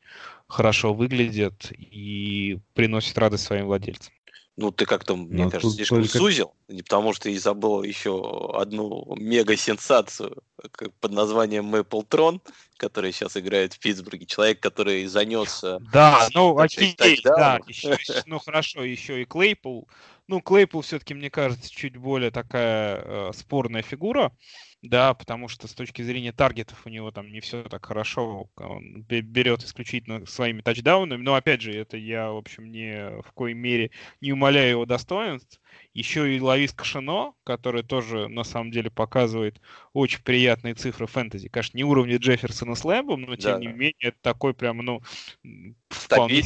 хорошо 0.48 0.92
выглядят 0.96 1.72
и 1.78 2.58
приносят 2.74 3.16
радость 3.20 3.44
своим 3.44 3.68
владельцам. 3.68 4.12
Ну, 4.58 4.72
ты 4.72 4.86
как-то, 4.86 5.16
мне 5.16 5.46
Но 5.46 5.50
кажется, 5.50 5.76
слишком 5.76 6.00
только... 6.00 6.18
сузил, 6.18 6.54
не 6.68 6.84
потому 6.84 7.14
что 7.14 7.30
и 7.30 7.38
забыл 7.38 7.84
еще 7.84 8.52
одну 8.54 9.16
мега-сенсацию 9.16 10.44
под 11.00 11.12
названием 11.12 11.74
Maple 11.74 12.08
Tron, 12.08 12.42
который 12.78 13.14
сейчас 13.14 13.38
играет 13.38 13.74
в 13.74 13.80
Питтсбурге. 13.80 14.26
Человек, 14.26 14.60
который 14.60 15.06
занес... 15.06 15.64
Да, 15.94 16.28
ну, 16.34 16.58
окей, 16.58 16.96
да, 17.24 17.60
еще, 17.66 17.98
ну, 18.26 18.40
хорошо, 18.40 18.84
еще 18.84 19.22
и 19.22 19.26
Клейпул. 19.26 19.88
Ну, 20.28 20.42
Клейпул 20.42 20.82
все-таки, 20.82 21.14
мне 21.14 21.30
кажется, 21.30 21.70
чуть 21.70 21.96
более 21.96 22.32
такая 22.32 23.02
э, 23.04 23.32
спорная 23.34 23.82
фигура 23.82 24.32
да, 24.82 25.14
потому 25.14 25.48
что 25.48 25.68
с 25.68 25.74
точки 25.74 26.02
зрения 26.02 26.32
таргетов 26.32 26.86
у 26.86 26.90
него 26.90 27.12
там 27.12 27.32
не 27.32 27.40
все 27.40 27.64
так 27.64 27.86
хорошо, 27.86 28.50
он 28.56 29.04
берет 29.04 29.64
исключительно 29.64 30.26
своими 30.26 30.62
тачдаунами, 30.62 31.22
но 31.22 31.36
опять 31.36 31.62
же, 31.62 31.72
это 31.72 31.98
я, 31.98 32.32
в 32.32 32.38
общем, 32.38 32.72
не 32.72 33.22
в 33.22 33.32
коей 33.34 33.54
мере 33.54 33.92
не 34.22 34.34
умаляю 34.34 34.72
его 34.72 34.86
достоинств, 34.86 35.62
еще 35.94 36.36
и 36.36 36.40
Лависка 36.40 36.74
Шено, 36.74 37.34
который 37.44 37.84
тоже 37.84 38.28
на 38.28 38.44
самом 38.44 38.72
деле 38.72 38.90
показывает 38.90 39.62
очень 39.94 40.24
приятные 40.24 40.74
цифры 40.74 41.06
фэнтези. 41.06 41.50
Конечно, 41.50 41.78
не 41.78 41.84
уровня 41.84 42.18
Джефферсона 42.18 42.76
с 42.76 42.84
Лэмбом, 42.84 43.22
но 43.22 43.36
тем 43.36 43.54
да. 43.54 43.60
не 43.60 43.68
менее 43.68 43.94
это 44.00 44.18
такой 44.22 44.54
прям, 44.54 44.78
ну, 44.78 45.02
вполне 45.90 46.44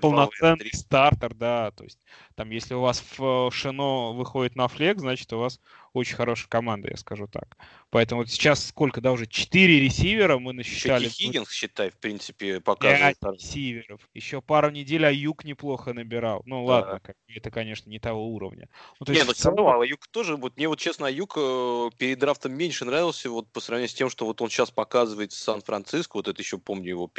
полноценный 0.00 0.72
стартер, 0.72 1.34
да. 1.34 1.70
То 1.72 1.84
есть 1.84 2.00
там, 2.34 2.50
если 2.50 2.74
у 2.74 2.80
вас 2.80 3.04
в 3.16 3.50
Шино 3.50 4.14
выходит 4.14 4.56
на 4.56 4.68
флек, 4.68 5.00
значит 5.00 5.32
у 5.32 5.38
вас 5.38 5.60
очень 5.98 6.16
хорошая 6.16 6.48
команда, 6.48 6.88
я 6.90 6.96
скажу 6.96 7.26
так. 7.26 7.56
Поэтому 7.90 8.22
вот 8.22 8.30
сейчас 8.30 8.66
сколько, 8.66 9.00
да, 9.00 9.12
уже 9.12 9.26
4 9.26 9.80
ресивера 9.80 10.38
мы 10.38 10.52
насчитали. 10.52 11.06
Еще 11.06 11.14
Хиггинс, 11.14 11.50
считай, 11.50 11.90
в 11.90 11.96
принципе, 11.96 12.60
показывает. 12.60 13.18
5 13.18 13.34
ресиверов. 13.34 14.00
Еще 14.14 14.42
пару 14.42 14.70
недель 14.70 15.06
Аюк 15.06 15.44
неплохо 15.44 15.94
набирал. 15.94 16.42
Ну 16.44 16.66
да. 16.66 16.72
ладно, 16.72 17.02
это, 17.28 17.50
конечно, 17.50 17.88
не 17.88 17.98
того 17.98 18.28
уровня. 18.28 18.68
Ну, 19.00 19.06
то 19.06 19.12
не, 19.12 19.18
есть, 19.18 19.28
ну 19.28 19.34
все 19.34 19.48
равно 19.48 19.80
Аюк 19.80 20.06
тоже, 20.08 20.36
вот 20.36 20.56
мне 20.56 20.68
вот 20.68 20.78
честно, 20.78 21.06
Аюк 21.06 21.34
э, 21.36 21.90
перед 21.96 22.18
драфтом 22.18 22.52
меньше 22.52 22.84
нравился, 22.84 23.30
вот 23.30 23.50
по 23.50 23.60
сравнению 23.60 23.88
с 23.88 23.94
тем, 23.94 24.10
что 24.10 24.26
вот 24.26 24.40
он 24.42 24.50
сейчас 24.50 24.70
показывает 24.70 25.32
Сан-Франциско, 25.32 26.16
вот 26.16 26.28
это 26.28 26.42
еще 26.42 26.58
помню 26.58 26.88
его, 26.88 27.10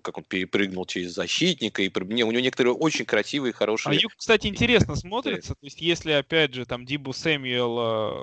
как 0.00 0.18
он 0.18 0.24
перепрыгнул 0.24 0.84
через 0.84 1.14
защитника, 1.14 1.82
и 1.82 1.90
мне, 2.04 2.24
у 2.24 2.30
него 2.30 2.40
некоторые 2.40 2.74
очень 2.74 3.04
красивые, 3.06 3.52
хорошие... 3.52 3.98
Аюк, 3.98 4.12
кстати, 4.16 4.46
интересно 4.46 4.94
смотрится, 4.96 5.54
то 5.54 5.64
есть 5.64 5.80
если, 5.80 6.12
опять 6.12 6.54
же, 6.54 6.66
там 6.66 6.84
Дибо 6.84 7.12
Сэмюэл, 7.12 7.78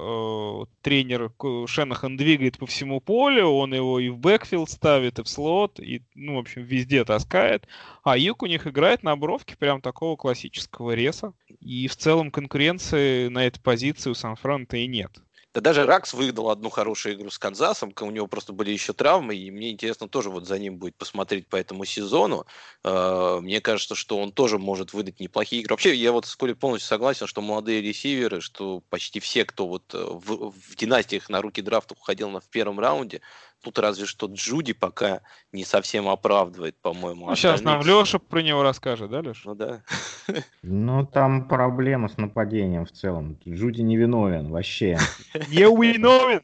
э, 0.05 0.65
тренер 0.81 1.31
Шенахан 1.67 2.17
двигает 2.17 2.57
по 2.57 2.65
всему 2.65 3.01
полю, 3.01 3.47
он 3.47 3.73
его 3.73 3.99
и 3.99 4.09
в 4.09 4.17
backfield 4.17 4.69
ставит, 4.69 5.19
и 5.19 5.23
в 5.23 5.27
слот, 5.27 5.79
и, 5.79 6.03
ну, 6.13 6.35
в 6.35 6.39
общем, 6.39 6.63
везде 6.63 7.03
таскает, 7.03 7.67
Аюк 8.03 8.43
у 8.43 8.45
них 8.45 8.67
играет 8.67 9.03
на 9.03 9.15
бровке 9.15 9.55
прям 9.57 9.81
такого 9.81 10.15
классического 10.15 10.91
реса, 10.91 11.33
и 11.59 11.87
в 11.87 11.95
целом 11.95 12.31
конкуренции 12.31 13.27
на 13.27 13.45
этой 13.45 13.61
позиции 13.61 14.09
у 14.09 14.15
Сан-Франта 14.15 14.77
и 14.77 14.87
нет. 14.87 15.11
Да 15.55 15.61
даже 15.61 15.85
Ракс 15.85 16.13
выдал 16.13 16.49
одну 16.49 16.69
хорошую 16.69 17.15
игру 17.15 17.29
с 17.29 17.39
Канзасом, 17.39 17.93
у 18.01 18.11
него 18.11 18.27
просто 18.27 18.51
были 18.51 18.71
еще 18.71 18.91
травмы, 18.91 19.35
и 19.35 19.49
мне 19.51 19.71
интересно 19.71 20.09
тоже 20.09 20.29
вот 20.29 20.45
за 20.45 20.59
ним 20.59 20.77
будет 20.77 20.97
посмотреть 20.97 21.47
по 21.47 21.55
этому 21.55 21.85
сезону. 21.85 22.45
А, 22.83 23.39
мне 23.39 23.61
кажется, 23.61 23.95
что 23.95 24.17
он 24.17 24.33
тоже 24.33 24.59
может 24.59 24.91
выдать 24.91 25.21
неплохие 25.21 25.61
игры. 25.61 25.71
Вообще, 25.71 25.95
я 25.95 26.11
вот 26.11 26.25
с 26.25 26.35
Колей 26.35 26.55
полностью 26.55 26.89
согласен, 26.89 27.25
что 27.25 27.39
молодые 27.39 27.81
ресиверы, 27.81 28.41
что 28.41 28.81
почти 28.89 29.21
все, 29.21 29.45
кто 29.45 29.65
вот 29.65 29.93
э, 29.93 29.97
в, 29.97 30.51
в 30.51 30.75
династиях 30.75 31.29
на 31.29 31.41
руки 31.41 31.61
драфта 31.61 31.93
уходил 31.93 32.29
на 32.29 32.41
в 32.41 32.49
первом 32.49 32.77
раунде, 32.77 33.21
Тут 33.65 33.79
разве 33.79 34.05
что 34.05 34.27
Джуди 34.27 34.73
пока 34.73 35.21
не 35.51 35.65
совсем 35.65 36.07
оправдывает, 36.07 36.75
по-моему. 36.83 37.27
Ну, 37.27 37.35
сейчас 37.35 37.63
нам 37.63 37.81
Леша 37.81 38.19
про 38.19 38.43
него 38.43 38.61
расскажет, 38.61 39.09
да, 39.09 39.21
Леша? 39.21 39.41
Ну 39.45 39.55
да. 39.55 39.81
Ну, 40.61 41.03
там 41.03 41.47
проблема 41.47 42.07
с 42.07 42.17
нападением 42.17 42.85
в 42.85 42.91
целом. 42.91 43.39
Джуди 43.47 43.81
не 43.81 43.97
виновен 43.97 44.51
вообще. 44.51 44.99
Не 45.49 45.63
виновен! 45.63 46.41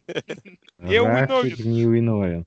Не 0.80 0.96
виновен! 0.96 1.72
Не 1.72 1.84
виновен. 1.84 2.46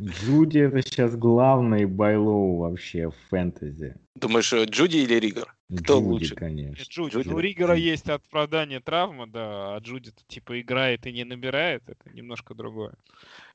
Джуди 0.00 0.58
это 0.58 0.82
сейчас 0.82 1.16
главный 1.16 1.86
buy 1.86 2.22
low 2.22 2.58
вообще 2.58 3.08
в 3.10 3.14
фэнтези. 3.30 3.96
Думаешь, 4.14 4.52
э, 4.52 4.64
Джуди 4.64 4.98
или 4.98 5.14
Ригер? 5.14 5.54
Кто 5.82 5.94
Джуди, 5.98 6.04
лучше? 6.06 6.34
конечно. 6.34 6.82
Джуди. 6.82 7.14
Джуди, 7.14 7.28
Ну, 7.28 7.36
у 7.36 7.38
Ригера 7.38 7.74
есть 7.74 8.08
оправдание 8.08 8.80
травмы, 8.80 9.26
да, 9.26 9.76
а 9.76 9.78
Джуди 9.80 10.12
типа 10.28 10.60
играет 10.60 11.06
и 11.06 11.12
не 11.12 11.24
набирает, 11.24 11.82
это 11.88 12.10
немножко 12.10 12.54
другое. 12.54 12.94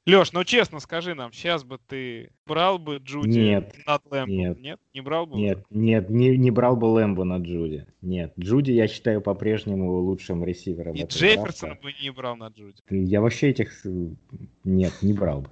Леш, 0.08 0.32
ну 0.32 0.44
честно 0.44 0.80
скажи 0.80 1.14
нам, 1.14 1.32
сейчас 1.32 1.64
бы 1.64 1.78
ты 1.78 2.32
брал 2.48 2.80
бы 2.80 2.98
Джуди 2.98 3.38
Нет, 3.38 3.76
над 3.86 4.02
Лэмбом? 4.10 4.36
нет. 4.36 4.60
Нет? 4.60 4.80
Не 4.96 5.02
брал 5.02 5.28
бы? 5.28 5.38
Нет, 5.38 5.64
нет, 5.70 6.10
не, 6.10 6.38
не 6.38 6.50
брал 6.50 6.76
бы 6.76 6.86
Лэмбо 6.86 7.24
на 7.24 7.38
Джуди. 7.38 7.86
Нет, 8.02 8.34
Джуди 8.40 8.72
я 8.72 8.88
считаю 8.88 9.22
по-прежнему 9.22 10.00
лучшим 10.00 10.44
ресивером. 10.44 10.96
И 10.96 11.06
Джефферсона 11.06 11.76
бы 11.76 11.94
не 12.02 12.10
брал 12.10 12.36
на 12.36 12.48
Джуди. 12.48 12.82
Я 12.90 13.22
вообще 13.22 13.52
этих... 13.52 13.86
Нет, 14.64 14.94
не 15.04 15.14
брал 15.14 15.42
бы. 15.42 15.50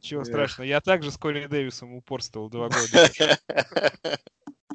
Чего 0.00 0.24
страшного, 0.24 0.66
я 0.66 0.80
также 0.80 1.10
с 1.10 1.18
Коли 1.18 1.46
Дэвисом 1.46 1.92
упорствовал 1.92 2.48
два 2.48 2.70
года. 2.70 3.38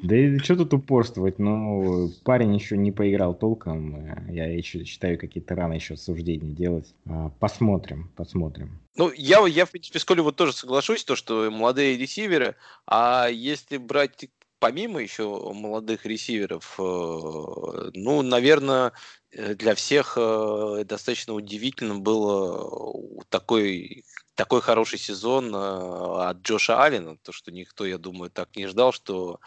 Да 0.02 0.16
и 0.16 0.38
что 0.38 0.56
тут 0.56 0.74
упорствовать? 0.74 1.38
Ну, 1.38 2.10
парень 2.24 2.54
еще 2.54 2.76
не 2.76 2.92
поиграл 2.92 3.34
толком. 3.34 3.94
э, 3.96 4.32
Я 4.32 4.46
еще 4.52 4.84
считаю, 4.84 5.18
какие-то 5.18 5.54
рано 5.54 5.74
еще 5.74 5.96
суждения 5.96 6.52
делать. 6.52 6.94
А, 7.06 7.30
Посмотрим, 7.40 8.10
посмотрим. 8.16 8.80
Ну, 8.96 9.10
я, 9.12 9.44
я, 9.46 9.64
в 9.66 9.70
принципе, 9.70 9.98
с 9.98 10.04
Колей 10.04 10.22
вот 10.22 10.36
тоже 10.36 10.52
соглашусь, 10.52 11.04
то, 11.04 11.16
что 11.16 11.50
молодые 11.50 11.96
ресиверы, 11.96 12.56
а 12.86 13.28
если 13.28 13.76
брать 13.76 14.28
помимо 14.60 15.00
еще 15.00 15.24
молодых 15.52 16.06
ресиверов, 16.06 16.74
э, 16.78 16.82
ну, 16.82 18.22
наверное, 18.22 18.92
э, 19.30 19.54
для 19.54 19.74
всех 19.74 20.16
достаточно 20.16 21.34
удивительным 21.34 22.02
было 22.02 22.94
такой, 23.28 24.04
такой 24.34 24.60
хороший 24.60 24.98
сезон 24.98 25.54
от 25.54 26.38
Джоша 26.38 26.82
Аллена, 26.82 27.16
то, 27.22 27.32
что 27.32 27.52
никто, 27.52 27.84
я 27.86 27.98
думаю, 27.98 28.30
так 28.30 28.56
не 28.56 28.66
ждал, 28.66 28.92
что 28.92 29.38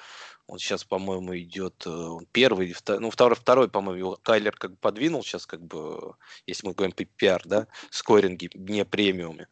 он 0.48 0.60
сейчас, 0.60 0.86
по-моему, 0.86 1.38
идет 1.38 1.84
э, 1.86 2.18
первый, 2.32 2.68
или 2.68 2.74
вто- 2.74 3.00
ну, 3.00 3.12
второй, 3.12 3.36
второй, 3.36 3.70
по-моему, 3.70 4.00
его 4.00 4.20
Кайлер 4.24 4.54
как 4.54 4.72
бы 4.72 4.78
подвинул 4.78 5.22
сейчас, 5.22 5.46
как 5.46 5.62
бы, 5.62 6.16
если 6.46 6.66
мы 6.66 6.74
говорим 6.74 6.96
PPR, 6.96 7.42
да, 7.46 7.68
скоринги, 7.90 8.50
не 8.56 8.86
премиуме. 8.86 9.48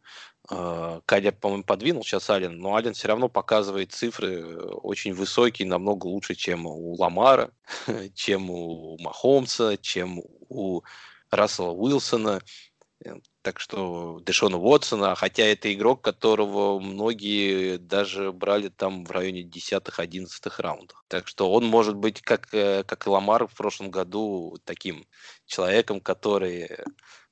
Э, 0.50 1.00
Кайлер, 1.04 1.32
по-моему, 1.32 1.64
подвинул 1.64 2.02
сейчас 2.02 2.30
Аллен, 2.30 2.58
но 2.58 2.76
Аллен 2.76 2.94
все 2.94 3.08
равно 3.08 3.28
показывает 3.28 3.92
цифры 3.92 4.40
э, 4.40 4.56
очень 4.56 5.12
высокие, 5.12 5.68
намного 5.68 6.06
лучше, 6.06 6.34
чем 6.34 6.66
у 6.66 6.94
Ламара, 6.94 7.50
чем 8.14 8.50
у 8.50 8.96
Махомса, 8.98 9.76
чем 9.76 10.22
у 10.48 10.82
Рассела 11.30 11.72
Уилсона. 11.72 12.40
Э, 13.04 13.14
Так 13.42 13.60
что 13.60 14.20
Дэшона 14.24 14.56
Уотсона, 14.56 15.14
хотя 15.14 15.44
это 15.44 15.72
игрок, 15.72 16.02
которого 16.02 16.80
многие 16.80 17.78
даже 17.78 18.32
брали 18.32 18.68
там 18.68 19.04
в 19.04 19.10
районе 19.10 19.42
10-11 19.42 20.26
раундов. 20.58 21.04
Так 21.08 21.28
что 21.28 21.52
он 21.52 21.66
может 21.66 21.96
быть, 21.96 22.20
как, 22.22 22.48
э, 22.52 22.82
как 22.84 23.06
и 23.06 23.10
Ламар 23.10 23.46
в 23.46 23.54
прошлом 23.54 23.90
году, 23.90 24.56
таким 24.64 25.04
человеком, 25.46 26.00
который 26.00 26.68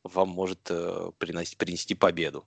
вам 0.05 0.29
может 0.29 0.71
э, 0.71 1.11
приносить, 1.19 1.59
принести 1.59 1.95
победу. 1.95 2.45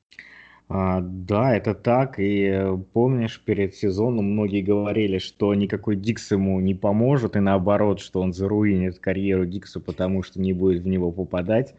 А, 0.69 0.99
да, 1.01 1.55
это 1.55 1.73
так. 1.73 2.19
И 2.19 2.43
э, 2.43 2.77
помнишь, 2.93 3.41
перед 3.43 3.75
сезоном 3.75 4.33
многие 4.33 4.61
говорили, 4.61 5.17
что 5.17 5.53
никакой 5.55 5.95
Дикс 5.95 6.31
ему 6.31 6.59
не 6.59 6.75
поможет, 6.75 7.35
и 7.35 7.39
наоборот, 7.39 7.99
что 7.99 8.21
он 8.21 8.33
заруинит 8.33 8.99
карьеру 8.99 9.45
Диксу, 9.45 9.81
потому 9.81 10.23
что 10.23 10.41
не 10.41 10.53
будет 10.53 10.83
в 10.83 10.87
него 10.87 11.11
попадать. 11.11 11.73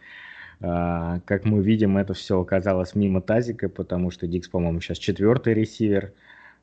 А, 0.61 1.21
как 1.25 1.45
мы 1.45 1.63
видим, 1.63 1.97
это 1.99 2.15
все 2.15 2.41
оказалось 2.41 2.95
мимо 2.95 3.21
тазика, 3.21 3.69
потому 3.69 4.11
что 4.11 4.27
Дикс, 4.27 4.49
по-моему, 4.49 4.81
сейчас 4.81 4.99
четвертый 4.99 5.55
ресивер 5.55 6.13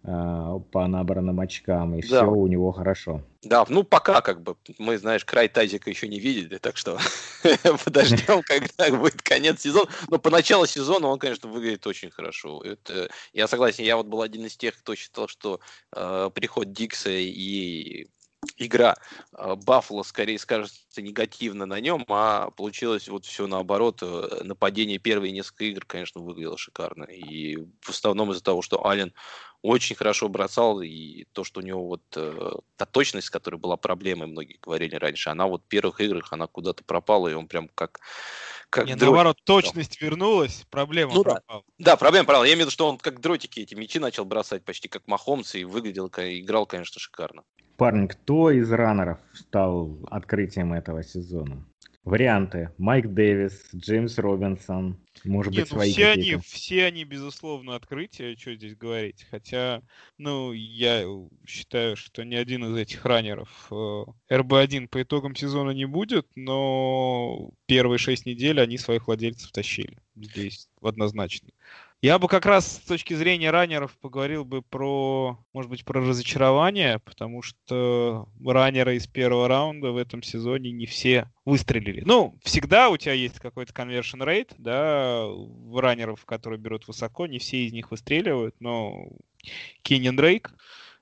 а, 0.03 0.59
по 0.71 0.85
набранным 0.87 1.39
очкам, 1.39 1.95
и 1.95 2.01
Да. 2.01 2.07
все 2.07 2.25
у 2.25 2.47
него 2.47 2.71
хорошо. 2.71 3.21
Да, 3.45 3.63
ну 3.69 3.83
пока 3.83 4.21
как 4.21 4.41
бы 4.41 4.55
мы, 4.79 4.97
знаешь, 4.97 5.23
край 5.23 5.47
тазика 5.47 5.89
еще 5.89 6.07
не 6.07 6.19
видели, 6.19 6.57
так 6.57 6.77
что 6.77 6.97
подождем, 7.85 8.41
когда 8.43 8.89
будет 8.97 9.21
конец 9.21 9.61
сезона. 9.61 9.87
Но 10.09 10.17
по 10.17 10.31
началу 10.31 10.65
сезона 10.65 11.07
он, 11.07 11.19
конечно, 11.19 11.47
выглядит 11.47 11.85
очень 11.85 12.09
хорошо. 12.09 12.61
Это, 12.63 13.07
я 13.33 13.47
согласен, 13.47 13.83
я 13.83 13.97
вот 13.97 14.07
был 14.07 14.23
один 14.23 14.45
из 14.45 14.57
тех, 14.57 14.75
кто 14.75 14.95
считал, 14.95 15.27
что 15.27 15.59
э, 15.95 16.31
приход 16.33 16.73
Дикса 16.73 17.11
и 17.11 18.07
игра 18.57 18.95
э, 19.33 19.55
Баффало 19.55 20.03
скорее 20.03 20.39
скажется 20.39 21.01
негативно 21.01 21.65
на 21.65 21.79
нем, 21.79 22.05
а 22.09 22.49
получилось 22.51 23.07
вот 23.07 23.25
все 23.25 23.47
наоборот. 23.47 23.99
Э, 24.01 24.43
Нападение 24.43 24.97
первые 24.97 25.31
несколько 25.31 25.65
игр, 25.65 25.85
конечно, 25.85 26.21
выглядело 26.21 26.57
шикарно. 26.57 27.05
И 27.05 27.57
в 27.81 27.89
основном 27.89 28.31
из-за 28.31 28.43
того, 28.43 28.61
что 28.61 28.85
Ален 28.85 29.13
очень 29.65 29.95
хорошо 29.95 30.29
бросал, 30.29 30.81
и 30.81 31.25
то, 31.33 31.43
что 31.43 31.59
у 31.59 31.63
него 31.63 31.87
вот 31.87 32.03
э, 32.15 32.51
та 32.77 32.85
точность, 32.85 33.29
которая 33.29 33.59
была 33.59 33.77
проблемой, 33.77 34.27
многие 34.27 34.59
говорили 34.61 34.95
раньше, 34.95 35.29
она 35.29 35.47
вот 35.47 35.63
в 35.63 35.67
первых 35.67 35.99
играх, 36.01 36.31
она 36.31 36.45
куда-то 36.47 36.83
пропала, 36.83 37.29
и 37.29 37.33
он 37.33 37.47
прям 37.47 37.69
как... 37.73 37.99
как 38.69 38.85
Не, 38.85 38.91
дротик 38.91 39.05
наоборот, 39.05 39.37
точность 39.43 39.99
вернулась, 40.01 40.65
проблема 40.69 41.13
Ну 41.13 41.23
да. 41.23 41.35
пропала. 41.35 41.63
Да, 41.79 41.95
проблема 41.97 42.25
пропала. 42.25 42.43
Я 42.43 42.53
имею 42.53 42.57
в 42.57 42.67
виду, 42.67 42.71
что 42.71 42.87
он 42.87 42.99
как 42.99 43.19
дротики 43.19 43.59
эти 43.61 43.73
мячи 43.73 43.97
начал 43.97 44.25
бросать 44.25 44.63
почти 44.63 44.87
как 44.87 45.07
Махомс, 45.07 45.55
и 45.55 45.63
выглядел, 45.63 46.07
играл, 46.07 46.67
конечно, 46.67 46.99
шикарно. 46.99 47.43
Парни, 47.77 48.07
кто 48.07 48.51
из 48.51 48.71
раннеров 48.71 49.19
стал 49.33 49.99
открытием 50.09 50.73
этого 50.73 51.03
сезона? 51.03 51.65
Варианты. 52.05 52.69
Майк 52.77 53.07
Дэвис, 53.07 53.67
Джеймс 53.75 54.19
Робинсон, 54.19 54.99
может 55.23 55.51
Не, 55.51 55.61
быть, 55.61 55.71
ну 55.71 55.77
свои 55.77 55.91
все 55.91 56.09
они, 56.09 56.35
все 56.37 56.85
они, 56.85 57.03
безусловно, 57.03 57.75
открытия, 57.75 58.37
что 58.37 58.53
здесь 58.53 58.75
говорить. 58.75 59.25
Хотя, 59.31 59.81
ну, 60.19 60.51
я 60.53 61.03
считаю, 61.47 61.95
что 61.95 62.23
ни 62.23 62.35
один 62.35 62.63
из 62.65 62.77
этих 62.77 63.03
раннеров 63.05 63.67
э, 63.71 64.03
РБ-1 64.29 64.87
по 64.87 65.01
итогам 65.01 65.35
сезона 65.35 65.71
не 65.71 65.85
будет, 65.85 66.27
но 66.35 67.49
первые 67.65 67.97
шесть 67.97 68.27
недель 68.27 68.61
они 68.61 68.77
своих 68.77 69.07
владельцев 69.07 69.51
тащили. 69.51 69.97
Здесь 70.15 70.69
однозначно. 70.83 71.49
Я 72.01 72.19
бы 72.19 72.27
как 72.27 72.45
раз 72.45 72.77
с 72.77 72.79
точки 72.81 73.13
зрения 73.13 73.49
раннеров 73.49 73.97
поговорил 73.97 74.45
бы 74.45 74.61
про, 74.61 75.39
может 75.53 75.71
быть, 75.71 75.85
про 75.85 76.01
разочарование, 76.01 76.99
потому 76.99 77.41
что 77.41 78.29
раннеры 78.45 78.97
из 78.97 79.07
первого 79.07 79.47
раунда 79.47 79.91
в 79.91 79.97
этом 79.97 80.21
сезоне 80.21 80.71
не 80.71 80.85
все 80.85 81.31
выстрелили. 81.45 82.03
Ну, 82.05 82.37
всегда 82.43 82.89
у 82.89 82.97
тебя 82.97 83.13
есть 83.13 83.39
какой-то 83.39 83.73
conversion 83.73 84.23
rate, 84.23 84.53
да, 84.57 85.25
в 85.25 85.79
раннеров, 85.79 86.25
которые 86.25 86.59
берут 86.59 86.87
высоко, 86.87 87.25
не 87.25 87.39
все 87.39 87.65
из 87.65 87.73
них 87.73 87.89
выстреливают, 87.89 88.55
но 88.59 89.07
Кеннин 89.81 90.15
Дрейк, 90.15 90.53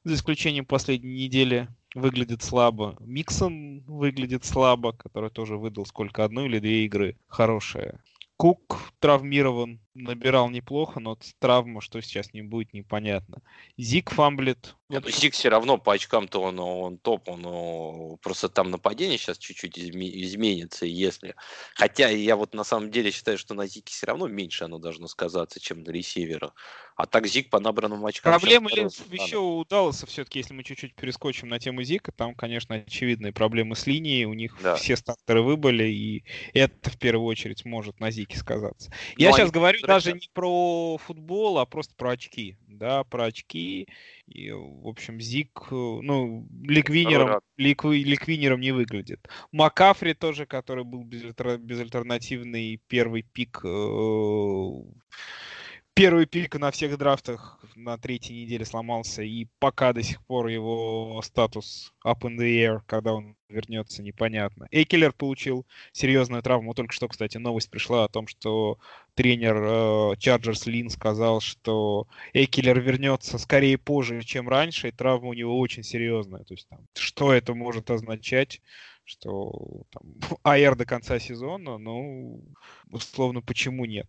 за 0.06 0.14
исключением 0.16 0.66
последней 0.66 1.26
недели, 1.26 1.68
выглядит 1.96 2.44
слабо. 2.44 2.96
Миксон 3.00 3.82
выглядит 3.82 4.46
слабо, 4.46 4.94
который 4.94 5.30
тоже 5.30 5.58
выдал 5.58 5.86
сколько, 5.86 6.24
одну 6.24 6.46
или 6.46 6.60
две 6.60 6.86
игры 6.86 7.18
хорошие. 7.28 8.00
Кук 8.38 8.92
травмирован, 9.00 9.80
набирал 9.96 10.50
неплохо, 10.50 11.00
но 11.00 11.18
травма, 11.40 11.82
что 11.82 12.02
сейчас 12.02 12.34
ним 12.34 12.50
будет, 12.50 12.74
непонятно. 12.74 13.42
Зик 13.78 14.12
фамблит. 14.12 14.76
Нет, 14.90 15.04
ну, 15.06 15.12
Зик 15.12 15.34
все 15.34 15.50
равно 15.50 15.78
по 15.78 15.94
очкам-то 15.94 16.42
он, 16.42 16.60
он 16.60 16.98
топ, 16.98 17.28
он 17.28 18.18
просто 18.18 18.50
там 18.50 18.70
нападение 18.70 19.18
сейчас 19.18 19.38
чуть-чуть 19.38 19.78
изме- 19.78 20.12
изменится, 20.24 20.86
если... 20.86 21.36
Хотя 21.76 22.10
я 22.10 22.36
вот 22.36 22.54
на 22.54 22.64
самом 22.64 22.92
деле 22.92 23.12
считаю, 23.12 23.38
что 23.38 23.54
на 23.54 23.66
Зике 23.66 23.92
все 23.92 24.08
равно 24.08 24.28
меньше 24.28 24.66
оно 24.66 24.78
должно 24.78 25.08
сказаться, 25.08 25.60
чем 25.60 25.84
на 25.84 25.90
ресиверах. 25.90 26.54
А 26.96 27.08
так 27.08 27.26
Зик 27.26 27.50
по 27.50 27.60
набранным 27.60 28.06
очкам... 28.06 28.32
Проблемы 28.32 28.70
ли 28.72 28.84
еще 29.12 29.38
у 29.38 29.66
Далласа 29.66 30.06
все-таки, 30.06 30.40
если 30.40 30.54
мы 30.54 30.64
чуть-чуть 30.64 30.94
перескочим 30.96 31.50
на 31.50 31.60
тему 31.60 31.82
Зика, 31.82 32.12
там, 32.12 32.36
конечно, 32.36 32.76
очевидные 32.76 33.34
проблемы 33.34 33.76
с 33.76 33.88
линией, 33.88 34.26
у 34.26 34.34
них 34.34 34.56
Да. 34.62 34.76
все 34.76 34.96
стартеры 34.96 35.42
выбыли, 35.42 35.86
и 35.86 36.24
это 36.54 36.92
в 36.92 37.00
первую 37.00 37.26
очередь 37.28 37.66
может 37.66 38.00
на 38.00 38.12
Зике 38.12 38.38
сказаться. 38.38 38.92
Я 39.18 39.30
Ну, 39.30 39.36
сейчас 39.36 39.46
они 39.46 39.54
говорю 39.54 39.80
даже 39.88 40.14
не 40.14 40.30
про 40.34 40.98
футбол, 40.98 41.60
а 41.60 41.66
просто 41.66 41.94
про 41.96 42.12
очки, 42.12 42.58
да, 42.68 43.04
про 43.04 43.26
очки, 43.26 43.88
и, 44.28 44.52
в 44.52 44.88
общем, 44.88 45.20
Зик, 45.20 45.68
э, 45.72 45.76
ну, 45.76 46.48
ликвинером, 46.64 47.42
ликви- 47.58 48.04
ликвинером 48.04 48.60
не 48.60 48.72
выглядит. 48.72 49.28
Макафри 49.52 50.14
тоже, 50.14 50.46
который 50.46 50.84
был 50.84 51.04
безальтер- 51.04 51.58
безальтернативный 51.58 52.82
первый 52.88 53.24
пик, 53.24 53.62
э, 53.64 54.82
первый 55.94 56.26
пик 56.26 56.56
на 56.56 56.72
всех 56.72 56.98
драфтах 56.98 57.60
на 57.76 57.98
третьей 57.98 58.44
неделе 58.44 58.66
сломался, 58.66 59.22
и 59.22 59.48
пока 59.60 59.94
до 59.94 60.02
сих 60.02 60.26
пор 60.26 60.48
его 60.48 61.22
статус 61.24 61.94
up 62.06 62.22
in 62.22 62.38
the 62.38 62.66
air, 62.66 62.82
когда 62.88 63.14
он 63.14 63.36
вернется, 63.48 64.02
непонятно. 64.02 64.68
Эйкелер 64.72 65.14
получил 65.14 65.68
серьезную 65.92 66.42
травму. 66.42 66.74
Только 66.74 66.94
что, 66.94 67.08
кстати, 67.08 67.38
новость 67.38 67.70
пришла 67.70 68.04
о 68.04 68.10
том, 68.10 68.28
что 68.28 68.80
тренер 69.14 70.18
Чарджерс 70.18 70.66
э, 70.68 70.72
Лин 70.72 70.90
сказал, 70.90 71.40
что 71.42 72.08
Эйкелер 72.34 72.80
вернется 72.80 73.38
скорее 73.38 73.78
позже, 73.78 74.22
чем 74.24 74.50
раньше, 74.50 74.88
и 74.88 74.92
травма 74.92 75.30
у 75.30 75.34
него 75.34 75.60
очень 75.60 75.84
серьезная. 75.84 76.44
То 76.44 76.56
есть, 76.56 76.68
там, 76.68 76.80
что 76.96 77.32
это 77.32 77.54
может 77.54 77.92
означать? 77.92 78.62
что 79.06 79.84
там, 79.92 80.04
АР 80.44 80.76
до 80.76 80.86
конца 80.86 81.20
сезона, 81.20 81.78
ну, 81.78 82.42
условно, 82.94 83.42
почему 83.42 83.86
нет. 83.86 84.08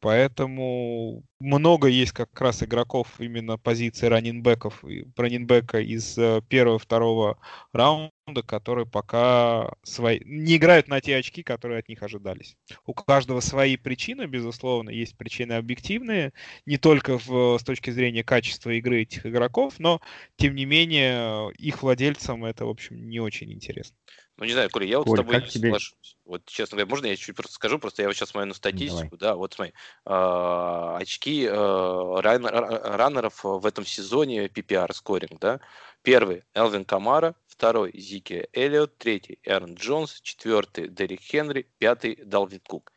Поэтому 0.00 1.22
много 1.40 1.88
есть 1.88 2.12
как 2.12 2.40
раз 2.40 2.62
игроков 2.62 3.20
именно 3.20 3.58
позиции 3.58 4.06
раннинбеков, 4.06 4.82
раннинбека 5.14 5.78
из 5.80 6.16
э, 6.16 6.40
первого-второго 6.48 7.38
раунда, 7.74 8.42
которые 8.46 8.86
пока 8.86 9.74
свои, 9.82 10.20
не 10.24 10.56
играют 10.56 10.88
на 10.88 11.02
те 11.02 11.16
очки, 11.16 11.42
которые 11.42 11.80
от 11.80 11.88
них 11.90 12.02
ожидались. 12.02 12.56
У 12.86 12.94
каждого 12.94 13.40
свои 13.40 13.76
причины, 13.76 14.24
безусловно, 14.24 14.88
есть 14.88 15.18
причины 15.18 15.52
объективные, 15.52 16.32
не 16.64 16.78
только 16.78 17.18
в, 17.18 17.58
с 17.58 17.62
точки 17.62 17.90
зрения 17.90 18.24
качества 18.24 18.70
игры 18.70 19.02
этих 19.02 19.26
игроков, 19.26 19.74
но, 19.78 20.00
тем 20.36 20.54
не 20.54 20.64
менее, 20.64 21.52
их 21.58 21.82
владельцам 21.82 22.46
это, 22.46 22.64
в 22.64 22.70
общем, 22.70 23.06
не 23.10 23.20
очень 23.20 23.52
интересно. 23.52 23.96
Ну, 24.40 24.46
не 24.46 24.52
знаю, 24.52 24.70
Коля, 24.70 24.86
я 24.86 24.98
вот 24.98 25.06
Коль, 25.06 25.18
с 25.18 25.20
тобой 25.20 25.34
не 25.42 25.48
тебе... 25.48 25.68
соглашусь. 25.68 26.16
Вот, 26.24 26.46
честно 26.46 26.76
говоря, 26.76 26.88
можно 26.88 27.06
я 27.06 27.16
чуть 27.16 27.36
просто 27.36 27.52
скажу? 27.52 27.78
Просто 27.78 28.00
я 28.00 28.08
вот 28.08 28.16
сейчас 28.16 28.30
смотрю 28.30 28.48
на 28.48 28.54
статистику, 28.54 29.18
Давай. 29.18 29.34
да, 29.34 29.36
вот 29.36 29.52
смотри, 29.52 29.74
э, 30.06 30.96
очки 30.98 31.44
э, 31.44 32.20
ран, 32.20 32.46
раннеров 32.46 33.44
в 33.44 33.66
этом 33.66 33.84
сезоне 33.84 34.46
PPR 34.46 34.94
скоринг, 34.94 35.38
да. 35.40 35.60
Первый 36.00 36.44
Элвин 36.54 36.86
Камара, 36.86 37.34
второй 37.48 37.92
Зики 37.94 38.48
Эллиот, 38.54 38.96
третий 38.96 39.40
Эрн 39.44 39.74
Джонс, 39.74 40.22
четвертый 40.22 40.88
Дерек 40.88 41.20
Хенри, 41.20 41.68
пятый 41.76 42.16
Далвин 42.24 42.60
Кук 42.60 42.94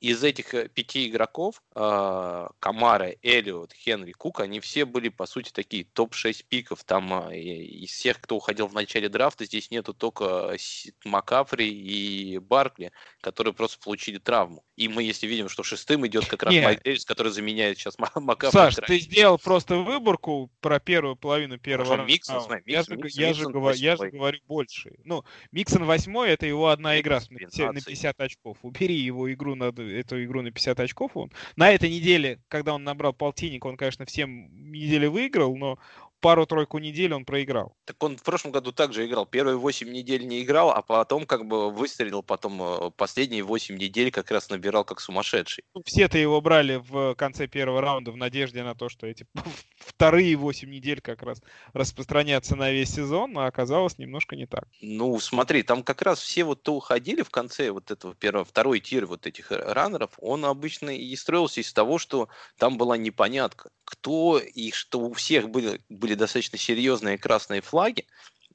из 0.00 0.22
этих 0.22 0.54
э, 0.54 0.68
пяти 0.68 1.08
игроков 1.08 1.62
а, 1.74 2.50
Камара, 2.60 3.14
Эллиот, 3.22 3.72
Хенри, 3.72 4.12
Кук, 4.12 4.40
они 4.40 4.60
все 4.60 4.84
были, 4.84 5.08
по 5.08 5.26
сути, 5.26 5.50
такие 5.52 5.84
топ-6 5.84 6.44
пиков. 6.48 6.84
Там 6.84 7.12
а, 7.12 7.34
из 7.34 7.90
всех, 7.90 8.20
кто 8.20 8.36
уходил 8.36 8.66
в 8.66 8.74
начале 8.74 9.08
драфта, 9.08 9.44
здесь 9.44 9.70
нету 9.70 9.94
только 9.94 10.56
Макафри 11.04 11.68
и 11.68 12.38
Баркли, 12.38 12.92
которые 13.20 13.54
просто 13.54 13.78
получили 13.82 14.18
травму. 14.18 14.64
И 14.76 14.88
мы, 14.88 15.02
если 15.02 15.26
видим, 15.26 15.48
что 15.48 15.62
шестым 15.62 16.06
идет 16.06 16.26
как 16.26 16.42
раз 16.42 16.52
Нет. 16.52 16.64
Майк 16.64 16.82
Дэвис, 16.82 17.04
который 17.04 17.32
заменяет 17.32 17.78
сейчас 17.78 17.96
Макафри. 17.98 18.58
Саш, 18.58 18.74
ты 18.74 18.98
сделал 18.98 19.38
просто 19.38 19.76
выборку 19.76 20.50
про 20.60 20.80
первую 20.80 21.16
половину 21.16 21.58
первого 21.58 21.96
раунда. 21.96 22.12
Миксон, 22.12 22.42
смотри, 22.42 22.62
Миксон, 22.66 22.98
я, 22.98 23.02
Миксон, 23.02 23.22
я, 23.22 23.28
Миксон, 23.28 23.44
же, 23.44 23.52
говорю, 23.52 23.78
я 23.78 23.96
же 23.96 24.10
говорю 24.10 24.38
больше. 24.46 24.94
Ну, 25.04 25.24
Миксон 25.52 25.84
восьмой, 25.84 26.30
это 26.30 26.46
его 26.46 26.68
одна 26.68 27.00
игра 27.00 27.20
на 27.30 27.38
50, 27.38 27.72
на 27.72 27.80
50 27.80 28.20
очков. 28.20 28.58
Убери 28.62 28.96
его 28.96 29.32
игру 29.32 29.54
на 29.54 29.72
эту 29.88 30.22
игру 30.24 30.42
на 30.42 30.50
50 30.50 30.78
очков. 30.80 31.12
Он, 31.16 31.30
на 31.56 31.70
этой 31.72 31.90
неделе, 31.90 32.38
когда 32.48 32.74
он 32.74 32.84
набрал 32.84 33.12
полтинник, 33.12 33.64
он, 33.64 33.76
конечно, 33.76 34.04
всем 34.06 34.48
недели 34.72 35.06
выиграл, 35.06 35.56
но 35.56 35.78
пару-тройку 36.20 36.78
недель 36.78 37.14
он 37.14 37.24
проиграл. 37.24 37.74
Так 37.84 38.02
он 38.02 38.16
в 38.16 38.22
прошлом 38.22 38.52
году 38.52 38.72
также 38.72 39.06
играл. 39.06 39.26
Первые 39.26 39.56
8 39.56 39.88
недель 39.90 40.26
не 40.26 40.42
играл, 40.42 40.70
а 40.70 40.82
потом 40.82 41.26
как 41.26 41.46
бы 41.46 41.70
выстрелил, 41.70 42.22
потом 42.22 42.62
э, 42.62 42.90
последние 42.96 43.42
8 43.42 43.76
недель 43.76 44.10
как 44.10 44.30
раз 44.30 44.48
набирал 44.50 44.84
как 44.84 45.00
сумасшедший. 45.00 45.64
Ну, 45.74 45.82
все-то 45.84 46.18
его 46.18 46.40
брали 46.40 46.76
в 46.76 47.14
конце 47.14 47.46
первого 47.46 47.80
раунда 47.80 48.12
в 48.12 48.16
надежде 48.16 48.62
на 48.62 48.74
то, 48.74 48.88
что 48.88 49.06
эти 49.06 49.26
вторые 49.78 50.36
8 50.36 50.68
недель 50.70 51.00
как 51.00 51.22
раз 51.22 51.40
распространятся 51.72 52.56
на 52.56 52.70
весь 52.70 52.94
сезон, 52.94 53.38
а 53.38 53.46
оказалось 53.46 53.98
немножко 53.98 54.36
не 54.36 54.46
так. 54.46 54.64
Ну, 54.80 55.18
смотри, 55.20 55.62
там 55.62 55.82
как 55.82 56.02
раз 56.02 56.20
все 56.20 56.44
вот 56.44 56.62
то 56.62 56.74
уходили 56.74 57.22
в 57.22 57.30
конце 57.30 57.70
вот 57.70 57.90
этого 57.90 58.14
первого, 58.14 58.44
второй 58.44 58.80
тир 58.80 59.06
вот 59.06 59.26
этих 59.26 59.50
раннеров, 59.50 60.10
он 60.18 60.44
обычно 60.44 60.90
и 60.90 61.14
строился 61.16 61.60
из 61.60 61.72
того, 61.72 61.98
что 61.98 62.28
там 62.58 62.78
была 62.78 62.96
непонятка, 62.96 63.70
кто 63.86 64.38
и 64.38 64.72
что 64.72 65.00
у 65.00 65.12
всех 65.14 65.48
были, 65.48 65.80
были 65.88 66.14
достаточно 66.14 66.58
серьезные 66.58 67.16
красные 67.16 67.62
флаги, 67.62 68.06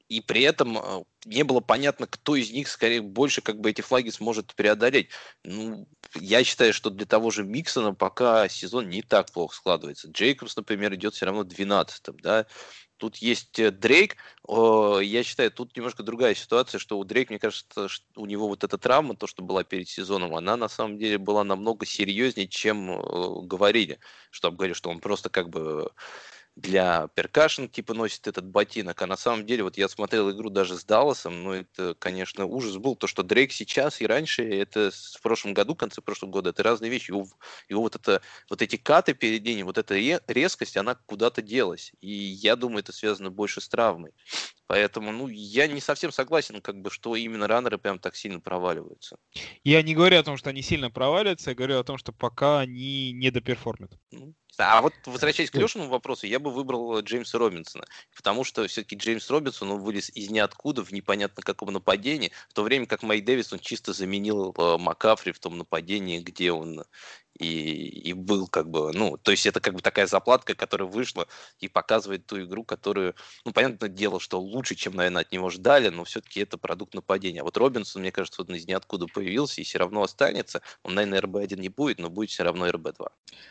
и 0.10 0.20
при 0.20 0.42
этом 0.42 0.78
э, 0.78 1.04
не 1.26 1.44
было 1.44 1.62
понятно, 1.62 2.06
кто 2.06 2.36
из 2.36 2.52
них 2.52 2.68
скорее 2.68 3.02
больше 3.02 3.42
как 3.42 3.62
бы 3.62 3.70
эти 3.70 3.80
флаги 3.80 4.10
сможет 4.10 4.54
преодолеть. 4.56 5.08
Ну, 5.46 5.88
я 6.16 6.44
считаю, 6.44 6.74
что 6.74 6.90
для 6.90 7.06
того 7.06 7.32
же 7.32 7.46
Миксона 7.46 7.94
пока 7.94 8.50
сезон 8.50 8.90
не 8.90 9.04
так 9.04 9.32
плохо 9.32 9.56
складывается. 9.56 10.10
Джейкобс, 10.10 10.58
например, 10.58 10.94
идет 10.96 11.14
все 11.14 11.28
равно 11.28 11.44
12-м, 11.44 12.20
да, 12.20 12.46
Тут 13.02 13.18
есть 13.18 13.58
э, 13.58 13.72
Дрейк. 13.72 14.16
Я 14.47 15.24
считаю, 15.24 15.49
тут 15.49 15.76
немножко 15.76 16.04
другая 16.04 16.36
ситуация, 16.36 16.78
что 16.78 16.99
у 16.99 17.04
Дрейк, 17.04 17.32
мне 17.32 17.39
кажется, 17.39 17.88
у 18.16 18.28
него 18.28 18.47
вот 18.47 18.64
эта 18.64 18.78
травма, 18.78 19.16
то, 19.16 19.26
что 19.26 19.41
была 19.41 19.64
перед 19.64 19.89
сезоном, 19.89 20.36
она 20.36 20.56
на 20.56 20.68
самом 20.68 20.99
деле 20.99 21.18
была 21.18 21.43
намного 21.43 21.88
серьезнее, 21.88 22.47
чем 22.47 22.91
э, 22.91 23.41
говорили. 23.41 23.97
Что 24.30 24.52
говорили, 24.52 24.76
что 24.76 24.91
он 24.91 24.99
просто 24.99 25.30
как 25.30 25.49
бы 25.49 25.89
для 26.56 27.08
перкашен, 27.16 27.70
типа, 27.70 27.93
носит 27.93 28.28
этот 28.28 28.45
ботинок. 28.45 29.02
А 29.02 29.08
на 29.08 29.16
самом 29.18 29.45
деле, 29.45 29.64
вот 29.64 29.78
я 29.78 29.88
смотрел 29.88 30.30
игру 30.32 30.49
даже 30.49 30.78
с 30.78 30.84
Далласом, 30.84 31.43
ну, 31.43 31.54
это, 31.54 31.95
конечно, 31.95 32.45
ужас 32.45 32.78
был. 32.78 32.95
То, 32.95 33.08
что 33.08 33.24
Дрейк 33.24 33.52
сейчас 33.52 34.02
и 34.02 34.08
раньше, 34.08 34.43
это 34.43 34.91
в 34.91 35.22
прошлом 35.22 35.54
году, 35.54 35.74
в 35.74 35.78
конце 35.78 36.02
прошлого 36.02 36.32
года, 36.32 36.49
это 36.49 36.64
разные 36.64 36.91
вещи. 36.91 37.12
Его, 37.12 37.26
его 37.70 37.82
вот, 37.82 37.95
это, 37.95 38.22
вот 38.49 38.62
эти 38.62 38.76
каты 38.76 39.14
перед 39.14 39.43
ним, 39.45 39.66
вот 39.66 39.78
эта 39.78 39.95
резкость, 40.28 40.78
она 40.78 40.95
куда-то 40.95 41.41
делась. 41.41 41.93
И 42.02 42.10
я 42.12 42.56
думаю, 42.56 42.80
это 42.80 42.91
связано 42.91 43.32
больше 43.32 43.62
с 43.62 43.70
травмой. 43.70 44.12
Поэтому, 44.72 45.11
ну, 45.11 45.28
я 45.28 45.67
не 45.67 45.82
совсем 45.82 46.13
согласен, 46.13 46.61
как 46.61 46.82
бы, 46.82 46.89
что 46.89 47.17
именно 47.17 47.45
раннеры 47.45 47.78
прям 47.78 47.99
так 47.99 48.15
сильно 48.15 48.39
проваливаются. 48.39 49.17
Я 49.65 49.84
не 49.84 49.93
говорю 49.93 50.17
о 50.17 50.24
том, 50.24 50.38
что 50.38 50.49
они 50.49 50.61
сильно 50.61 50.89
проваливаются, 50.89 51.49
я 51.49 51.55
говорю 51.57 51.78
о 51.78 51.84
том, 51.84 51.97
что 51.97 52.13
пока 52.13 52.61
они 52.61 53.11
не 53.11 53.32
доперформят. 53.32 53.91
Ну, 54.11 54.34
а 54.57 54.82
вот 54.82 54.93
возвращаясь 55.05 55.51
к 55.51 55.55
Лешиному 55.55 55.89
вопросу, 55.89 56.26
я 56.26 56.39
бы 56.39 56.51
выбрал 56.51 56.97
э, 56.97 57.01
Джеймса 57.01 57.38
Робинсона, 57.38 57.86
потому 58.15 58.45
что 58.45 58.65
все-таки 58.67 58.95
Джеймс 58.95 59.30
Робинсон, 59.30 59.72
он 59.72 59.80
вылез 59.80 60.09
из 60.09 60.30
ниоткуда 60.30 60.86
в 60.86 60.91
непонятно 60.91 61.43
каком 61.43 61.74
нападении, 61.74 62.32
в 62.49 62.53
то 62.53 62.63
время 62.63 62.86
как 62.86 63.03
Майк 63.03 63.26
Дэвис, 63.26 63.51
он 63.51 63.59
чисто 63.59 63.91
заменил 63.91 64.53
э, 64.57 64.78
Макафри 64.78 65.34
в 65.34 65.39
том 65.39 65.57
нападении, 65.57 66.19
где 66.19 66.51
он 66.53 66.84
и, 67.38 68.10
и 68.10 68.14
был 68.14 68.48
как 68.48 68.70
бы, 68.70 68.92
ну, 68.94 69.18
то 69.18 69.32
есть 69.32 69.46
это 69.46 69.60
как 69.60 69.74
бы 69.74 69.82
такая 69.82 70.08
заплатка, 70.08 70.56
которая 70.56 70.88
вышла 70.88 71.28
и 71.60 71.68
показывает 71.68 72.26
ту 72.26 72.42
игру, 72.44 72.64
которую, 72.64 73.16
ну, 73.46 73.52
понятное 73.52 73.90
дело, 73.90 74.20
что 74.20 74.40
лучше, 74.40 74.76
чем, 74.76 74.96
наверное, 74.96 75.22
от 75.22 75.32
него 75.32 75.50
ждали, 75.50 75.90
но 75.90 76.04
все-таки 76.04 76.42
это 76.42 76.58
продукт 76.58 76.94
нападения. 76.94 77.42
А 77.42 77.44
вот 77.44 77.58
Робинсон, 77.58 78.02
мне 78.02 78.12
кажется, 78.12 78.42
он 78.42 78.56
из 78.56 78.68
ниоткуда 78.68 79.08
появился 79.08 79.62
и 79.62 79.64
все 79.64 79.80
равно 79.80 80.04
останется. 80.04 80.62
Он, 80.84 80.96
наверное, 80.96 81.22
РБ-1 81.22 81.60
не 81.60 81.70
будет, 81.70 82.00
но 82.00 82.10
будет 82.10 82.30
все 82.30 82.44
равно 82.44 82.68
РБ-2. 82.70 83.10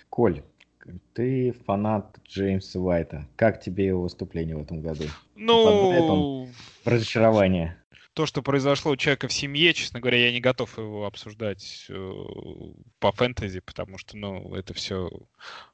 Коль, 0.09 0.43
ты 1.15 1.53
фанат 1.67 2.19
Джеймса 2.29 2.79
Уайта. 2.79 3.27
Как 3.37 3.61
тебе 3.61 3.87
его 3.87 4.03
выступление 4.03 4.57
в 4.57 4.63
этом 4.63 4.81
году? 4.81 5.05
Ну, 5.35 6.49
разочарование. 6.85 7.80
То, 8.15 8.27
что 8.27 8.43
произошло 8.43 8.93
у 8.93 8.97
человека 8.97 9.29
в 9.29 9.33
семье, 9.33 9.73
честно 9.73 10.01
говоря, 10.01 10.19
я 10.19 10.33
не 10.33 10.41
готов 10.41 10.77
его 10.79 11.07
обсуждать 11.07 11.87
э, 11.89 12.13
по 12.99 13.13
фэнтези, 13.13 13.61
потому 13.61 13.99
что, 13.99 14.17
ну, 14.17 14.55
это 14.55 14.75
все 14.75 15.11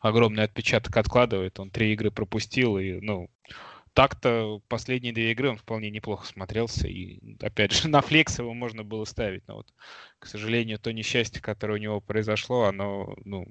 огромный 0.00 0.44
отпечаток 0.44 0.94
откладывает. 0.96 1.58
Он 1.58 1.70
три 1.70 1.92
игры 1.94 2.10
пропустил, 2.10 2.76
и, 2.76 3.00
ну, 3.00 3.30
так-то 3.94 4.60
последние 4.68 5.14
две 5.14 5.32
игры 5.32 5.48
он 5.48 5.56
вполне 5.56 5.90
неплохо 5.90 6.26
смотрелся. 6.26 6.86
И, 6.86 7.18
опять 7.40 7.72
же, 7.72 7.88
на 7.88 8.02
флекс 8.02 8.38
его 8.38 8.52
можно 8.52 8.84
было 8.84 9.06
ставить. 9.06 9.48
Но 9.48 9.56
вот, 9.56 9.72
к 10.18 10.26
сожалению, 10.26 10.78
то 10.78 10.92
несчастье, 10.92 11.40
которое 11.40 11.74
у 11.74 11.82
него 11.82 12.00
произошло, 12.02 12.64
оно, 12.64 13.16
ну, 13.24 13.46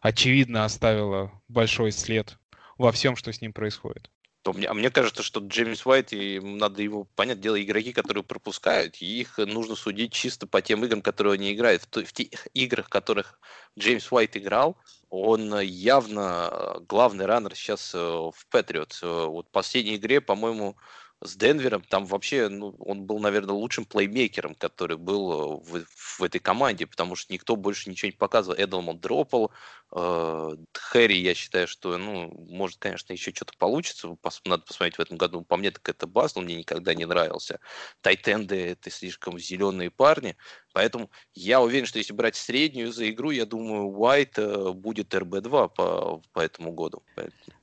очевидно 0.00 0.64
оставило 0.64 1.32
большой 1.48 1.90
след 1.90 2.38
во 2.78 2.92
всем, 2.92 3.16
что 3.16 3.32
с 3.32 3.40
ним 3.40 3.52
происходит 3.52 4.08
то 4.42 4.52
мне, 4.52 4.66
а 4.66 4.74
мне 4.74 4.90
кажется, 4.90 5.22
что 5.22 5.40
Джеймс 5.40 5.86
Уайт, 5.86 6.12
и 6.12 6.40
надо 6.40 6.82
его 6.82 7.04
понять, 7.04 7.40
дело 7.40 7.60
игроки, 7.62 7.92
которые 7.92 8.24
пропускают, 8.24 8.96
их 8.96 9.38
нужно 9.38 9.76
судить 9.76 10.12
чисто 10.12 10.46
по 10.46 10.60
тем 10.60 10.84
играм, 10.84 11.00
которые 11.00 11.34
они 11.34 11.52
играют. 11.52 11.84
В, 11.84 12.04
в 12.04 12.12
тех 12.12 12.48
играх, 12.52 12.86
в 12.86 12.90
которых 12.90 13.38
Джеймс 13.78 14.10
Уайт 14.10 14.36
играл, 14.36 14.76
он 15.10 15.60
явно 15.60 16.80
главный 16.88 17.26
раннер 17.26 17.54
сейчас 17.54 17.94
э, 17.94 17.98
в 17.98 18.46
Патриот. 18.50 18.98
Э, 19.02 19.26
вот 19.26 19.46
в 19.46 19.50
последней 19.50 19.96
игре, 19.96 20.20
по-моему, 20.20 20.76
с 21.24 21.36
Денвером. 21.36 21.82
Там 21.82 22.04
вообще 22.06 22.48
ну, 22.48 22.74
он 22.78 23.04
был, 23.04 23.18
наверное, 23.18 23.54
лучшим 23.54 23.84
плеймейкером, 23.84 24.54
который 24.54 24.96
был 24.96 25.58
в, 25.58 25.84
в 25.84 26.22
этой 26.22 26.38
команде, 26.38 26.86
потому 26.86 27.16
что 27.16 27.32
никто 27.32 27.56
больше 27.56 27.90
ничего 27.90 28.08
не 28.08 28.16
показывал. 28.16 28.56
Эдалмон 28.58 28.98
дропал, 28.98 29.52
э, 29.92 30.56
Хэри, 30.72 31.18
я 31.18 31.34
считаю, 31.34 31.68
что, 31.68 31.96
ну, 31.98 32.32
может, 32.48 32.78
конечно, 32.78 33.12
еще 33.12 33.32
что-то 33.32 33.52
получится. 33.56 34.16
Надо 34.44 34.62
посмотреть 34.64 34.98
в 34.98 35.00
этом 35.00 35.16
году. 35.16 35.42
По 35.42 35.56
мне, 35.56 35.70
так 35.70 35.88
это 35.88 36.06
бас, 36.06 36.34
но 36.34 36.42
мне 36.42 36.56
никогда 36.56 36.94
не 36.94 37.04
нравился. 37.04 37.60
Тайтенды— 38.00 38.56
это 38.72 38.90
слишком 38.90 39.38
зеленые 39.38 39.90
парни. 39.90 40.36
Поэтому 40.72 41.10
я 41.34 41.60
уверен, 41.60 41.86
что 41.86 41.98
если 41.98 42.12
брать 42.12 42.36
среднюю 42.36 42.92
за 42.92 43.10
игру, 43.10 43.30
я 43.30 43.46
думаю, 43.46 43.88
Уайт 43.88 44.38
э, 44.38 44.72
будет 44.72 45.14
РБ-2 45.14 45.68
по, 45.74 46.22
по 46.32 46.40
этому 46.40 46.72
году. 46.72 47.02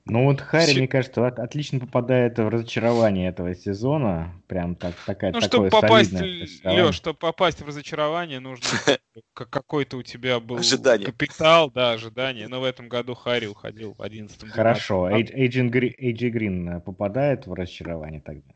Ну 0.10 0.26
вот 0.26 0.42
Харри, 0.42 0.78
мне 0.78 0.88
кажется, 0.88 1.26
отлично 1.28 1.80
попадает 1.80 2.38
в 2.38 2.48
разочарование 2.48 3.30
этого 3.30 3.54
сезона. 3.56 4.34
Прям 4.48 4.76
так, 4.76 4.96
такая, 5.06 5.32
ну, 5.32 5.42
чтобы 5.42 5.70
попасть, 5.70 6.14
Леш, 6.14 6.96
чтобы 6.96 7.18
попасть 7.18 7.62
в 7.62 7.68
разочарование, 7.68 8.40
нужно 8.40 8.66
какой-то 9.34 9.98
у 9.98 10.04
тебя 10.04 10.40
был 10.40 10.58
ожидание. 10.58 11.06
капитал, 11.06 11.72
да, 11.72 11.92
ожидание. 11.92 12.48
Но 12.48 12.60
в 12.62 12.64
этом 12.64 12.90
году 12.90 13.14
Харри 13.14 13.46
уходил 13.46 13.94
в 13.94 14.02
11 14.02 14.50
Хорошо. 14.50 15.10
Эйджи 15.10 16.30
Грин 16.30 16.82
попадает 16.82 17.46
в 17.48 17.54
разочарование 17.54 18.22
тогда? 18.22 18.54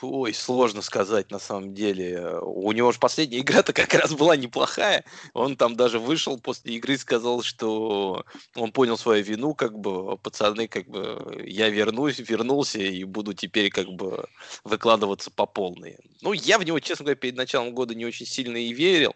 Ой, 0.00 0.34
сложно 0.34 0.82
сказать 0.82 1.30
на 1.30 1.38
самом 1.38 1.74
деле. 1.74 2.38
У 2.40 2.72
него 2.72 2.92
же 2.92 2.98
последняя 2.98 3.38
игра-то 3.40 3.72
как 3.72 3.94
раз 3.94 4.12
была 4.12 4.36
неплохая. 4.36 5.04
Он 5.32 5.56
там 5.56 5.76
даже 5.76 5.98
вышел 5.98 6.38
после 6.38 6.74
игры, 6.74 6.98
сказал, 6.98 7.42
что 7.42 8.24
он 8.56 8.72
понял 8.72 8.98
свою 8.98 9.22
вину, 9.22 9.54
как 9.54 9.78
бы, 9.78 10.16
пацаны, 10.18 10.68
как 10.68 10.88
бы, 10.88 11.44
я 11.46 11.68
вернусь, 11.68 12.18
вернулся 12.18 12.80
и 12.80 13.04
буду 13.04 13.34
теперь 13.34 13.70
как 13.70 13.88
бы 13.88 14.26
выкладываться 14.64 15.30
по 15.30 15.46
полной. 15.46 15.98
Ну, 16.20 16.32
я 16.32 16.58
в 16.58 16.64
него, 16.64 16.80
честно 16.80 17.04
говоря, 17.04 17.16
перед 17.16 17.36
началом 17.36 17.74
года 17.74 17.94
не 17.94 18.04
очень 18.04 18.26
сильно 18.26 18.56
и 18.56 18.72
верил. 18.72 19.14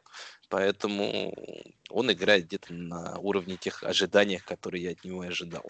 Поэтому 0.49 1.35
он 1.91 2.13
играет 2.13 2.47
где-то 2.47 2.73
на 2.73 3.19
уровне 3.19 3.57
тех 3.57 3.83
ожиданий, 3.83 4.39
которые 4.39 4.85
я 4.85 4.91
от 4.93 5.05
него 5.05 5.25
и 5.25 5.29
ожидал. 5.29 5.65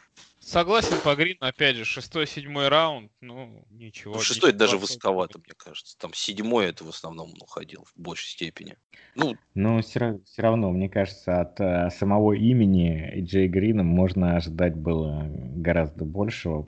Согласен 0.46 0.98
по 1.02 1.16
Грину, 1.16 1.38
опять 1.40 1.74
же, 1.74 1.84
шестой-седьмой 1.84 2.68
раунд, 2.68 3.10
ну, 3.20 3.64
ничего. 3.68 4.14
Ну, 4.14 4.20
шестой 4.20 4.50
ничего 4.50 4.60
даже 4.60 4.78
высоковато, 4.78 5.40
мне 5.44 5.54
кажется. 5.56 5.98
Там 5.98 6.14
седьмой 6.14 6.66
это 6.66 6.84
в 6.84 6.88
основном 6.88 7.32
уходил 7.42 7.84
в 7.84 8.00
большей 8.00 8.28
степени. 8.28 8.76
Ну, 9.16 9.34
Но 9.54 9.82
все, 9.82 10.20
все 10.24 10.42
равно, 10.42 10.70
мне 10.70 10.88
кажется, 10.88 11.40
от 11.40 11.58
uh, 11.58 11.90
самого 11.90 12.32
имени 12.34 13.22
Джей 13.22 13.48
Грина 13.48 13.82
можно 13.82 14.36
ожидать 14.36 14.76
было 14.76 15.26
гораздо 15.28 16.04
большего. 16.04 16.64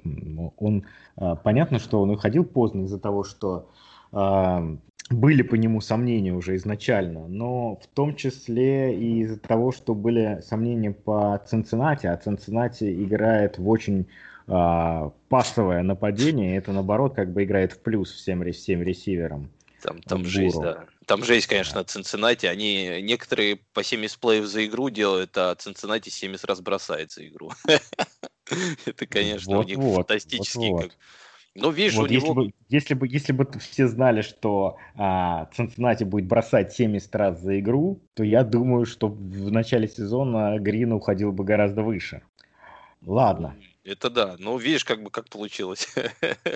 Он, 0.57 0.85
uh, 1.17 1.39
понятно, 1.45 1.79
что 1.79 2.01
он 2.01 2.11
уходил 2.11 2.45
поздно 2.45 2.83
из-за 2.83 2.99
того, 2.99 3.23
что 3.23 3.71
uh, 4.11 4.77
были 5.11 5.43
по 5.43 5.55
нему 5.55 5.81
сомнения 5.81 6.33
уже 6.33 6.57
изначально, 6.57 7.29
но 7.29 7.77
в 7.77 7.87
том 7.95 8.15
числе 8.15 8.95
и 8.95 9.21
из-за 9.23 9.39
того, 9.39 9.73
что 9.73 9.95
были 9.95 10.41
сомнения 10.45 10.93
по 10.93 11.43
Цинциннати, 11.47 12.07
а 12.07 12.17
Цинциннати 12.17 13.05
играет 13.05 13.59
в 13.59 13.69
очень 13.69 14.07
э, 14.47 15.11
пассовое 15.29 15.83
нападение, 15.83 16.55
и 16.55 16.59
это 16.59 16.73
наоборот 16.73 17.15
как 17.15 17.33
бы 17.33 17.45
играет 17.45 17.73
в 17.73 17.81
плюс 17.81 18.13
всем, 18.13 18.51
всем 18.53 18.83
ресиверам. 18.83 19.51
Там, 19.83 20.03
там 20.03 20.25
жесть, 20.25 20.61
да. 20.61 20.87
Там 21.07 21.25
жесть, 21.25 21.47
конечно, 21.47 21.83
Цинциннати. 21.85 22.47
Они 22.47 23.01
некоторые 23.01 23.61
по 23.73 23.83
70 23.83 24.19
плеев 24.19 24.45
за 24.45 24.67
игру 24.67 24.91
делают, 24.91 25.37
а 25.39 25.55
Цинциннати 25.55 26.11
70 26.11 26.45
раз 26.45 26.61
бросает 26.61 27.13
за 27.13 27.27
игру. 27.27 27.51
Это, 28.85 29.07
конечно, 29.07 29.59
у 29.59 29.63
них 29.63 29.79
фантастический 29.79 30.91
ну, 31.61 31.71
видишь, 31.71 31.97
вот 31.97 32.11
у 32.11 32.13
если 32.13 32.27
него... 32.27 32.35
Бы, 32.35 32.53
если, 32.69 32.95
бы, 32.95 33.09
если 33.09 33.33
бы 33.33 33.49
все 33.59 33.89
знали, 33.89 34.23
что 34.23 34.77
а, 34.97 35.49
Цинциннати 35.55 36.05
будет 36.05 36.27
бросать 36.27 36.73
70 36.73 37.15
раз 37.15 37.41
за 37.41 37.59
игру, 37.61 38.01
то 38.15 38.23
я 38.25 38.45
думаю, 38.45 38.87
что 38.87 39.09
в 39.09 39.51
начале 39.51 39.89
сезона 39.89 40.59
Грин 40.59 40.93
уходил 40.93 41.33
бы 41.33 41.45
гораздо 41.45 41.83
выше. 41.83 42.23
Ладно. 43.05 43.57
Это 43.85 44.11
да. 44.11 44.37
Ну, 44.39 44.59
видишь, 44.59 44.85
как 44.85 45.03
бы 45.03 45.11
как 45.11 45.29
получилось. 45.29 45.89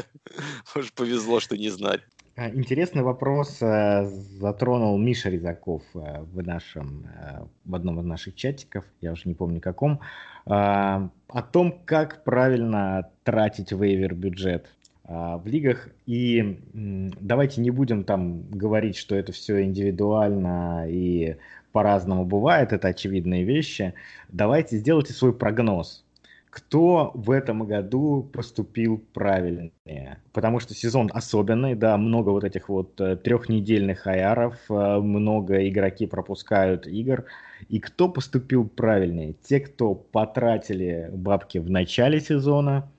Может, 0.74 0.92
повезло, 0.92 1.40
что 1.40 1.56
не 1.56 1.70
знали. 1.70 2.02
А, 2.34 2.48
интересный 2.48 3.02
вопрос 3.02 3.60
э, 3.60 4.06
затронул 4.06 4.96
Миша 4.96 5.28
Резаков 5.28 5.82
э, 5.94 6.22
в, 6.22 6.42
нашем, 6.42 7.06
э, 7.06 7.44
в 7.66 7.74
одном 7.74 8.00
из 8.00 8.06
наших 8.06 8.36
чатиков, 8.36 8.84
я 9.02 9.12
уже 9.12 9.22
не 9.26 9.34
помню 9.34 9.60
каком, 9.60 10.00
о 10.44 11.42
том, 11.52 11.80
как 11.84 12.24
правильно 12.24 13.08
тратить 13.22 13.70
вейвер 13.70 14.12
бюджет. 14.12 14.66
А, 15.04 15.38
в 15.38 15.46
лигах. 15.46 15.88
И 16.06 16.60
давайте 16.72 17.60
не 17.60 17.70
будем 17.70 18.04
там 18.04 18.42
говорить, 18.50 18.96
что 18.96 19.14
это 19.14 19.32
все 19.32 19.62
индивидуально 19.62 20.86
и 20.88 21.36
по-разному 21.72 22.24
бывает, 22.24 22.72
это 22.72 22.88
очевидные 22.88 23.44
вещи. 23.44 23.94
Давайте 24.28 24.76
сделайте 24.76 25.12
свой 25.12 25.32
прогноз. 25.32 26.04
Кто 26.50 27.12
в 27.14 27.30
этом 27.30 27.64
году 27.64 28.28
поступил 28.30 29.02
правильнее? 29.14 30.18
Потому 30.34 30.60
что 30.60 30.74
сезон 30.74 31.10
особенный, 31.14 31.74
да, 31.74 31.96
много 31.96 32.28
вот 32.28 32.44
этих 32.44 32.68
вот 32.68 33.00
э, 33.00 33.16
трехнедельных 33.16 34.06
аяров, 34.06 34.58
э, 34.68 34.98
много 34.98 35.66
игроки 35.66 36.04
пропускают 36.06 36.86
игр. 36.86 37.24
И 37.70 37.80
кто 37.80 38.10
поступил 38.10 38.68
правильнее? 38.68 39.34
Те, 39.42 39.60
кто 39.60 39.94
потратили 39.94 41.08
бабки 41.14 41.56
в 41.56 41.70
начале 41.70 42.20
сезона, 42.20 42.91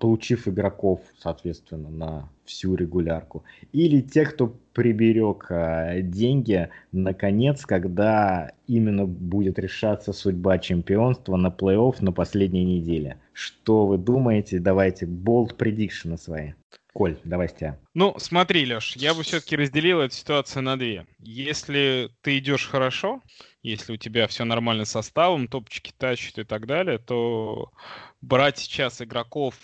получив 0.00 0.48
игроков, 0.48 1.00
соответственно, 1.18 1.90
на 1.90 2.28
всю 2.44 2.74
регулярку. 2.74 3.44
Или 3.72 4.00
те, 4.00 4.24
кто 4.24 4.56
приберег 4.72 5.46
а, 5.50 6.00
деньги, 6.00 6.68
наконец, 6.92 7.64
когда 7.66 8.52
именно 8.66 9.06
будет 9.06 9.58
решаться 9.58 10.12
судьба 10.12 10.58
чемпионства 10.58 11.36
на 11.36 11.48
плей-офф 11.48 11.96
на 12.00 12.12
последней 12.12 12.64
неделе. 12.64 13.18
Что 13.32 13.86
вы 13.86 13.98
думаете? 13.98 14.58
Давайте 14.58 15.06
болт 15.06 15.56
предикшены 15.56 16.16
свои. 16.16 16.52
Коль, 16.92 17.18
давай 17.24 17.48
с 17.48 17.52
тебя. 17.52 17.78
Ну, 17.94 18.14
смотри, 18.18 18.66
Леш, 18.66 18.96
я 18.96 19.14
бы 19.14 19.22
все-таки 19.22 19.56
разделил 19.56 20.00
эту 20.00 20.14
ситуацию 20.14 20.62
на 20.62 20.76
две. 20.76 21.06
Если 21.20 22.10
ты 22.22 22.38
идешь 22.38 22.66
хорошо, 22.66 23.20
если 23.62 23.92
у 23.92 23.96
тебя 23.96 24.26
все 24.26 24.44
нормально 24.44 24.84
с 24.84 24.90
составом, 24.90 25.46
топчики 25.46 25.92
тащат 25.96 26.38
и 26.38 26.44
так 26.44 26.66
далее, 26.66 26.98
то 26.98 27.70
брать 28.20 28.58
сейчас 28.58 29.00
игроков 29.00 29.54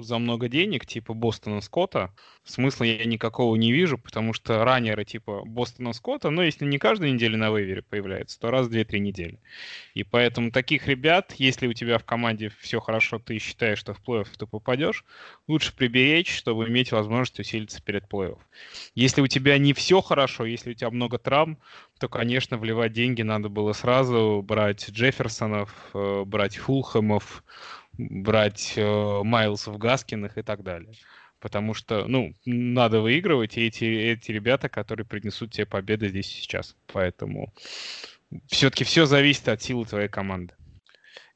за 0.00 0.18
много 0.18 0.48
денег, 0.48 0.86
типа 0.86 1.14
Бостона 1.14 1.60
Скотта, 1.60 2.14
смысла 2.44 2.84
я 2.84 3.04
никакого 3.04 3.54
не 3.56 3.72
вижу, 3.72 3.98
потому 3.98 4.32
что 4.32 4.64
раннеры 4.64 5.04
типа 5.04 5.42
Бостона 5.44 5.92
Скотта, 5.92 6.30
но 6.30 6.42
если 6.42 6.64
не 6.64 6.78
каждую 6.78 7.14
неделю 7.14 7.38
на 7.38 7.50
вейвере 7.50 7.82
появляется, 7.82 8.38
то 8.40 8.50
раз 8.50 8.66
в 8.66 8.72
2-3 8.72 8.98
недели. 8.98 9.38
И 9.94 10.02
поэтому 10.02 10.50
таких 10.50 10.86
ребят, 10.88 11.34
если 11.38 11.66
у 11.66 11.72
тебя 11.72 11.98
в 11.98 12.04
команде 12.04 12.50
все 12.60 12.80
хорошо, 12.80 13.18
ты 13.18 13.38
считаешь, 13.38 13.78
что 13.78 13.94
в 13.94 14.02
плей-офф 14.02 14.28
ты 14.36 14.46
попадешь, 14.46 15.04
лучше 15.46 15.74
приберечь, 15.74 16.34
чтобы 16.34 16.68
иметь 16.68 16.92
возможность 16.92 17.38
усилиться 17.38 17.82
перед 17.82 18.04
плей-офф. 18.04 18.38
Если 18.94 19.20
у 19.20 19.26
тебя 19.26 19.58
не 19.58 19.72
все 19.72 20.00
хорошо, 20.00 20.44
если 20.44 20.70
у 20.70 20.74
тебя 20.74 20.90
много 20.90 21.18
травм, 21.18 21.58
то, 21.98 22.08
конечно, 22.08 22.58
вливать 22.58 22.92
деньги 22.92 23.22
надо 23.22 23.48
было 23.48 23.72
сразу, 23.72 24.42
брать 24.44 24.90
Джефферсонов, 24.90 25.72
э, 25.94 26.24
брать 26.26 26.56
Фулхэмов, 26.56 27.44
брать 27.96 28.74
э, 28.76 29.22
Майлсов 29.22 29.78
Гаскиных 29.78 30.38
и 30.38 30.42
так 30.42 30.62
далее. 30.62 30.92
Потому 31.42 31.74
что, 31.74 32.06
ну, 32.06 32.32
надо 32.44 33.00
выигрывать, 33.00 33.56
и 33.56 33.66
эти, 33.66 33.84
эти 33.84 34.30
ребята, 34.30 34.68
которые 34.68 35.04
принесут 35.04 35.50
тебе 35.50 35.66
победы 35.66 36.08
здесь 36.08 36.30
и 36.30 36.40
сейчас. 36.40 36.76
Поэтому 36.92 37.52
все-таки 38.46 38.84
все 38.84 39.06
зависит 39.06 39.48
от 39.48 39.60
силы 39.60 39.84
твоей 39.84 40.08
команды. 40.08 40.54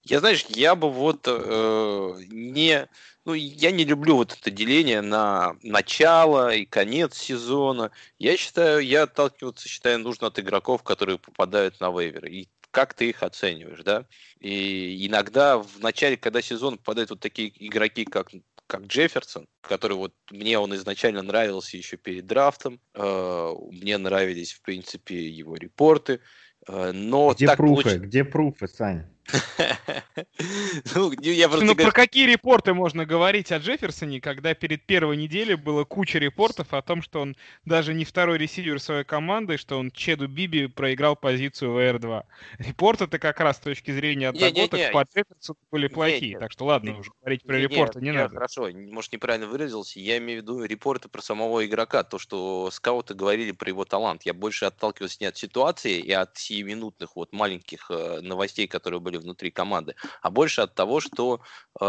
Я, 0.04 0.20
знаешь, 0.20 0.46
я 0.48 0.76
бы 0.76 0.88
вот 0.92 1.24
э, 1.26 2.14
не 2.30 2.86
ну, 3.24 3.34
я 3.34 3.72
не 3.72 3.84
люблю 3.84 4.18
вот 4.18 4.38
это 4.40 4.52
деление 4.52 5.00
на 5.00 5.56
начало 5.64 6.54
и 6.54 6.64
конец 6.64 7.18
сезона. 7.18 7.90
Я 8.20 8.36
считаю, 8.36 8.86
я 8.86 9.02
отталкиваться 9.02 9.68
считаю 9.68 9.98
нужно 9.98 10.28
от 10.28 10.38
игроков, 10.38 10.84
которые 10.84 11.18
попадают 11.18 11.80
на 11.80 11.90
вейверы. 11.90 12.30
И 12.30 12.48
как 12.70 12.94
ты 12.94 13.08
их 13.08 13.24
оцениваешь, 13.24 13.82
да? 13.82 14.06
И 14.38 15.04
иногда 15.08 15.58
в 15.58 15.80
начале, 15.80 16.16
когда 16.16 16.40
сезон 16.40 16.78
попадают 16.78 17.10
вот 17.10 17.18
такие 17.18 17.52
игроки, 17.66 18.04
как 18.04 18.30
как 18.66 18.86
Джефферсон, 18.86 19.46
который 19.60 19.96
вот 19.96 20.14
мне 20.30 20.58
он 20.58 20.74
изначально 20.74 21.22
нравился 21.22 21.76
еще 21.76 21.96
перед 21.96 22.26
драфтом, 22.26 22.80
э, 22.94 23.52
мне 23.70 23.98
нравились 23.98 24.52
в 24.52 24.62
принципе 24.62 25.28
его 25.28 25.56
репорты, 25.56 26.20
э, 26.68 26.92
но 26.92 27.32
где 27.34 27.54
пруфы, 27.54 27.82
получ... 27.82 28.02
где 28.02 28.24
пруфы, 28.24 28.68
Сань? 28.68 29.06
Ну, 30.94 31.12
я 31.20 31.48
просто 31.48 31.66
ну 31.66 31.74
про 31.74 31.90
какие 31.90 32.26
репорты 32.26 32.74
можно 32.74 33.04
говорить 33.04 33.52
о 33.52 33.58
Джефферсоне, 33.58 34.20
когда 34.20 34.54
перед 34.54 34.84
первой 34.84 35.16
неделей 35.16 35.54
было 35.54 35.84
куча 35.84 36.18
репортов 36.18 36.72
о 36.72 36.82
том, 36.82 37.02
что 37.02 37.20
он 37.20 37.36
даже 37.64 37.94
не 37.94 38.04
второй 38.04 38.38
ресивер 38.38 38.80
своей 38.80 39.04
команды, 39.04 39.56
что 39.56 39.78
он 39.78 39.90
Чеду 39.90 40.28
Биби 40.28 40.66
проиграл 40.66 41.16
позицию 41.16 41.72
ВР-2. 41.72 42.22
Репорты-то 42.58 43.18
как 43.18 43.40
раз 43.40 43.56
с 43.56 43.60
точки 43.60 43.90
зрения 43.90 44.28
отработок 44.28 44.92
по 44.92 45.02
Джефферсону 45.02 45.58
были 45.70 45.88
плохие. 45.88 46.38
Так 46.38 46.52
что 46.52 46.66
ладно, 46.66 46.98
уже 46.98 47.10
говорить 47.20 47.42
про 47.44 47.58
репорты 47.58 48.00
не 48.00 48.12
надо. 48.12 48.34
Хорошо, 48.34 48.68
может 48.72 49.12
неправильно 49.12 49.46
выразился. 49.46 50.00
Я 50.00 50.18
имею 50.18 50.40
в 50.40 50.42
виду 50.42 50.64
репорты 50.64 51.08
про 51.08 51.22
самого 51.22 51.64
игрока, 51.66 52.02
то, 52.04 52.18
что 52.18 52.70
скауты 52.70 53.14
говорили 53.14 53.52
про 53.52 53.68
его 53.68 53.84
талант. 53.84 54.22
Я 54.24 54.34
больше 54.34 54.66
отталкиваюсь 54.66 55.20
не 55.20 55.26
от 55.26 55.36
ситуации 55.36 55.98
и 55.98 56.12
от 56.12 56.36
сиюминутных 56.36 57.16
вот 57.16 57.32
маленьких 57.32 57.90
э, 57.90 58.20
новостей, 58.20 58.66
которые 58.66 59.00
были 59.00 59.15
внутри 59.18 59.50
команды, 59.50 59.94
а 60.22 60.30
больше 60.30 60.62
от 60.62 60.74
того, 60.74 61.00
что 61.00 61.40
э, 61.80 61.84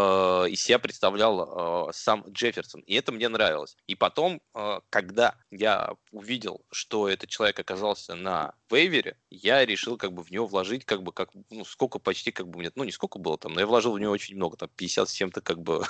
из 0.50 0.62
себя 0.62 0.78
представлял 0.78 1.88
э, 1.88 1.92
сам 1.92 2.24
Джефферсон. 2.28 2.82
И 2.82 2.94
это 2.94 3.12
мне 3.12 3.28
нравилось. 3.28 3.76
И 3.86 3.94
потом, 3.94 4.40
э, 4.54 4.80
когда 4.90 5.34
я 5.50 5.94
увидел, 6.12 6.64
что 6.70 7.08
этот 7.08 7.30
человек 7.30 7.58
оказался 7.58 8.14
на 8.14 8.54
вейвере, 8.70 9.16
я 9.30 9.64
решил 9.64 9.96
как 9.96 10.12
бы 10.12 10.22
в 10.22 10.30
него 10.30 10.46
вложить 10.46 10.84
как 10.84 11.02
бы 11.02 11.12
как 11.12 11.30
ну 11.50 11.64
сколько 11.64 11.98
почти 11.98 12.30
как 12.32 12.48
бы 12.48 12.58
мне 12.58 12.70
ну 12.74 12.84
не 12.84 12.92
сколько 12.92 13.18
было 13.18 13.38
там, 13.38 13.52
но 13.52 13.60
я 13.60 13.66
вложил 13.66 13.92
в 13.92 14.00
него 14.00 14.12
очень 14.12 14.36
много, 14.36 14.56
там 14.56 14.68
50 14.76 15.08
с 15.08 15.12
чем-то 15.12 15.40
как 15.40 15.60
бы 15.60 15.84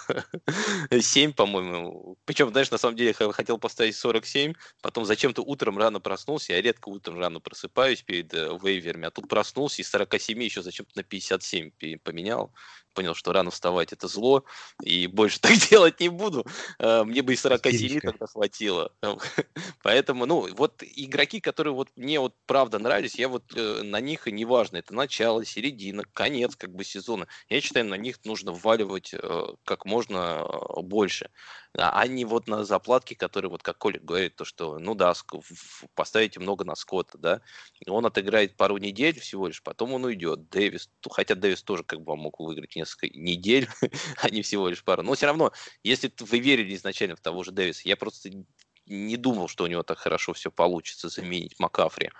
7, 1.00 1.32
по-моему. 1.32 2.16
Причем, 2.24 2.50
знаешь, 2.50 2.70
на 2.70 2.78
самом 2.78 2.96
деле 2.96 3.14
я 3.18 3.32
хотел 3.32 3.58
поставить 3.58 3.96
47, 3.96 4.54
потом 4.82 5.04
зачем-то 5.04 5.42
утром 5.42 5.78
рано 5.78 6.00
проснулся, 6.00 6.52
я 6.52 6.62
редко 6.62 6.88
утром 6.88 7.18
рано 7.18 7.40
просыпаюсь 7.40 8.02
перед 8.02 8.32
э, 8.34 8.58
вейверами, 8.62 9.06
а 9.06 9.10
тут 9.10 9.28
проснулся 9.28 9.82
и 9.82 9.84
47 9.84 10.42
еще 10.42 10.62
зачем-то 10.62 10.92
на 10.96 11.02
57 11.28 11.98
поменял 11.98 12.52
понял, 12.98 13.14
что 13.14 13.32
рано 13.32 13.52
вставать 13.52 13.92
это 13.92 14.08
зло, 14.08 14.42
и 14.82 15.06
больше 15.06 15.40
так 15.40 15.52
делать 15.70 16.00
не 16.00 16.08
буду. 16.08 16.44
Э, 16.80 17.04
мне 17.04 17.22
бы 17.22 17.32
и 17.32 17.36
47 17.36 18.00
тогда 18.00 18.26
хватило. 18.26 18.90
Поэтому, 19.84 20.26
ну, 20.26 20.52
вот 20.56 20.82
игроки, 20.82 21.38
которые 21.38 21.74
вот 21.74 21.90
мне 21.94 22.18
вот 22.18 22.34
правда 22.46 22.80
нравились, 22.80 23.14
я 23.14 23.28
вот 23.28 23.44
э, 23.54 23.82
на 23.84 24.00
них 24.00 24.26
и 24.26 24.32
неважно, 24.32 24.78
это 24.78 24.92
начало, 24.92 25.44
середина, 25.44 26.02
конец 26.12 26.56
как 26.56 26.74
бы 26.74 26.82
сезона. 26.82 27.28
Я 27.48 27.60
считаю, 27.60 27.86
на 27.86 27.94
них 27.94 28.16
нужно 28.24 28.50
вваливать 28.50 29.14
э, 29.14 29.46
как 29.64 29.84
можно 29.84 30.44
больше 30.82 31.30
а 31.74 32.06
не 32.06 32.24
вот 32.24 32.48
на 32.48 32.64
заплатки, 32.64 33.14
которые, 33.14 33.50
вот 33.50 33.62
как 33.62 33.78
Коля 33.78 34.00
говорит, 34.00 34.36
то, 34.36 34.44
что, 34.44 34.78
ну 34.78 34.94
да, 34.94 35.12
поставите 35.94 36.40
много 36.40 36.64
на 36.64 36.74
Скотта, 36.74 37.18
да, 37.18 37.40
он 37.86 38.06
отыграет 38.06 38.56
пару 38.56 38.78
недель 38.78 39.18
всего 39.20 39.48
лишь, 39.48 39.62
потом 39.62 39.92
он 39.92 40.04
уйдет. 40.04 40.48
Дэвис, 40.48 40.90
хотя 41.10 41.34
Дэвис 41.34 41.62
тоже 41.62 41.84
как 41.84 42.00
бы 42.00 42.16
мог 42.16 42.40
выиграть 42.40 42.74
несколько 42.74 42.87
недель, 43.02 43.68
а 44.16 44.30
не 44.30 44.42
всего 44.42 44.68
лишь 44.68 44.84
пару. 44.84 45.02
Но 45.02 45.14
все 45.14 45.26
равно, 45.26 45.52
если 45.82 46.12
вы 46.20 46.38
верили 46.38 46.74
изначально 46.74 47.16
в 47.16 47.20
того 47.20 47.44
же 47.44 47.52
Дэвиса, 47.52 47.82
я 47.84 47.96
просто 47.96 48.30
не 48.86 49.16
думал, 49.16 49.48
что 49.48 49.64
у 49.64 49.66
него 49.66 49.82
так 49.82 49.98
хорошо 49.98 50.32
все 50.32 50.50
получится 50.50 51.08
заменить 51.08 51.58
Макафри. 51.58 52.10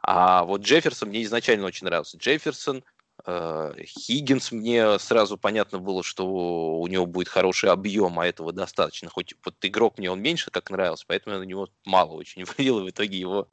А 0.00 0.44
вот 0.44 0.62
Джефферсон 0.62 1.08
мне 1.08 1.22
изначально 1.22 1.66
очень 1.66 1.86
нравился. 1.86 2.16
Джефферсон, 2.18 2.84
Э, 3.24 3.72
Хиггинс 3.84 4.50
мне 4.52 4.98
сразу 4.98 5.38
понятно 5.38 5.78
было, 5.78 6.02
что 6.02 6.26
у 6.26 6.86
него 6.88 7.06
будет 7.06 7.28
хороший 7.28 7.70
объем, 7.70 8.18
а 8.18 8.26
этого 8.26 8.52
достаточно. 8.52 9.10
Хоть 9.10 9.34
вот 9.44 9.54
игрок 9.62 9.98
мне 9.98 10.10
он 10.10 10.20
меньше 10.20 10.50
как 10.50 10.70
нравился, 10.70 11.04
поэтому 11.06 11.34
я 11.34 11.40
на 11.40 11.44
него 11.44 11.68
мало 11.84 12.12
очень 12.12 12.44
влил, 12.56 12.80
и 12.80 12.82
в 12.82 12.90
итоге 12.90 13.18
его 13.18 13.48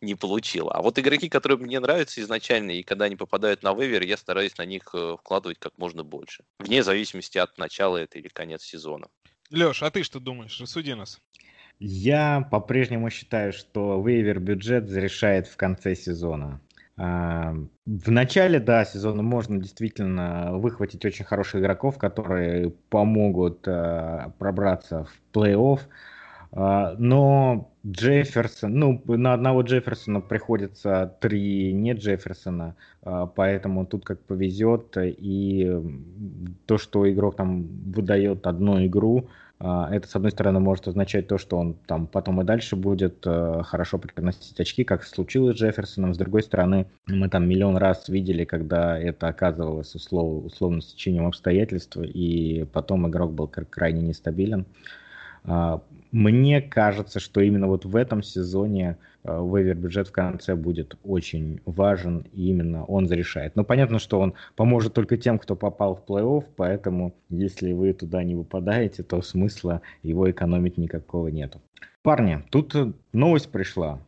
не 0.00 0.14
получил. 0.14 0.68
А 0.70 0.82
вот 0.82 0.98
игроки, 0.98 1.28
которые 1.28 1.58
мне 1.58 1.80
нравятся 1.80 2.20
изначально, 2.20 2.72
и 2.72 2.82
когда 2.82 3.06
они 3.06 3.16
попадают 3.16 3.62
на 3.62 3.72
вывер, 3.72 4.02
я 4.02 4.16
стараюсь 4.16 4.56
на 4.58 4.64
них 4.64 4.82
э, 4.94 5.16
вкладывать 5.18 5.58
как 5.58 5.72
можно 5.78 6.04
больше. 6.04 6.44
Вне 6.58 6.82
зависимости 6.82 7.38
от 7.38 7.56
начала 7.58 7.96
это 7.96 8.18
или 8.18 8.28
конец 8.28 8.62
сезона. 8.62 9.08
Леш, 9.50 9.82
а 9.82 9.90
ты 9.90 10.02
что 10.02 10.20
думаешь? 10.20 10.60
Рассуди 10.60 10.94
нас. 10.94 11.20
Я 11.78 12.46
по-прежнему 12.50 13.10
считаю, 13.10 13.52
что 13.52 14.02
вейвер 14.02 14.40
бюджет 14.40 14.88
зарешает 14.88 15.46
в 15.46 15.56
конце 15.56 15.94
сезона. 15.94 16.60
В 16.96 18.10
начале, 18.10 18.58
да, 18.58 18.86
сезона 18.86 19.22
можно 19.22 19.58
действительно 19.58 20.56
выхватить 20.56 21.04
очень 21.04 21.26
хороших 21.26 21.60
игроков, 21.60 21.98
которые 21.98 22.70
помогут 22.70 23.68
э, 23.68 24.32
пробраться 24.38 25.04
в 25.04 25.36
плей-офф. 25.36 25.80
Э, 26.52 26.94
но 26.98 27.70
Джефферсон, 27.86 28.74
ну, 28.74 29.02
на 29.06 29.34
одного 29.34 29.62
Джефферсона 29.62 30.20
приходится 30.20 31.14
три 31.20 31.72
не 31.72 31.92
Джефферсона, 31.92 32.76
э, 33.02 33.26
поэтому 33.34 33.86
тут 33.86 34.04
как 34.04 34.20
повезет. 34.20 34.96
И 34.96 35.82
то, 36.66 36.78
что 36.78 37.10
игрок 37.10 37.36
там 37.36 37.66
выдает 37.92 38.46
одну 38.46 38.84
игру, 38.86 39.28
а, 39.58 39.88
это, 39.90 40.06
с 40.06 40.14
одной 40.14 40.32
стороны, 40.32 40.60
может 40.60 40.86
означать 40.86 41.28
то, 41.28 41.38
что 41.38 41.56
он 41.56 41.74
там 41.86 42.06
потом 42.06 42.42
и 42.42 42.44
дальше 42.44 42.76
будет 42.76 43.24
хорошо 43.24 43.96
приносить 43.98 44.60
очки, 44.60 44.84
как 44.84 45.02
случилось 45.02 45.56
с 45.56 45.60
Джефферсоном. 45.60 46.12
С 46.12 46.18
другой 46.18 46.42
стороны, 46.42 46.86
мы 47.06 47.30
там 47.30 47.48
миллион 47.48 47.78
раз 47.78 48.08
видели, 48.10 48.44
когда 48.44 48.98
это 48.98 49.28
оказывалось 49.28 49.94
услов, 49.94 50.44
условно 50.44 50.82
сечением 50.82 51.26
обстоятельств, 51.26 51.96
и 51.96 52.66
потом 52.70 53.08
игрок 53.08 53.32
был 53.32 53.48
крайне 53.48 54.02
нестабилен. 54.02 54.66
А, 54.66 54.74
мне 56.12 56.60
кажется, 56.60 57.20
что 57.20 57.40
именно 57.40 57.66
вот 57.66 57.84
в 57.84 57.94
этом 57.96 58.22
сезоне 58.22 58.96
Э, 59.26 59.40
вейвер-бюджет 59.40 60.08
в 60.08 60.12
конце 60.12 60.54
будет 60.54 60.96
очень 61.02 61.60
важен, 61.64 62.26
и 62.32 62.48
именно 62.50 62.84
он 62.84 63.08
зарешает. 63.08 63.56
Но 63.56 63.64
понятно, 63.64 63.98
что 63.98 64.20
он 64.20 64.34
поможет 64.54 64.94
только 64.94 65.16
тем, 65.16 65.38
кто 65.38 65.56
попал 65.56 65.96
в 65.96 66.08
плей-офф, 66.08 66.44
поэтому 66.56 67.14
если 67.28 67.72
вы 67.72 67.92
туда 67.92 68.22
не 68.22 68.36
выпадаете, 68.36 69.02
то 69.02 69.20
смысла 69.22 69.82
его 70.02 70.30
экономить 70.30 70.78
никакого 70.78 71.28
нету. 71.28 71.60
Парни, 72.02 72.44
тут 72.50 72.74
новость 73.12 73.50
пришла. 73.50 73.98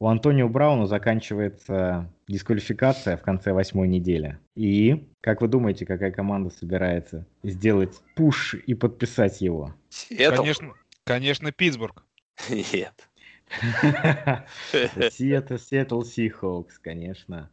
У 0.00 0.06
Антонио 0.06 0.48
Брауна 0.48 0.86
заканчивается 0.86 2.08
дисквалификация 2.28 3.16
в 3.16 3.22
конце 3.22 3.52
восьмой 3.52 3.88
недели. 3.88 4.38
И, 4.54 5.08
как 5.20 5.40
вы 5.40 5.48
думаете, 5.48 5.86
какая 5.86 6.12
команда 6.12 6.50
собирается 6.50 7.26
сделать 7.42 8.00
пуш 8.14 8.54
и 8.54 8.74
подписать 8.74 9.40
его? 9.40 9.74
Конечно, 10.08 10.74
конечно, 11.04 11.50
Питтсбург. 11.50 12.04
Нет. 12.48 13.08
Сиэтл 14.70 16.02
Сихокс, 16.02 16.78
конечно. 16.78 17.50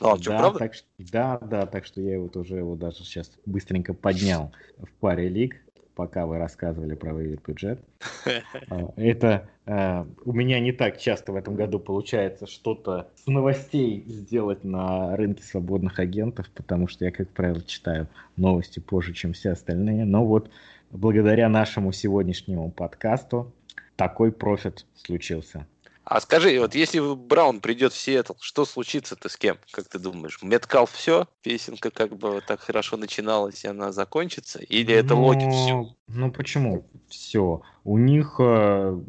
А, 0.00 0.16
что, 0.16 0.30
да, 0.30 0.38
правда? 0.38 0.58
Так, 0.58 0.72
да, 0.98 1.38
да, 1.38 1.66
так 1.66 1.86
что 1.86 2.00
я 2.00 2.20
вот 2.20 2.36
уже 2.36 2.56
его 2.56 2.76
даже 2.76 2.98
сейчас 2.98 3.32
быстренько 3.46 3.94
поднял 3.94 4.52
в 4.78 4.90
паре 5.00 5.28
лиг, 5.28 5.56
пока 5.94 6.26
вы 6.26 6.38
рассказывали 6.38 6.94
про 6.94 7.12
вейвер 7.12 7.40
бюджет. 7.46 7.80
А, 8.70 8.92
это 8.96 9.48
э, 9.66 10.04
у 10.24 10.32
меня 10.32 10.60
не 10.60 10.72
так 10.72 10.98
часто 10.98 11.32
в 11.32 11.36
этом 11.36 11.56
году 11.56 11.80
получается 11.80 12.46
что-то 12.46 13.10
с 13.16 13.26
новостей 13.26 14.04
сделать 14.06 14.64
на 14.64 15.16
рынке 15.16 15.42
свободных 15.42 15.98
агентов, 15.98 16.48
потому 16.54 16.88
что 16.88 17.04
я, 17.04 17.10
как 17.10 17.28
правило, 17.30 17.60
читаю 17.62 18.06
новости 18.36 18.78
позже, 18.78 19.12
чем 19.12 19.32
все 19.32 19.50
остальные. 19.50 20.04
Но 20.04 20.24
вот 20.24 20.50
благодаря 20.90 21.48
нашему 21.48 21.92
сегодняшнему 21.92 22.70
подкасту 22.70 23.52
такой 23.96 24.32
профит 24.32 24.86
случился. 24.94 25.66
А 26.04 26.20
скажи, 26.20 26.58
вот 26.58 26.74
если 26.74 27.00
Браун 27.14 27.60
придет 27.60 27.92
в 27.92 27.96
Сиэтл, 27.96 28.32
что 28.40 28.64
случится-то 28.64 29.28
с 29.28 29.36
кем, 29.36 29.56
как 29.70 29.86
ты 29.86 29.98
думаешь? 30.00 30.40
Меткал 30.42 30.86
все? 30.86 31.28
Песенка 31.42 31.90
как 31.90 32.16
бы 32.16 32.42
так 32.46 32.60
хорошо 32.60 32.96
начиналась, 32.96 33.64
и 33.64 33.68
она 33.68 33.92
закончится? 33.92 34.58
Или 34.58 34.94
это 34.94 35.14
ну, 35.14 35.22
логит 35.22 35.52
все? 35.52 35.94
Ну 36.08 36.32
почему 36.32 36.84
все? 37.08 37.62
У 37.84 37.98
них 37.98 38.36
э, 38.40 39.00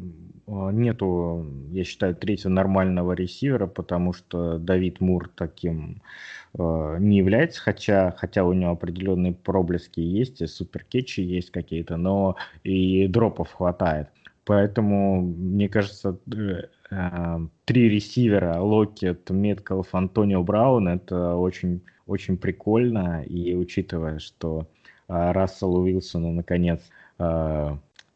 э, 0.46 0.70
нету, 0.72 1.46
я 1.72 1.82
считаю, 1.82 2.14
третьего 2.14 2.50
нормального 2.50 3.12
ресивера, 3.12 3.66
потому 3.66 4.12
что 4.12 4.58
Давид 4.58 5.00
Мур 5.00 5.28
таким 5.34 6.00
э, 6.56 6.96
не 7.00 7.18
является, 7.18 7.60
хотя, 7.60 8.14
хотя 8.16 8.44
у 8.44 8.52
него 8.52 8.70
определенные 8.70 9.32
проблески 9.32 9.98
есть, 9.98 10.40
и 10.42 10.46
суперкетчи 10.46 11.22
есть 11.22 11.50
какие-то, 11.50 11.96
но 11.96 12.36
и 12.62 13.08
дропов 13.08 13.52
хватает. 13.52 14.08
Поэтому, 14.44 15.22
мне 15.22 15.68
кажется, 15.68 16.18
э, 16.32 16.64
три 16.88 17.88
ресивера, 17.88 18.60
Локет, 18.60 19.30
Меткалф, 19.30 19.94
Антонио 19.94 20.42
Браун, 20.42 20.88
это 20.88 21.34
очень, 21.34 21.82
очень 22.06 22.36
прикольно. 22.36 23.22
И 23.24 23.54
учитывая, 23.54 24.18
что 24.18 24.66
э, 25.08 25.32
Расселу 25.32 25.82
Уилсону 25.82 26.32
наконец 26.32 26.80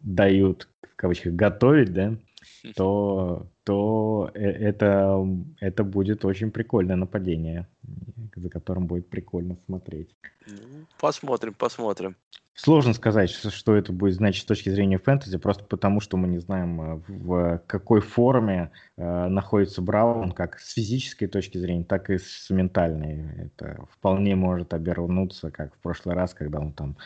дают, 0.01 0.69
в 0.83 0.97
кавычках, 0.97 1.35
готовить, 1.35 1.93
да, 1.93 2.14
то, 2.77 3.47
то 3.69 4.31
э, 4.33 4.41
это, 4.41 5.23
это 5.61 5.85
будет 5.85 6.25
очень 6.25 6.51
прикольное 6.51 6.97
нападение, 6.97 7.66
за 8.35 8.49
которым 8.49 8.87
будет 8.87 9.11
прикольно 9.11 9.59
смотреть. 9.66 10.09
Ну, 10.47 10.87
посмотрим, 10.99 11.53
посмотрим. 11.53 12.16
Сложно 12.55 12.93
сказать, 12.93 13.31
что 13.31 13.77
это 13.77 13.93
будет 13.93 14.14
значить 14.14 14.43
с 14.43 14.47
точки 14.47 14.71
зрения 14.71 14.99
фэнтези, 14.99 15.39
просто 15.39 15.62
потому 15.64 16.01
что 16.01 16.16
мы 16.16 16.27
не 16.27 16.39
знаем, 16.39 16.81
э, 16.81 17.01
в 17.07 17.62
какой 17.66 18.01
форме 18.01 18.73
э, 18.97 19.29
находится 19.29 19.83
Браун, 19.83 20.33
как 20.33 20.59
с 20.59 20.73
физической 20.73 21.27
точки 21.27 21.59
зрения, 21.59 21.85
так 21.85 22.09
и 22.09 22.16
с 22.16 22.49
ментальной. 22.49 23.51
Это 23.59 23.87
вполне 23.93 24.35
может 24.35 24.75
обернуться, 24.75 25.51
как 25.51 25.75
в 25.75 25.79
прошлый 25.79 26.16
раз, 26.16 26.33
когда 26.33 26.59
он 26.59 26.73
там 26.73 26.97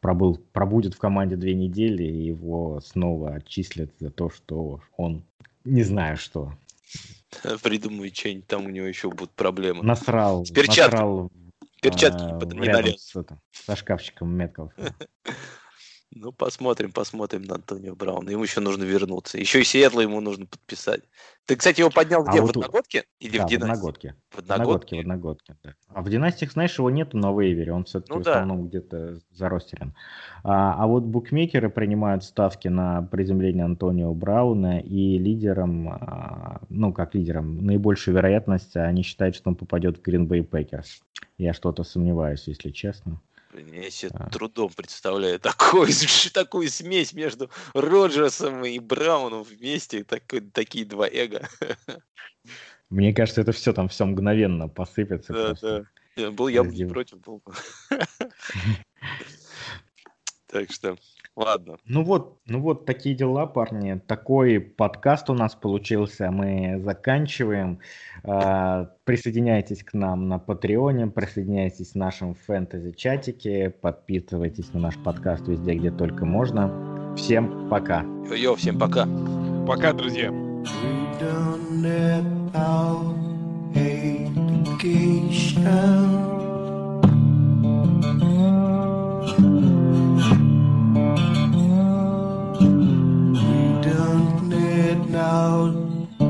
пробыл, 0.00 0.40
пробудет 0.52 0.94
в 0.94 0.98
команде 0.98 1.34
две 1.34 1.54
недели, 1.54 2.04
и 2.04 2.26
его 2.28 2.80
снова 2.80 3.34
отчислят 3.34 3.90
за 3.98 4.10
то, 4.10 4.30
что 4.30 4.80
он 4.96 5.24
не 5.64 5.82
знаю 5.82 6.16
что. 6.16 6.52
Придумай 7.62 8.12
что-нибудь, 8.12 8.46
там 8.46 8.66
у 8.66 8.70
него 8.70 8.86
еще 8.86 9.08
будут 9.08 9.32
проблемы. 9.32 9.82
Насрал. 9.82 10.44
С 10.44 10.50
перчатками. 10.50 11.00
Насрал 11.00 11.32
Перчатки 11.82 12.22
а, 12.22 12.44
не 12.54 12.68
налез. 12.68 13.12
со 13.50 13.74
шкафчиком 13.76 14.32
метков. 14.32 14.70
Ну, 16.14 16.30
посмотрим, 16.30 16.92
посмотрим 16.92 17.42
на 17.42 17.54
Антонио 17.54 17.94
Брауна. 17.94 18.28
Ему 18.28 18.42
еще 18.42 18.60
нужно 18.60 18.82
вернуться. 18.84 19.38
Еще 19.38 19.62
и 19.62 19.64
Сиэтла 19.64 20.02
ему 20.02 20.20
нужно 20.20 20.44
подписать. 20.44 21.00
Ты, 21.46 21.56
кстати, 21.56 21.80
его 21.80 21.88
поднял 21.90 22.22
А 22.26 22.28
где? 22.30 22.40
вот 22.42 22.54
в 22.54 22.58
у- 22.58 22.60
одногодке? 22.60 23.04
Или 23.18 23.38
Да, 23.38 23.44
в 23.44 23.46
в 23.46 23.48
династии? 23.50 23.72
одногодке. 23.72 24.14
В 24.30 24.36
В 24.36 24.38
одногодке, 24.40 24.96
в 24.96 25.00
одногодке? 25.00 25.56
да. 25.64 25.74
А 25.88 26.02
в 26.02 26.10
династиях, 26.10 26.52
знаешь, 26.52 26.76
его 26.78 26.90
нету 26.90 27.16
на 27.16 27.32
вейвере, 27.32 27.72
он 27.72 27.84
все-таки 27.84 28.12
Ну 28.12 28.20
в 28.20 28.24
да. 28.24 28.32
основном 28.32 28.68
где-то 28.68 29.20
заростерен. 29.30 29.94
А, 30.44 30.74
а 30.82 30.86
вот 30.86 31.04
букмекеры 31.04 31.70
принимают 31.70 32.24
ставки 32.24 32.68
на 32.68 33.02
приземление 33.02 33.64
Антонио 33.64 34.12
Брауна, 34.12 34.80
и 34.80 35.16
лидером, 35.18 35.88
а, 35.88 36.60
ну 36.68 36.92
как 36.92 37.14
лидером, 37.14 37.64
наибольшую 37.64 38.14
вероятность 38.16 38.76
они 38.76 39.02
считают, 39.02 39.34
что 39.34 39.48
он 39.48 39.56
попадет 39.56 39.96
в 39.98 40.02
Green 40.02 40.26
Bay 40.26 40.46
Packers. 40.46 41.00
Я 41.38 41.54
что-то 41.54 41.84
сомневаюсь, 41.84 42.44
если 42.48 42.70
честно. 42.70 43.18
Я 43.52 43.90
себе 43.90 44.10
А. 44.14 44.30
трудом 44.30 44.72
представляю 44.72 45.38
такой, 45.38 45.90
такую 46.32 46.68
смесь 46.70 47.12
между 47.12 47.50
Роджерсом 47.74 48.64
и 48.64 48.78
Брауном 48.78 49.42
вместе. 49.42 50.04
Такой, 50.04 50.40
такие 50.40 50.84
два 50.84 51.06
эго. 51.08 51.48
Мне 52.88 53.12
кажется, 53.14 53.40
это 53.40 53.52
все 53.52 53.72
там 53.72 53.88
все 53.88 54.04
мгновенно 54.06 54.68
посыпется. 54.68 55.32
Да, 55.32 55.46
просто. 55.48 55.80
да. 55.80 56.22
Я 56.22 56.30
Был 56.30 56.48
я 56.48 56.62
бы 56.62 56.74
не 56.74 56.84
против 56.84 57.20
был. 57.20 57.42
бы. 57.44 57.54
Так 60.46 60.70
что, 60.70 60.98
ладно. 61.36 61.76
Ну 61.84 62.04
вот, 62.04 62.38
ну 62.46 62.60
вот 62.60 62.84
такие 62.86 63.14
дела, 63.14 63.46
парни. 63.46 64.00
Такой 64.06 64.60
подкаст 64.60 65.30
у 65.30 65.34
нас 65.34 65.54
получился. 65.54 66.30
Мы 66.30 66.80
заканчиваем. 66.82 67.78
А, 68.24 68.90
Присоединяйтесь 69.04 69.82
к 69.82 69.94
нам 69.94 70.28
на 70.28 70.38
Патреоне, 70.38 71.08
присоединяйтесь 71.08 71.92
в 71.92 71.96
нашем 71.96 72.34
фэнтези-чатике, 72.34 73.70
подписывайтесь 73.70 74.72
на 74.72 74.80
наш 74.80 74.96
подкаст 74.96 75.48
везде, 75.48 75.74
где 75.74 75.90
только 75.90 76.24
можно. 76.24 77.14
Всем 77.16 77.68
пока. 77.68 78.04
Йо, 78.34 78.54
всем 78.54 78.78
пока. 78.78 79.08
Пока, 79.66 79.92
друзья. 79.92 80.30
Education 84.82 86.51
out 95.42 95.74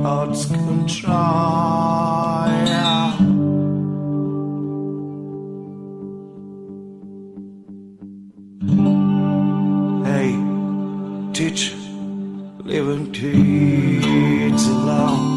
out 0.06 0.34
control. 0.48 1.12
Yeah. 2.70 3.10
Hey, 10.08 10.30
teach, 11.34 11.74
living 12.64 13.12
kids 13.12 14.66
alone. 14.66 15.31